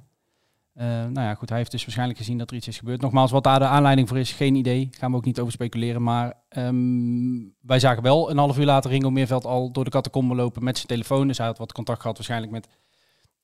Eh, 0.76 0.86
nou 0.86 1.20
ja, 1.20 1.34
goed. 1.34 1.48
Hij 1.48 1.58
heeft 1.58 1.70
dus 1.70 1.82
waarschijnlijk 1.82 2.18
gezien 2.18 2.38
dat 2.38 2.50
er 2.50 2.56
iets 2.56 2.68
is 2.68 2.78
gebeurd. 2.78 3.00
Nogmaals, 3.00 3.30
wat 3.30 3.44
daar 3.44 3.58
de 3.58 3.64
aanleiding 3.64 4.08
voor 4.08 4.18
is, 4.18 4.32
geen 4.32 4.54
idee. 4.54 4.88
Gaan 4.98 5.10
we 5.10 5.16
ook 5.16 5.24
niet 5.24 5.40
over 5.40 5.52
speculeren. 5.52 6.02
Maar 6.02 6.34
ehm, 6.48 7.38
wij 7.60 7.78
zagen 7.78 8.02
wel 8.02 8.30
een 8.30 8.38
half 8.38 8.58
uur 8.58 8.64
later 8.64 8.90
Ringo 8.90 9.10
Meerveld 9.10 9.44
al 9.44 9.72
door 9.72 9.84
de 9.84 9.90
catacombe 9.90 10.34
lopen 10.34 10.64
met 10.64 10.76
zijn 10.76 10.86
telefoon. 10.88 11.26
Dus 11.26 11.38
hij 11.38 11.46
had 11.46 11.58
wat 11.58 11.72
contact 11.72 12.00
gehad 12.00 12.16
waarschijnlijk 12.16 12.52
met 12.52 12.68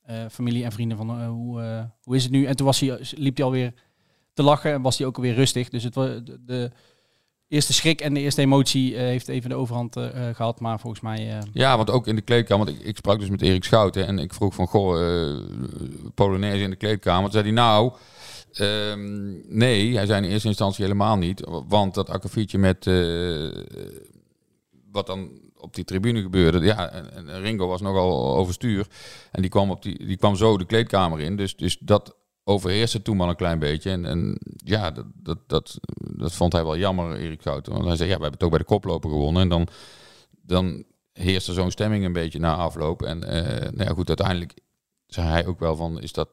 eh, 0.03 0.17
familie 0.31 0.65
en 0.65 0.73
vrienden 0.73 0.97
van 0.97 1.21
eh, 1.21 1.29
hoe, 1.29 1.89
hoe 2.03 2.17
is 2.17 2.23
het 2.23 2.33
nu. 2.33 2.45
En 2.45 2.57
toen 2.57 2.67
was 2.67 2.81
hij, 2.81 2.99
liep 3.11 3.37
hij 3.37 3.45
alweer 3.47 3.73
te 4.33 4.43
lachen 4.43 4.73
en 4.73 4.83
was 4.83 4.99
hij 4.99 5.07
ook 5.07 5.17
alweer 5.17 5.35
rustig. 5.35 5.69
Dus 5.69 5.83
het, 5.85 5.95
wa- 5.95 6.07
de, 6.21 6.39
de 6.45 6.71
eerste 7.53 7.73
schrik 7.73 8.01
en 8.01 8.15
de 8.15 8.21
eerste 8.21 8.41
emotie 8.41 8.97
eh, 8.97 9.01
heeft 9.01 9.29
even 9.29 9.51
de 9.51 9.57
overhand 9.57 9.97
eh, 9.97 10.29
eh, 10.29 10.37
gehad. 10.37 10.61
Maar 10.61 10.81
volgens 10.81 11.03
mij... 11.03 11.43
Ja, 11.53 11.77
want 11.77 11.91
ook 11.91 12.07
in 12.07 12.17
de 12.17 12.23
kleedkamer, 12.23 12.67
want 12.67 12.85
ik, 12.85 12.97
sprak 12.97 13.19
dus 13.19 13.31
met 13.31 13.43
Erik 13.43 13.65
Schouten 13.65 14.07
en 14.07 14.19
ik 14.19 14.35
vroeg 14.35 14.55
van, 14.55 14.67
goh, 14.67 15.39
Polonaise 16.15 16.63
in 16.63 16.71
de 16.71 16.77
kleedkamer. 16.77 17.23
Toen 17.23 17.33
zei 17.33 17.45
hij, 17.45 17.53
nou, 17.53 17.93
ehm, 18.53 19.57
nee, 19.57 19.97
hij 19.97 20.07
zei 20.07 20.25
in 20.25 20.31
eerste 20.31 20.49
instantie 20.49 20.85
helemaal 20.85 21.17
niet. 21.17 21.47
Want 21.69 21.95
dat 21.95 22.11
akkefietje 22.11 22.59
met 22.59 22.85
wat 24.93 25.07
dan 25.07 25.31
op 25.57 25.75
die 25.75 25.85
tribune 25.85 26.23
gebeurde, 26.23 26.61
ja, 26.61 26.91
en, 26.91 27.29
en 27.29 27.41
Ringo 27.41 27.67
was 27.67 27.81
nogal 27.81 28.37
overstuur. 28.37 28.87
En 29.31 29.41
die 29.41 29.51
kwam, 29.51 29.71
op 29.71 29.83
die, 29.83 30.07
die 30.07 30.17
kwam 30.17 30.37
zo 30.37 30.59
de 30.59 30.67
kleedkamer 30.67 31.21
in, 31.21 31.37
dus, 31.37 31.57
dus 31.57 31.79
dat 31.81 32.17
overheerste 32.45 33.03
toen 33.03 33.17
maar 33.17 33.29
een 33.29 33.37
klein 33.37 33.59
beetje. 33.59 33.91
En, 33.91 34.05
en 34.05 34.39
ja, 34.57 34.91
dat, 34.91 35.07
dat, 35.15 35.39
dat, 35.47 35.79
dat 36.17 36.33
vond 36.33 36.53
hij 36.53 36.65
wel 36.65 36.77
jammer, 36.77 37.17
Erik 37.17 37.41
Schouten. 37.41 37.73
Want 37.73 37.85
hij 37.85 37.97
zei, 37.97 38.09
ja, 38.09 38.17
we 38.17 38.23
hebben 38.23 38.39
het 38.41 38.43
ook 38.43 38.51
bij 38.51 38.59
de 38.59 38.75
koploper 38.75 39.11
gewonnen. 39.11 39.43
En 39.43 39.49
dan, 39.49 39.69
dan 40.43 40.85
heerst 41.13 41.49
er 41.49 41.55
zo'n 41.55 41.71
stemming 41.71 42.05
een 42.05 42.13
beetje 42.13 42.39
na 42.39 42.55
afloop. 42.55 43.03
En 43.03 43.25
eh, 43.25 43.71
nou 43.71 43.89
ja, 43.89 43.95
goed, 43.95 44.09
uiteindelijk 44.09 44.55
zei 45.07 45.29
hij 45.29 45.47
ook 45.47 45.61
wel 45.61 45.77
van, 45.77 46.01
is 46.01 46.13
dat 46.13 46.29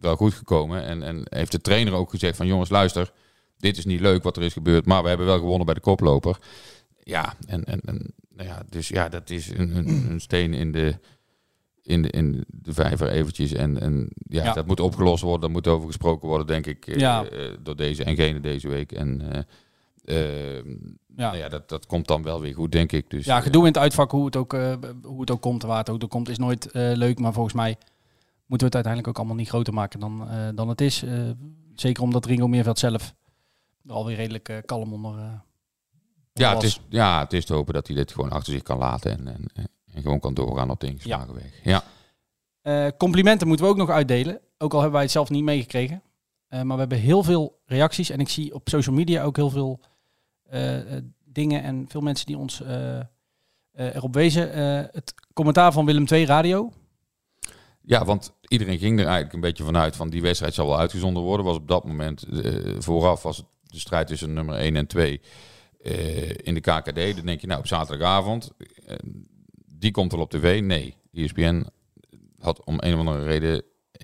wel 0.00 0.16
goed 0.16 0.34
gekomen? 0.34 0.84
En, 0.84 1.02
en 1.02 1.22
heeft 1.24 1.52
de 1.52 1.60
trainer 1.60 1.92
ook 1.92 2.10
gezegd 2.10 2.36
van, 2.36 2.46
jongens, 2.46 2.70
luister, 2.70 3.12
dit 3.56 3.76
is 3.76 3.84
niet 3.84 4.00
leuk 4.00 4.22
wat 4.22 4.36
er 4.36 4.42
is 4.42 4.52
gebeurd, 4.52 4.86
maar 4.86 5.02
we 5.02 5.08
hebben 5.08 5.26
wel 5.26 5.38
gewonnen 5.38 5.66
bij 5.66 5.74
de 5.74 5.80
koploper. 5.80 6.38
Ja, 7.02 7.34
en, 7.46 7.64
en, 7.64 7.80
en 7.80 8.14
nou 8.28 8.48
ja, 8.48 8.62
dus 8.68 8.88
ja, 8.88 9.08
dat 9.08 9.30
is 9.30 9.48
een, 9.48 9.76
een, 9.76 10.10
een 10.10 10.20
steen 10.20 10.54
in 10.54 10.72
de, 10.72 10.98
in 11.86 12.02
de, 12.02 12.10
in 12.10 12.44
de 12.46 12.72
vijver 12.72 13.08
eventjes. 13.08 13.52
En, 13.52 13.80
en 13.80 14.08
ja, 14.28 14.44
Ja. 14.44 14.52
dat 14.52 14.66
moet 14.66 14.80
opgelost 14.80 15.22
worden, 15.22 15.40
daar 15.40 15.50
moet 15.50 15.66
over 15.66 15.86
gesproken 15.86 16.28
worden, 16.28 16.46
denk 16.46 16.66
ik, 16.66 16.86
eh, 16.86 16.96
Ja. 16.96 17.24
eh, 17.24 17.52
door 17.62 17.76
deze 17.76 18.04
en 18.04 18.14
gene 18.16 18.40
deze 18.40 18.68
week. 18.68 18.92
En 18.92 19.20
eh, 19.32 19.38
eh, 20.04 20.64
ja. 21.16 21.30
nou 21.30 21.36
ja, 21.36 21.48
dat, 21.48 21.68
dat 21.68 21.86
komt 21.86 22.06
dan 22.06 22.22
wel 22.22 22.40
weer 22.40 22.54
goed, 22.54 22.72
denk 22.72 22.92
ik. 22.92 23.10
Dus, 23.10 23.24
Ja, 23.24 23.40
gedoe 23.40 23.60
in 23.60 23.66
het 23.68 23.78
uitvak, 23.78 24.10
hoe 24.10 24.24
het 24.24 24.36
ook, 24.36 24.52
hoe 25.02 25.20
het 25.20 25.30
ook 25.30 25.40
komt, 25.40 25.62
waar 25.62 25.78
het 25.78 25.90
ook 25.90 26.00
door 26.00 26.08
komt, 26.08 26.28
is 26.28 26.38
nooit 26.38 26.68
leuk. 26.72 27.18
Maar 27.18 27.32
volgens 27.32 27.54
mij 27.54 27.76
moeten 28.46 28.68
we 28.70 28.76
het 28.76 28.84
uiteindelijk 28.86 29.08
ook 29.08 29.18
allemaal 29.18 29.36
niet 29.36 29.48
groter 29.48 29.74
maken 29.74 30.00
dan, 30.00 30.28
dan 30.54 30.68
het 30.68 30.80
is. 30.80 31.04
Zeker 31.74 32.02
omdat 32.02 32.26
Ringo 32.26 32.48
Meerveld 32.48 32.78
zelf 32.78 33.14
er 33.86 33.92
alweer 33.92 34.16
redelijk 34.16 34.62
kalm 34.64 34.92
onder, 34.92 35.14
Ja, 36.32 36.54
het 36.54 36.62
is, 36.62 36.80
ja, 36.88 37.20
het 37.20 37.32
is 37.32 37.44
te 37.44 37.54
hopen 37.54 37.74
dat 37.74 37.86
hij 37.86 37.96
dit 37.96 38.12
gewoon 38.12 38.30
achter 38.30 38.52
zich 38.52 38.62
kan 38.62 38.78
laten 38.78 39.10
en, 39.26 39.26
en, 39.54 39.68
en 39.96 40.02
gewoon 40.02 40.20
kan 40.20 40.34
doorgaan 40.34 40.70
op 40.70 40.80
de 40.80 40.86
ingeslagen 40.86 41.34
weg. 41.34 41.60
Ja. 41.62 41.84
Eh, 42.62 42.86
complimenten 42.98 43.46
moeten 43.46 43.66
we 43.66 43.72
ook 43.72 43.78
nog 43.78 43.90
uitdelen. 43.90 44.40
Ook 44.58 44.72
al 44.72 44.78
hebben 44.80 44.92
wij 44.92 45.02
het 45.02 45.10
zelf 45.10 45.30
niet 45.30 45.44
meegekregen. 45.44 46.02
Eh, 46.48 46.62
maar 46.62 46.74
we 46.74 46.80
hebben 46.80 46.98
heel 46.98 47.22
veel 47.22 47.60
reacties. 47.66 48.10
En 48.10 48.20
ik 48.20 48.28
zie 48.28 48.54
op 48.54 48.68
social 48.68 48.94
media 48.94 49.22
ook 49.22 49.36
heel 49.36 49.50
veel 49.50 49.80
eh, 50.42 50.76
dingen 51.24 51.62
en 51.62 51.84
veel 51.88 52.00
mensen 52.00 52.26
die 52.26 52.38
ons 52.38 52.62
erop 53.72 54.14
wezen. 54.14 54.58
Het 54.92 55.14
commentaar 55.32 55.72
van 55.72 55.84
Willem 55.84 56.06
II 56.10 56.24
Radio. 56.24 56.72
ja, 57.82 58.04
want 58.04 58.32
iedereen 58.48 58.78
ging 58.78 58.98
er 58.98 59.04
eigenlijk 59.04 59.34
een 59.34 59.40
beetje 59.40 59.64
vanuit 59.64 59.96
van 59.96 60.10
die 60.10 60.22
wedstrijd 60.22 60.54
zal 60.54 60.66
wel 60.66 60.78
uitgezonden 60.78 61.22
worden. 61.22 61.46
Was 61.46 61.56
op 61.56 61.68
dat 61.68 61.84
moment, 61.84 62.24
vooraf 62.78 63.22
was 63.22 63.36
het 63.36 63.46
de 63.62 63.78
strijd 63.78 64.06
tussen 64.06 64.32
nummer 64.32 64.54
1 64.58 64.76
en 64.76 64.86
2 64.86 65.20
eh, 65.86 66.30
in 66.30 66.54
de 66.54 66.60
KKD. 66.60 67.16
Dan 67.16 67.26
denk 67.26 67.40
je 67.40 67.46
nou 67.46 67.60
op 67.60 67.66
zaterdagavond, 67.66 68.50
die 69.78 69.90
komt 69.90 70.12
wel 70.12 70.20
op 70.20 70.30
tv. 70.30 70.62
Nee, 70.62 70.94
ESPN 71.12 71.64
had 72.40 72.64
om 72.64 72.76
een 72.78 72.92
of 72.92 72.98
andere 72.98 73.24
reden, 73.24 73.62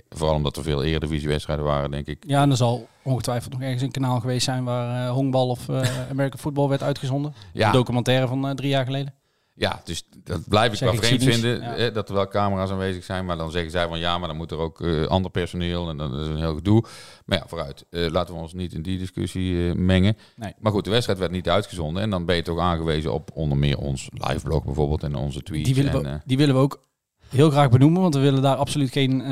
vooral 0.09 0.37
omdat 0.37 0.57
er 0.57 0.62
veel 0.62 0.85
eredivisiewedstrijden 0.85 1.64
waren, 1.64 1.91
denk 1.91 2.07
ik, 2.07 2.25
Ja, 2.27 2.43
en 2.43 2.51
er 2.51 2.57
zal 2.57 2.89
ongetwijfeld 3.03 3.53
nog 3.53 3.62
ergens 3.62 3.83
een 3.83 3.91
kanaal 3.91 4.20
geweest 4.20 4.45
zijn 4.45 4.64
waar 4.64 5.07
eh 5.07 5.12
honkbal 5.12 5.49
of 5.49 5.68
eh 5.68 6.11
American 6.11 6.41
Football 6.41 6.68
werd 6.68 6.83
uitgezonden. 6.83 7.35
Ja. 7.53 7.66
Een 7.66 7.73
documentaire 7.73 8.27
van 8.27 8.49
eh, 8.49 8.55
drie 8.55 8.68
jaar 8.70 8.85
geleden. 8.85 9.14
Ja, 9.55 9.80
dus 9.84 10.05
dat 10.24 10.48
blijf 10.48 10.72
ik 10.72 10.78
wel 10.78 10.94
vreemd 10.94 11.22
vinden. 11.22 11.61
ja. 11.61 11.74
Hè, 11.74 11.92
dat 11.92 12.09
er 12.09 12.14
wel 12.14 12.28
camera's 12.28 12.70
aanwezig 12.70 13.05
zijn. 13.05 13.24
Maar 13.24 13.36
dan 13.36 13.50
zeggen 13.50 13.70
zij 13.70 13.88
van 13.88 13.98
ja, 13.98 14.18
maar 14.18 14.28
dan 14.28 14.36
moet 14.36 14.50
er 14.50 14.59
ook 14.59 14.80
eh, 14.80 15.07
ander 15.07 15.30
personeel. 15.30 15.88
En 15.88 15.96
dan 15.96 16.20
is 16.20 16.26
een 16.26 16.36
heel 16.36 16.55
gedoe. 16.55 16.84
Maar 17.24 17.38
ja, 17.38 17.44
vooruit. 17.46 17.84
Eh, 17.90 18.11
laten 18.11 18.34
we 18.34 18.40
ons 18.40 18.53
niet 18.53 18.72
in 18.72 18.82
die 18.82 18.98
discussie 18.98 19.68
eh, 19.68 19.74
mengen. 19.74 20.16
Nee. 20.36 20.53
Maar 20.59 20.72
goed, 20.72 20.84
de 20.84 20.90
wedstrijd 20.90 21.18
werd 21.18 21.30
niet 21.30 21.48
uitgezonden. 21.48 22.03
En 22.03 22.11
dan 22.11 22.24
ben 22.24 22.36
je 22.36 22.42
toch 22.42 22.59
aangewezen 22.59 23.12
op 23.12 23.30
onder 23.34 23.59
meer 23.59 23.78
ons 23.78 24.09
liveblog 24.11 24.64
bijvoorbeeld. 24.64 25.03
En 25.03 25.14
onze 25.14 25.42
tweets. 25.42 25.64
Die 25.72 25.74
willen, 25.74 26.05
en, 26.05 26.12
we, 26.12 26.20
die 26.24 26.36
willen 26.36 26.55
we 26.55 26.61
ook 26.61 26.82
heel 27.28 27.50
graag 27.50 27.70
benoemen, 27.70 28.03
want 28.03 28.14
we 28.14 28.20
willen 28.20 28.42
daar 28.42 28.57
absoluut 28.57 28.92
geen, 28.92 29.22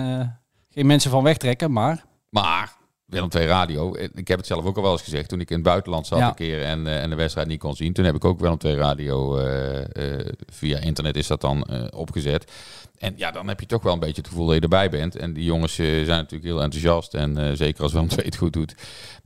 geen 0.71 0.87
mensen 0.87 1.11
van 1.11 1.23
wegtrekken. 1.23 1.73
Maar 1.73 2.05
Maar 2.31 2.79
Willem 3.11 3.29
II 3.37 3.47
Radio, 3.47 3.95
ik 4.15 4.29
heb 4.29 4.39
het 4.39 4.47
zelf 4.47 4.65
ook 4.65 4.77
al 4.77 4.83
wel 4.83 4.93
eens 4.93 5.03
gezegd. 5.03 5.29
Toen 5.29 5.41
ik 5.41 5.51
in 5.51 5.57
het 5.57 5.65
buitenland 5.65 6.07
zat 6.07 6.19
Ja. 6.19 6.29
een 6.29 6.35
keer 6.35 6.63
en, 6.63 6.87
eh, 6.87 7.03
en 7.03 7.11
de 7.11 7.17
wedstrijd 7.17 7.49
niet 7.49 7.61
kon 7.61 7.77
zien. 7.77 7.93
Toen 7.93 8.05
heb 8.05 8.15
ik 8.15 8.25
ook 8.25 8.41
Willem 8.41 8.59
II 8.65 8.75
Radio 8.75 9.37
eh, 9.37 10.19
eh, 10.19 10.27
via 10.53 10.79
internet 10.79 11.17
is 11.17 11.27
dat 11.27 11.41
dan 11.41 11.67
opgezet. 11.95 12.53
En 12.99 13.15
ja, 13.17 13.31
dan 13.31 13.49
heb 13.49 13.61
je 13.61 13.67
toch 13.67 13.83
wel 13.83 13.93
een 13.93 13.99
beetje 13.99 14.21
het 14.21 14.29
gevoel 14.29 14.47
dat 14.47 14.55
je 14.55 14.61
erbij 14.61 14.91
bent. 14.91 15.17
En 15.17 15.33
die 15.33 15.45
jongens 15.45 15.75
zijn 15.75 16.07
natuurlijk 16.07 16.45
heel 16.45 16.63
enthousiast. 16.63 17.15
En 17.15 17.57
zeker 17.57 17.83
als 17.83 17.93
Willem 17.93 18.09
II 18.09 18.25
het 18.25 18.37
goed 18.37 18.53
doet. 18.53 18.75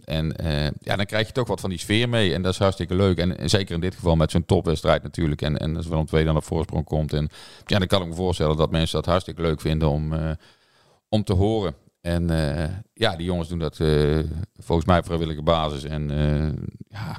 En 0.05 0.35
ja, 0.81 0.97
dan 0.97 1.07
krijg 1.07 1.27
je 1.27 1.33
toch 1.33 1.49
wat 1.49 1.61
van 1.61 1.71
die 1.71 1.79
sfeer 1.79 2.09
mee. 2.09 2.35
En 2.35 2.43
dat 2.43 2.53
is 2.53 2.59
hartstikke 2.59 2.95
leuk. 2.95 3.19
En, 3.19 3.39
en 3.39 3.49
zeker 3.49 3.75
in 3.75 3.81
dit 3.81 3.95
geval 3.95 4.17
met 4.17 4.31
zo'n 4.31 4.45
topwedstrijd 4.45 5.03
natuurlijk. 5.03 5.43
En, 5.43 5.59
en 5.59 5.77
als 5.77 5.87
Willem 5.87 6.07
II 6.13 6.25
dan 6.25 6.37
op 6.37 6.45
voorsprong 6.45 6.85
komt. 6.85 7.13
En 7.13 7.29
ja, 7.67 7.79
dan 7.79 7.87
kan 7.87 8.03
ik 8.03 8.09
me 8.09 8.15
voorstellen 8.15 8.57
dat 8.57 8.71
mensen 8.71 8.97
dat 8.97 9.07
hartstikke 9.07 9.43
leuk 9.43 9.61
vinden 9.61 9.89
om, 9.89 10.15
om 11.09 11.25
te 11.25 11.33
horen. 11.33 11.75
En 12.05 12.31
eh, 12.31 12.71
ja, 12.95 13.17
die 13.17 13.27
jongens 13.27 13.49
doen 13.49 13.59
dat 13.59 13.81
eh, 13.81 14.19
volgens 14.57 14.87
mij 14.87 14.99
op 14.99 15.05
vrijwillige 15.05 15.43
basis. 15.43 15.85
En 15.85 16.11
eh, 16.11 16.65
ja, 16.89 17.19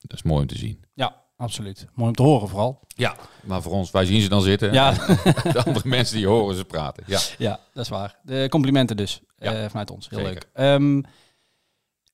dat 0.00 0.12
is 0.16 0.22
mooi 0.22 0.40
om 0.40 0.46
te 0.46 0.58
zien. 0.58 0.84
ja, 0.94 1.22
absoluut. 1.36 1.86
Mooi 1.94 2.08
om 2.08 2.14
te 2.16 2.22
horen 2.22 2.48
vooral. 2.48 2.80
Ja, 2.88 3.16
maar 3.44 3.62
voor 3.62 3.72
ons, 3.72 3.90
wij 3.90 4.04
zien 4.04 4.20
ze 4.20 4.28
dan 4.28 4.42
zitten. 4.42 4.72
Ja, 4.72 4.90
De 5.52 5.62
andere 5.64 5.88
mensen 5.88 6.16
die 6.16 6.26
horen 6.26 6.56
ze 6.56 6.64
praten. 6.64 7.04
Ja, 7.06 7.20
ja, 7.38 7.60
dat 7.72 7.84
is 7.84 7.90
waar. 7.90 8.18
De 8.22 8.46
complimenten 8.50 8.96
dus 8.96 9.22
Ja, 9.38 9.68
vanuit 9.68 9.90
ons. 9.90 10.08
Heel 10.08 10.18
zeker. 10.18 10.32
leuk. 10.34 10.48
Ehm, 10.52 11.02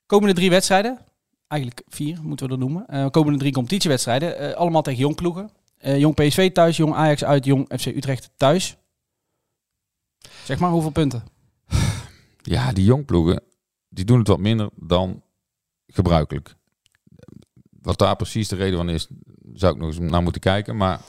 komende 0.07 0.35
drie 0.35 0.51
wedstrijden, 0.51 0.99
eigenlijk 1.47 1.83
vier 1.89 2.19
moeten 2.23 2.47
we 2.47 2.53
er 2.53 2.59
noemen. 2.59 3.11
Komende 3.11 3.39
drie 3.39 3.53
competitiewedstrijden, 3.53 4.57
allemaal 4.57 4.83
tegen 4.83 5.01
jong 5.01 5.15
ploegen. 5.15 5.51
Jong 5.79 6.15
PSV 6.15 6.53
thuis, 6.53 6.77
jong 6.77 6.95
Ajax 6.95 7.25
uit, 7.25 7.45
jong 7.45 7.73
FC 7.79 7.87
Utrecht 7.87 8.31
thuis. 8.37 8.77
Zeg 10.45 10.59
maar 10.59 10.71
hoeveel 10.71 10.91
punten? 10.91 11.39
Ja 12.51 12.73
die 12.73 12.85
jongploegen, 12.85 13.43
die 13.89 14.05
doen 14.05 14.19
het 14.19 14.29
wat 14.29 14.39
minder 14.39 14.69
dan 14.77 15.23
gebruikelijk. 15.87 16.55
Wat 17.83 17.99
daar 17.99 18.17
precies 18.17 18.49
de 18.49 18.57
reden 18.57 18.77
van 18.77 18.89
is, 18.89 19.09
zou 19.55 19.73
ik 19.75 19.79
nog 19.81 19.89
eens 19.89 19.99
naar 19.99 20.23
moeten 20.23 20.41
kijken. 20.41 20.77
Maar 20.77 21.01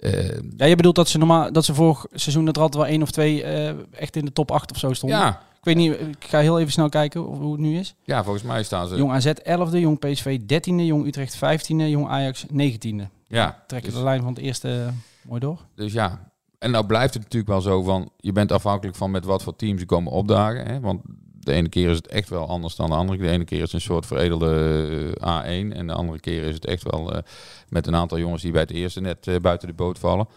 eh, 0.00 0.38
Ja, 0.56 0.64
je 0.66 0.76
bedoelt 0.76 0.94
dat 0.94 1.08
ze 1.08 1.18
normaal 1.18 1.52
dat 1.52 1.64
ze 1.64 1.74
vorig 1.74 2.06
seizoen 2.12 2.44
dat 2.44 2.56
er 2.56 2.62
altijd 2.62 2.82
wel 2.82 2.92
één 2.92 3.02
of 3.02 3.10
twee 3.10 3.42
eh, 3.42 3.74
echt 3.90 4.16
in 4.16 4.24
de 4.24 4.32
top 4.32 4.50
8 4.50 4.70
of 4.70 4.78
zo 4.78 4.92
stonden. 4.92 5.18
ja, 5.18 5.40
Ik 5.58 5.64
weet 5.64 5.76
niet, 5.76 5.92
ik 5.92 6.24
ga 6.24 6.38
heel 6.40 6.58
even 6.58 6.72
snel 6.72 6.88
kijken 6.88 7.20
hoe 7.20 7.52
het 7.52 7.60
nu 7.60 7.78
is. 7.78 7.94
ja, 8.04 8.22
volgens 8.24 8.44
mij 8.44 8.62
staan 8.62 8.88
ze... 8.88 8.96
Jong 8.96 9.12
AZ 9.12 9.26
11e, 9.26 9.78
jong 9.78 9.98
PSV 9.98 10.38
13e, 10.42 10.84
jong 10.84 11.06
Utrecht 11.06 11.36
15e, 11.36 11.66
jong 11.66 12.08
Ajax 12.08 12.46
19e. 12.46 13.06
ja, 13.26 13.64
Trekken 13.66 13.90
dus- 13.90 13.98
de 13.98 14.04
lijn 14.04 14.22
van 14.22 14.32
het 14.32 14.42
eerste 14.42 14.90
mooi 15.22 15.40
door. 15.40 15.60
Dus 15.74 15.92
ja, 15.92 16.31
en 16.62 16.70
nou 16.70 16.86
blijft 16.86 17.14
het 17.14 17.22
natuurlijk 17.22 17.50
wel 17.50 17.60
zo 17.60 17.82
van, 17.82 18.10
je 18.16 18.32
bent 18.32 18.52
afhankelijk 18.52 18.96
van 18.96 19.10
met 19.10 19.24
wat 19.24 19.42
voor 19.42 19.56
teams 19.56 19.80
ze 19.80 19.86
komen 19.86 20.12
opdagen. 20.12 20.66
Hè? 20.66 20.80
Want 20.80 21.00
de 21.38 21.52
ene 21.52 21.68
keer 21.68 21.88
is 21.90 21.96
het 21.96 22.06
echt 22.06 22.28
wel 22.28 22.48
anders 22.48 22.76
dan 22.76 22.90
de 22.90 22.96
andere. 22.96 23.18
De 23.18 23.28
ene 23.28 23.44
keer 23.44 23.56
is 23.56 23.62
het 23.64 23.72
een 23.72 23.80
soort 23.80 24.06
veredelde 24.06 25.16
eh, 25.20 25.42
A1 25.42 25.72
en 25.76 25.86
de 25.86 25.92
andere 25.92 26.20
keer 26.20 26.42
is 26.42 26.54
het 26.54 26.66
echt 26.66 26.82
wel 26.82 27.12
eh, 27.14 27.22
met 27.68 27.86
een 27.86 27.94
aantal 27.94 28.18
jongens 28.18 28.42
die 28.42 28.52
bij 28.52 28.60
het 28.60 28.70
eerste 28.70 29.00
net 29.00 29.26
eh, 29.26 29.36
buiten 29.40 29.68
de 29.68 29.74
boot 29.74 29.98
vallen. 29.98 30.28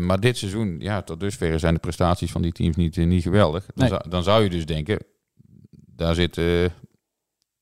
Maar 0.00 0.20
dit 0.20 0.38
seizoen, 0.38 0.76
ja, 0.78 1.02
tot 1.02 1.20
dusver 1.20 1.58
zijn 1.58 1.74
de 1.74 1.80
prestaties 1.80 2.30
van 2.32 2.42
die 2.42 2.52
teams 2.52 2.76
niet, 2.76 2.96
niet 2.96 3.22
geweldig. 3.22 3.66
Dan, 3.66 3.74
Nee. 3.74 3.88
zou, 3.88 4.08
dan 4.08 4.22
zou 4.22 4.42
je 4.42 4.50
dus 4.50 4.66
denken, 4.66 4.98
daar 5.70 6.14
zitten 6.14 6.72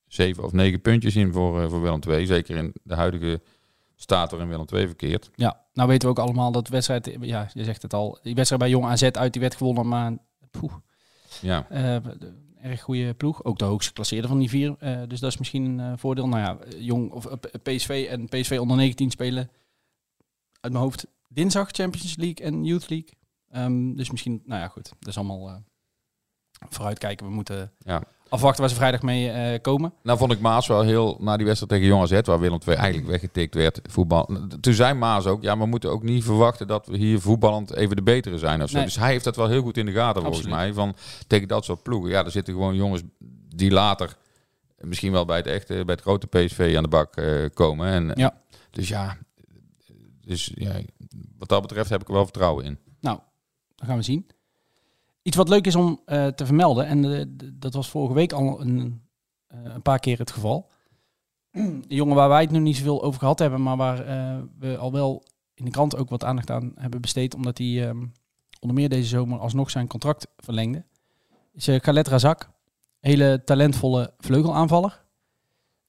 zeven 0.07 0.45
of 0.45 0.53
negen 0.53 0.80
puntjes 0.80 1.16
in 1.16 1.32
voor, 1.32 1.70
voor 1.70 1.82
Willem 1.82 2.01
II. 2.09 2.26
Zeker 2.26 2.57
in 2.57 2.72
de 2.82 2.95
huidige 2.95 3.41
staat 3.97 4.30
waarin 4.30 4.49
Willem 4.49 4.66
II 4.74 4.86
verkeert. 4.86 5.30
Ja, 5.34 5.64
nou 5.81 5.93
weten 5.93 6.09
we 6.09 6.14
ook 6.20 6.26
allemaal 6.26 6.53
dat 6.53 6.68
wedstrijd, 6.68 7.16
ja, 7.20 7.49
je 7.53 7.64
zegt 7.64 7.83
het 7.83 7.95
al, 7.95 8.18
die 8.22 8.35
wedstrijd 8.35 8.62
bij 8.62 8.70
jong 8.70 8.85
AZ 8.85 9.03
uit, 9.03 9.33
die 9.33 9.43
werd 9.43 9.55
gewonnen, 9.57 9.89
maar 9.89 10.12
poeh, 10.51 10.72
Ja, 11.41 11.66
de- 11.70 12.49
erg 12.61 12.81
goede 12.83 13.14
ploeg. 13.14 13.45
Ook 13.45 13.59
de 13.59 13.64
hoogste 13.64 13.93
klasseerde 13.93 14.28
van 14.28 14.39
die 14.39 14.49
vier, 14.49 14.76
eh, 14.78 15.03
dus 15.09 15.20
dat 15.20 15.31
is 15.31 15.39
misschien 15.39 15.64
een 15.64 15.93
eh, 15.93 15.99
voordeel. 15.99 16.28
Nou 16.28 16.43
ja, 16.43 16.76
jong 16.78 17.11
of 17.12 17.26
PSV 17.62 18.07
en 18.11 18.24
PSV 18.28 18.59
onder 18.61 18.76
19 18.76 19.11
spelen 19.11 19.51
uit 20.61 20.72
mijn 20.72 20.85
hoofd 20.85 21.07
dinsdag 21.28 21.68
Champions 21.70 22.16
League 22.16 22.47
en 22.47 22.64
Youth 22.64 22.89
League. 22.89 23.09
Ehm, 23.49 23.95
dus 23.95 24.11
misschien, 24.11 24.43
nou 24.45 24.61
ja, 24.61 24.68
goed, 24.68 24.93
dat 24.99 25.09
is 25.09 25.16
allemaal 25.16 25.62
vooruitkijken. 26.68 27.26
We 27.26 27.33
moeten 27.33 27.72
ja. 27.78 28.03
Afwachten 28.31 28.61
waar 28.61 28.70
ze 28.70 28.76
vrijdag 28.76 29.03
mee 29.03 29.31
eh, 29.31 29.61
komen. 29.61 29.93
Nou 30.03 30.18
vond 30.18 30.33
ik 30.33 30.41
Maas 30.41 30.66
wel 30.66 30.83
heel, 30.83 31.16
na 31.20 31.37
die 31.37 31.47
wedstrijd 31.47 31.72
tegen 31.72 31.87
Jong 31.87 32.03
AZ, 32.03 32.20
waar 32.26 32.41
Willem 32.41 32.59
II 32.66 32.76
eigenlijk 32.76 33.09
weggetikt 33.09 33.55
werd, 33.55 33.81
voetbal. 33.83 34.31
Toen 34.61 34.74
zei 34.74 34.95
Maas 34.95 35.26
ook, 35.26 35.43
ja, 35.43 35.59
we 35.59 35.66
moeten 35.66 35.91
ook 35.91 36.03
niet 36.03 36.24
verwachten 36.24 36.66
dat 36.66 36.87
we 36.87 36.97
hier 36.97 37.20
voetballend 37.20 37.74
even 37.74 37.97
de 37.97 38.03
betere 38.03 38.39
zijn 38.39 38.62
of 38.62 38.68
zo. 38.68 38.76
Nee. 38.76 38.85
Dus 38.85 38.97
hij 38.97 39.11
heeft 39.11 39.24
dat 39.24 39.37
wel 39.37 39.49
heel 39.49 39.62
goed 39.62 39.76
in 39.76 39.87
de 39.87 39.93
gaten 39.93 40.22
volgens 40.22 40.47
mij, 40.47 40.72
van 40.72 40.95
tegen 41.26 41.49
dat 41.49 41.64
soort 41.64 41.83
ploegen. 41.83 42.11
Ja, 42.11 42.24
er 42.24 42.31
zitten 42.31 42.55
gewoon 42.55 42.74
jongens 42.74 43.03
die 43.55 43.70
later 43.70 44.16
misschien 44.81 45.12
wel 45.12 45.24
bij 45.24 45.37
het 45.37 45.47
echte, 45.47 45.83
bij 45.85 45.95
het 45.95 46.01
grote 46.01 46.26
PSV 46.26 46.74
aan 46.76 46.83
de 46.83 46.89
bak 46.89 47.16
eh, 47.16 47.45
komen. 47.55 47.87
En, 47.87 48.11
Ja. 48.14 48.39
Dus 48.70 48.89
ja, 48.89 49.16
dus, 50.20 50.53
ja, 50.55 50.81
wat 51.39 51.49
dat 51.49 51.62
betreft 51.62 51.91
heb 51.91 52.01
ik 52.01 52.09
er 52.09 52.14
wel 52.14 52.24
vertrouwen 52.24 52.64
in. 52.64 52.78
Nou, 53.01 53.18
dat 53.76 53.89
gaan 53.89 53.97
we 53.97 54.03
zien. 54.03 54.26
Iets 55.23 55.37
wat 55.37 55.49
leuk 55.49 55.66
is 55.66 55.75
om 55.75 56.01
eh, 56.05 56.27
te 56.27 56.47
vermelden, 56.47 56.87
en 56.87 57.14
eh, 57.14 57.25
dat 57.55 57.75
was 57.75 57.89
vorige 57.89 58.14
week 58.14 58.33
al 58.33 58.61
een, 58.61 59.03
eh, 59.47 59.59
een 59.64 59.83
paar 59.83 59.99
keer 59.99 60.18
het 60.18 60.31
geval. 60.31 60.71
De 61.89 61.95
jongen 61.95 62.16
waar 62.16 62.29
wij 62.29 62.41
het 62.41 62.51
nu 62.51 62.59
niet 62.59 62.77
zoveel 62.77 63.03
over 63.03 63.21
gehad 63.21 63.39
hebben, 63.39 63.62
maar 63.62 63.77
waar 63.77 64.05
we 64.59 64.77
al 64.77 64.93
wel 64.93 65.25
in 65.55 65.64
de 65.64 65.71
krant 65.71 65.97
ook 65.97 66.09
wat 66.09 66.25
aandacht 66.25 66.51
aan 66.51 66.73
hebben 66.75 67.01
besteed, 67.01 67.35
omdat 67.35 67.59
hij 67.59 67.89
ehm, 67.89 68.07
onder 68.61 68.77
meer 68.77 68.89
deze 68.89 69.09
zomer 69.09 69.39
alsnog 69.39 69.71
zijn 69.71 69.87
contract 69.87 70.27
verlengde, 70.37 70.85
is 71.53 71.68
uh, 71.68 71.81
Khaled 71.81 72.09
Razak. 72.09 72.51
Hele 73.01 73.43
talentvolle 73.45 74.12
vleugelaanvaller. 74.18 75.05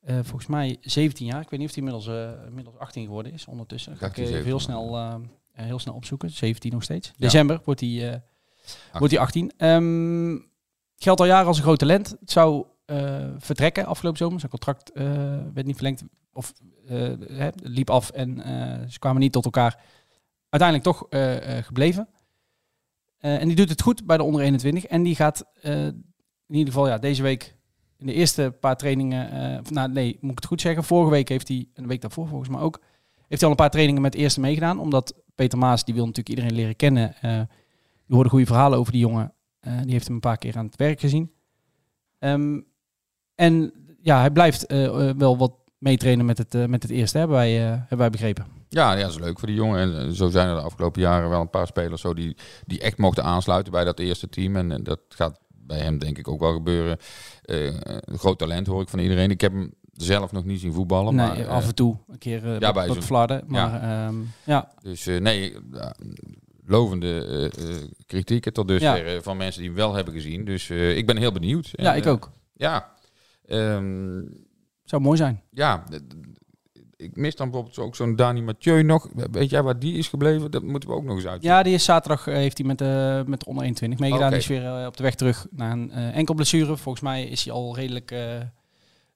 Volgens 0.05 0.47
mij 0.47 0.77
17 0.82 1.25
jaar. 1.25 1.41
Ik 1.41 1.49
weet 1.49 1.59
niet 1.59 1.69
of 1.69 1.75
hij 1.75 1.84
inmiddels, 1.84 2.36
inmiddels 2.47 2.77
18 2.77 3.05
geworden 3.05 3.34
is 3.34 3.45
ondertussen. 3.45 3.97
Ga 3.97 4.05
ik 4.05 4.17
even 4.17 4.43
heel 4.43 4.59
17, 4.59 4.59
snel, 4.59 5.21
heel 5.51 5.79
snel 5.79 5.93
opzoeken. 5.93 6.29
17 6.29 6.71
nog 6.71 6.84
steeds. 6.84 7.07
Ja. 7.07 7.13
December 7.17 7.61
wordt 7.63 7.79
hij, 7.79 8.23
wordt 8.91 9.14
hij 9.14 9.22
18. 9.22 9.51
Ehm, 9.57 10.38
geldt 10.97 11.20
al 11.20 11.26
jaren 11.26 11.47
als 11.47 11.57
een 11.57 11.64
groot 11.64 11.80
talent. 11.80 12.16
Het 12.20 12.32
zou 12.32 12.66
eh, 12.91 13.28
vertrekken 13.38 13.86
afgelopen 13.86 14.20
zomer. 14.20 14.39
Zijn 14.39 14.51
contract 14.51 14.91
eh, 14.91 15.05
werd 15.53 15.66
niet 15.66 15.76
verlengd. 15.76 16.03
Of 16.34 16.53
eh, 16.88 17.47
liep 17.64 17.89
af 17.89 18.09
en 18.09 18.41
ze 18.89 18.99
kwamen 18.99 19.22
niet 19.22 19.32
tot 19.32 19.45
elkaar. 19.45 19.84
Uiteindelijk 20.49 20.97
toch 20.97 21.07
gebleven. 21.66 22.07
En 23.18 23.47
die 23.47 23.55
doet 23.55 23.70
het 23.70 23.82
goed 23.82 24.05
bij 24.05 24.18
de 24.18 24.24
onder 24.24 24.41
21. 24.41 24.86
En 24.86 25.03
die 25.03 25.16
gaat 25.16 25.45
in 25.62 26.03
ieder 26.47 26.74
geval 26.74 26.88
ja, 26.88 26.97
deze 26.97 27.22
week 27.22 27.55
in 27.97 28.05
de 28.05 28.14
eerste 28.14 28.55
paar 28.59 28.78
trainingen. 28.78 29.64
nou, 29.70 29.91
nee, 29.91 30.18
moet 30.22 30.32
ik 30.32 30.38
het 30.38 30.45
goed 30.45 30.62
zeggen. 30.62 30.84
Vorige 30.84 31.12
week 31.12 31.30
heeft 31.30 31.47
hij, 31.47 31.68
en 31.74 31.84
de 31.84 31.89
week 31.89 32.01
daarvoor 32.01 32.28
volgens 32.28 32.49
mij 32.49 32.59
ook, 32.59 32.82
heeft 33.28 33.41
hij 33.41 33.43
al 33.43 33.49
een 33.49 33.55
paar 33.55 33.70
trainingen 33.70 34.01
met 34.01 34.16
eerste 34.16 34.39
meegedaan. 34.39 34.80
Omdat 34.80 35.14
Peter 35.36 35.57
Maas, 35.57 35.86
die 35.86 35.93
wil 35.93 36.05
natuurlijk 36.05 36.36
iedereen 36.36 36.55
leren 36.55 36.76
kennen. 36.76 37.16
Die 38.12 38.20
hoorde 38.20 38.36
goede 38.36 38.51
verhalen 38.51 38.80
over 38.80 38.91
die 38.91 39.01
jongen. 39.01 39.34
Eh, 39.59 39.82
die 39.82 39.91
heeft 39.91 40.05
hem 40.05 40.16
een 40.16 40.22
paar 40.22 40.38
keer 40.38 40.57
aan 40.57 40.66
het 40.66 40.76
werk 40.76 40.99
gezien. 40.99 41.32
Ehm, 42.20 42.59
en 43.36 43.74
ja, 44.01 44.20
hij 44.20 44.32
blijft 44.32 44.66
eh, 44.66 45.09
eh, 45.09 45.16
wel 45.18 45.38
wat 45.38 45.53
meetrainen 45.78 46.26
met 46.26 46.38
het, 46.38 46.68
met 46.68 46.84
het 46.84 46.91
eerste, 46.91 47.18
hebben 47.18 47.38
wij, 47.38 47.51
hebben 47.51 47.97
wij 47.97 48.09
begrepen. 48.09 48.45
Ja, 48.70 48.93
ja, 48.93 49.01
dat 49.01 49.09
is 49.09 49.20
leuk 49.20 49.39
voor 49.39 49.47
die 49.47 49.57
jongen. 49.57 49.80
En 49.80 50.16
zo 50.16 50.30
zijn 50.30 50.47
er 50.47 50.55
de 50.55 50.62
afgelopen 50.62 51.01
jaren 51.01 51.30
wel 51.30 51.41
een 51.41 51.49
paar 51.49 51.68
spelers 51.68 52.01
zo 52.01 52.14
die, 52.14 52.38
die 52.66 52.82
echt 52.82 52.97
mochten 52.97 53.24
aansluiten 53.24 53.72
bij 53.72 53.84
dat 53.84 53.99
eerste 53.99 54.30
team. 54.30 54.55
En, 54.55 54.84
dat 54.84 54.99
gaat 55.09 55.39
bij 55.47 55.80
hem 55.80 55.97
denk 55.97 56.18
ik 56.18 56.28
ook 56.28 56.39
wel 56.39 56.53
gebeuren. 56.53 56.97
Een 57.41 58.18
groot 58.20 58.39
talent 58.39 58.68
hoor 58.68 58.82
ik 58.82 58.89
van 58.89 58.99
iedereen. 58.99 59.32
Ik 59.32 59.41
heb 59.41 59.51
hem 59.51 59.74
zelf 59.93 60.32
nog 60.32 60.45
niet 60.45 60.59
zien 60.59 60.74
voetballen. 60.74 61.16
nee, 61.16 61.28
maar, 61.28 61.47
af 61.47 61.68
en 61.68 61.76
toe 61.76 61.97
een 62.07 62.18
keer 62.18 62.53
eh 62.53 62.59
ja, 62.59 62.72
bij 62.72 62.88
wat 62.88 63.03
flarden. 63.03 63.43
Maar 63.47 63.82
ja. 63.82 64.12
ja, 64.43 64.72
Dus 64.82 65.05
nee, 65.05 65.55
lovende 66.72 67.26
eh, 67.26 67.69
eh, 67.69 67.76
kritieken 68.05 68.53
tot 68.53 68.67
dusver 68.67 69.15
eh, 69.15 69.22
van 69.22 69.38
mensen 69.38 69.59
die 69.61 69.69
hem 69.69 69.80
wel 69.80 69.93
hebben 69.93 70.13
gezien. 70.13 70.45
Dus 70.45 70.69
eh, 70.69 70.97
ik 70.97 71.05
ben 71.05 71.17
heel 71.17 71.32
benieuwd. 71.32 71.69
ja, 71.72 71.91
En, 71.91 71.97
ik 71.97 72.05
ook. 72.07 72.32
Ja, 72.53 72.91
Ehm, 73.47 74.22
Zou 74.84 75.01
mooi 75.01 75.17
zijn. 75.17 75.41
ja, 75.49 75.84
ik 76.95 77.15
mis 77.15 77.36
dan 77.36 77.49
bijvoorbeeld 77.49 77.80
ook 77.80 77.95
zo'n 77.95 78.15
Dani 78.15 78.41
Mathieu 78.41 78.84
nog. 78.84 79.07
Weet 79.32 79.49
jij 79.49 79.63
waar 79.63 79.80
die 79.80 79.97
is 79.97 80.07
gebleven? 80.07 80.51
Dat 80.51 80.63
moeten 80.63 80.89
we 80.89 80.95
ook 80.95 81.03
nog 81.03 81.15
eens 81.15 81.26
uit. 81.28 81.43
Ja, 81.43 81.63
die 81.63 81.74
is 81.74 81.84
zaterdag 81.84 82.26
heeft 82.26 82.57
hij 82.57 82.67
met, 82.67 82.78
de 82.78 83.24
met 83.28 83.39
de 83.39 83.45
onder 83.45 83.63
21 83.63 83.99
meegedaan. 83.99 84.30
Die 84.30 84.39
is 84.39 84.47
weer 84.47 84.88
op 84.88 84.97
de 84.97 85.03
weg 85.03 85.15
terug 85.15 85.47
naar 85.51 85.72
een 85.72 85.91
enkel 85.91 86.34
blessure. 86.34 86.78
Volgens 86.78 87.03
mij 87.03 87.24
is 87.24 87.43
hij 87.43 87.53
al 87.53 87.76
redelijk, 87.76 88.13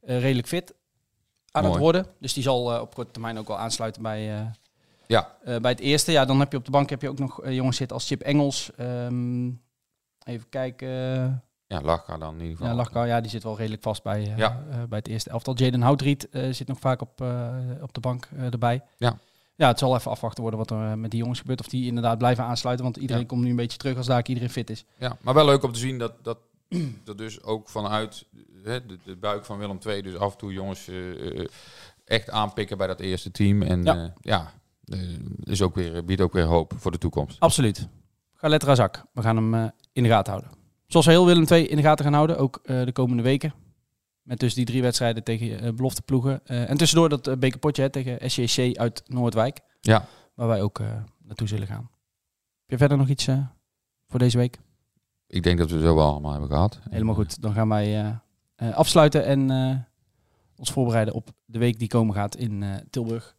redelijk 0.01 0.47
fit 0.47 0.73
aan 1.51 1.65
het 1.65 1.77
worden. 1.77 2.05
Dus 2.19 2.33
die 2.33 2.43
zal 2.43 2.81
op 2.81 2.95
korte 2.95 3.11
termijn 3.11 3.37
ook 3.37 3.47
wel 3.47 3.57
aansluiten 3.57 4.01
bij, 4.01 4.51
Ja. 5.07 5.35
eh, 5.43 5.57
bij 5.57 5.71
het 5.71 5.79
eerste. 5.79 6.11
Ja, 6.11 6.25
dan 6.25 6.39
heb 6.39 6.51
je 6.51 6.57
op 6.57 6.65
de 6.65 6.71
bank 6.71 6.89
heb 6.89 7.01
je 7.01 7.09
ook 7.09 7.19
nog 7.19 7.41
eh, 7.41 7.53
jongens 7.55 7.77
zitten 7.77 7.95
als 7.97 8.07
Chip 8.07 8.21
Engels. 8.21 8.71
Ehm, 8.75 9.45
even 10.23 10.49
kijken. 10.49 10.87
Ja, 11.67 11.81
Lachka 11.81 12.17
dan 12.17 12.33
in 12.33 12.39
ieder 12.39 12.51
geval. 12.57 12.67
Ja, 12.71 12.75
Lachka, 12.75 13.03
ja, 13.03 13.21
die 13.21 13.29
zit 13.29 13.43
wel 13.43 13.57
redelijk 13.57 13.81
vast 13.83 14.03
bij, 14.03 14.21
eh, 14.21 14.37
Ja. 14.37 14.63
bij 14.89 14.97
het 14.97 15.07
eerste 15.07 15.29
elftal. 15.29 15.55
Jaden 15.57 15.81
Houdriet 15.81 16.29
eh, 16.29 16.51
zit 16.53 16.67
nog 16.67 16.79
vaak 16.79 17.01
op, 17.01 17.21
op 17.81 17.93
de 17.93 17.99
bank 17.99 18.27
erbij. 18.51 18.81
Ja. 18.97 19.17
ja, 19.55 19.67
het 19.67 19.79
zal 19.79 19.95
even 19.95 20.11
afwachten 20.11 20.41
worden 20.41 20.59
wat 20.59 20.71
er 20.71 20.97
met 20.97 21.11
die 21.11 21.19
jongens 21.19 21.39
gebeurt. 21.39 21.59
Of 21.59 21.67
die 21.67 21.85
inderdaad 21.85 22.17
blijven 22.17 22.43
aansluiten. 22.43 22.85
Want 22.85 22.97
iedereen 22.97 23.21
Ja. 23.21 23.27
komt 23.27 23.41
nu 23.43 23.49
een 23.49 23.55
beetje 23.55 23.77
terug 23.77 23.97
als 23.97 24.07
daar 24.07 24.23
iedereen 24.27 24.49
fit 24.49 24.69
is. 24.69 24.85
Ja, 24.97 25.17
maar 25.21 25.33
wel 25.33 25.45
leuk 25.45 25.63
om 25.63 25.71
te 25.71 25.79
zien 25.79 25.97
dat, 25.97 26.13
dat 26.23 26.37
er 27.07 27.17
dus 27.17 27.43
ook 27.43 27.69
vanuit 27.69 28.25
hè, 28.63 28.85
de, 28.85 28.97
de 29.03 29.15
buik 29.15 29.45
van 29.45 29.57
Willem 29.57 29.79
II... 29.87 30.01
dus 30.01 30.15
af 30.15 30.31
en 30.31 30.37
toe 30.37 30.53
jongens 30.53 30.89
echt 32.05 32.29
aanpikken 32.29 32.77
bij 32.77 32.87
dat 32.87 32.99
eerste 32.99 33.31
team. 33.31 33.61
En 33.61 33.83
Ja. 34.21 34.51
Is 35.43 35.61
ook 35.61 35.75
weer, 35.75 36.05
biedt 36.05 36.21
ook 36.21 36.33
weer 36.33 36.43
hoop 36.45 36.73
voor 36.77 36.91
de 36.91 36.97
toekomst. 36.97 37.39
Absoluut. 37.39 37.87
Ga 38.33 38.47
letter 38.47 38.69
aan 38.69 38.75
zak. 38.75 39.05
We 39.13 39.21
gaan 39.21 39.35
hem 39.35 39.53
eh, 39.53 39.65
in 39.93 40.03
de 40.03 40.09
gaten 40.09 40.31
houden. 40.33 40.51
Zoals 40.87 41.05
we 41.05 41.11
heel 41.11 41.25
Willem 41.25 41.45
II 41.49 41.67
in 41.67 41.75
de 41.75 41.81
gaten 41.83 42.05
gaan 42.05 42.13
houden, 42.13 42.37
ook 42.37 42.59
eh, 42.63 42.83
de 42.85 42.91
komende 42.91 43.23
weken. 43.23 43.53
Met 44.21 44.39
dus 44.39 44.53
die 44.53 44.65
drie 44.65 44.81
wedstrijden 44.81 45.23
tegen 45.23 45.59
eh 45.59 45.73
belofteploegen. 45.73 46.41
Eh, 46.45 46.69
en 46.69 46.77
tussendoor 46.77 47.09
dat 47.09 47.27
eh, 47.27 47.35
bekerpotje 47.37 47.81
hè, 47.81 47.89
tegen 47.89 48.31
SJC 48.31 48.77
uit 48.77 49.03
Noordwijk. 49.05 49.59
Ja. 49.81 50.05
Waar 50.33 50.47
wij 50.47 50.61
ook 50.61 50.79
eh, 50.79 50.87
naartoe 51.23 51.47
zullen 51.47 51.67
gaan. 51.67 51.89
Heb 52.61 52.69
je 52.69 52.77
verder 52.77 52.97
nog 52.97 53.07
iets 53.07 53.27
eh, 53.27 53.37
voor 54.07 54.19
deze 54.19 54.37
week? 54.37 54.59
Ik 55.27 55.43
denk 55.43 55.57
dat 55.57 55.69
we 55.71 55.79
zo 55.79 55.95
wel 55.95 56.11
allemaal 56.11 56.31
hebben 56.31 56.49
gehad. 56.49 56.79
Helemaal 56.89 57.15
goed. 57.15 57.41
Dan 57.41 57.53
gaan 57.53 57.69
wij 57.69 57.99
eh, 57.99 58.11
eh, 58.55 58.75
afsluiten 58.75 59.25
en 59.25 59.51
eh, 59.51 59.75
ons 60.55 60.71
voorbereiden 60.71 61.13
op 61.13 61.29
de 61.45 61.59
week 61.59 61.79
die 61.79 61.87
komen 61.87 62.15
gaat 62.15 62.35
in 62.35 62.63
eh, 62.63 62.75
Tilburg. 62.89 63.34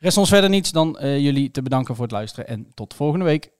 Rest 0.00 0.16
ons 0.16 0.28
verder 0.28 0.50
niets 0.50 0.72
dan 0.72 0.98
eh, 0.98 1.18
jullie 1.18 1.50
te 1.50 1.62
bedanken 1.62 1.94
voor 1.94 2.04
het 2.04 2.12
luisteren 2.12 2.48
en 2.48 2.66
tot 2.74 2.94
volgende 2.94 3.24
week. 3.24 3.50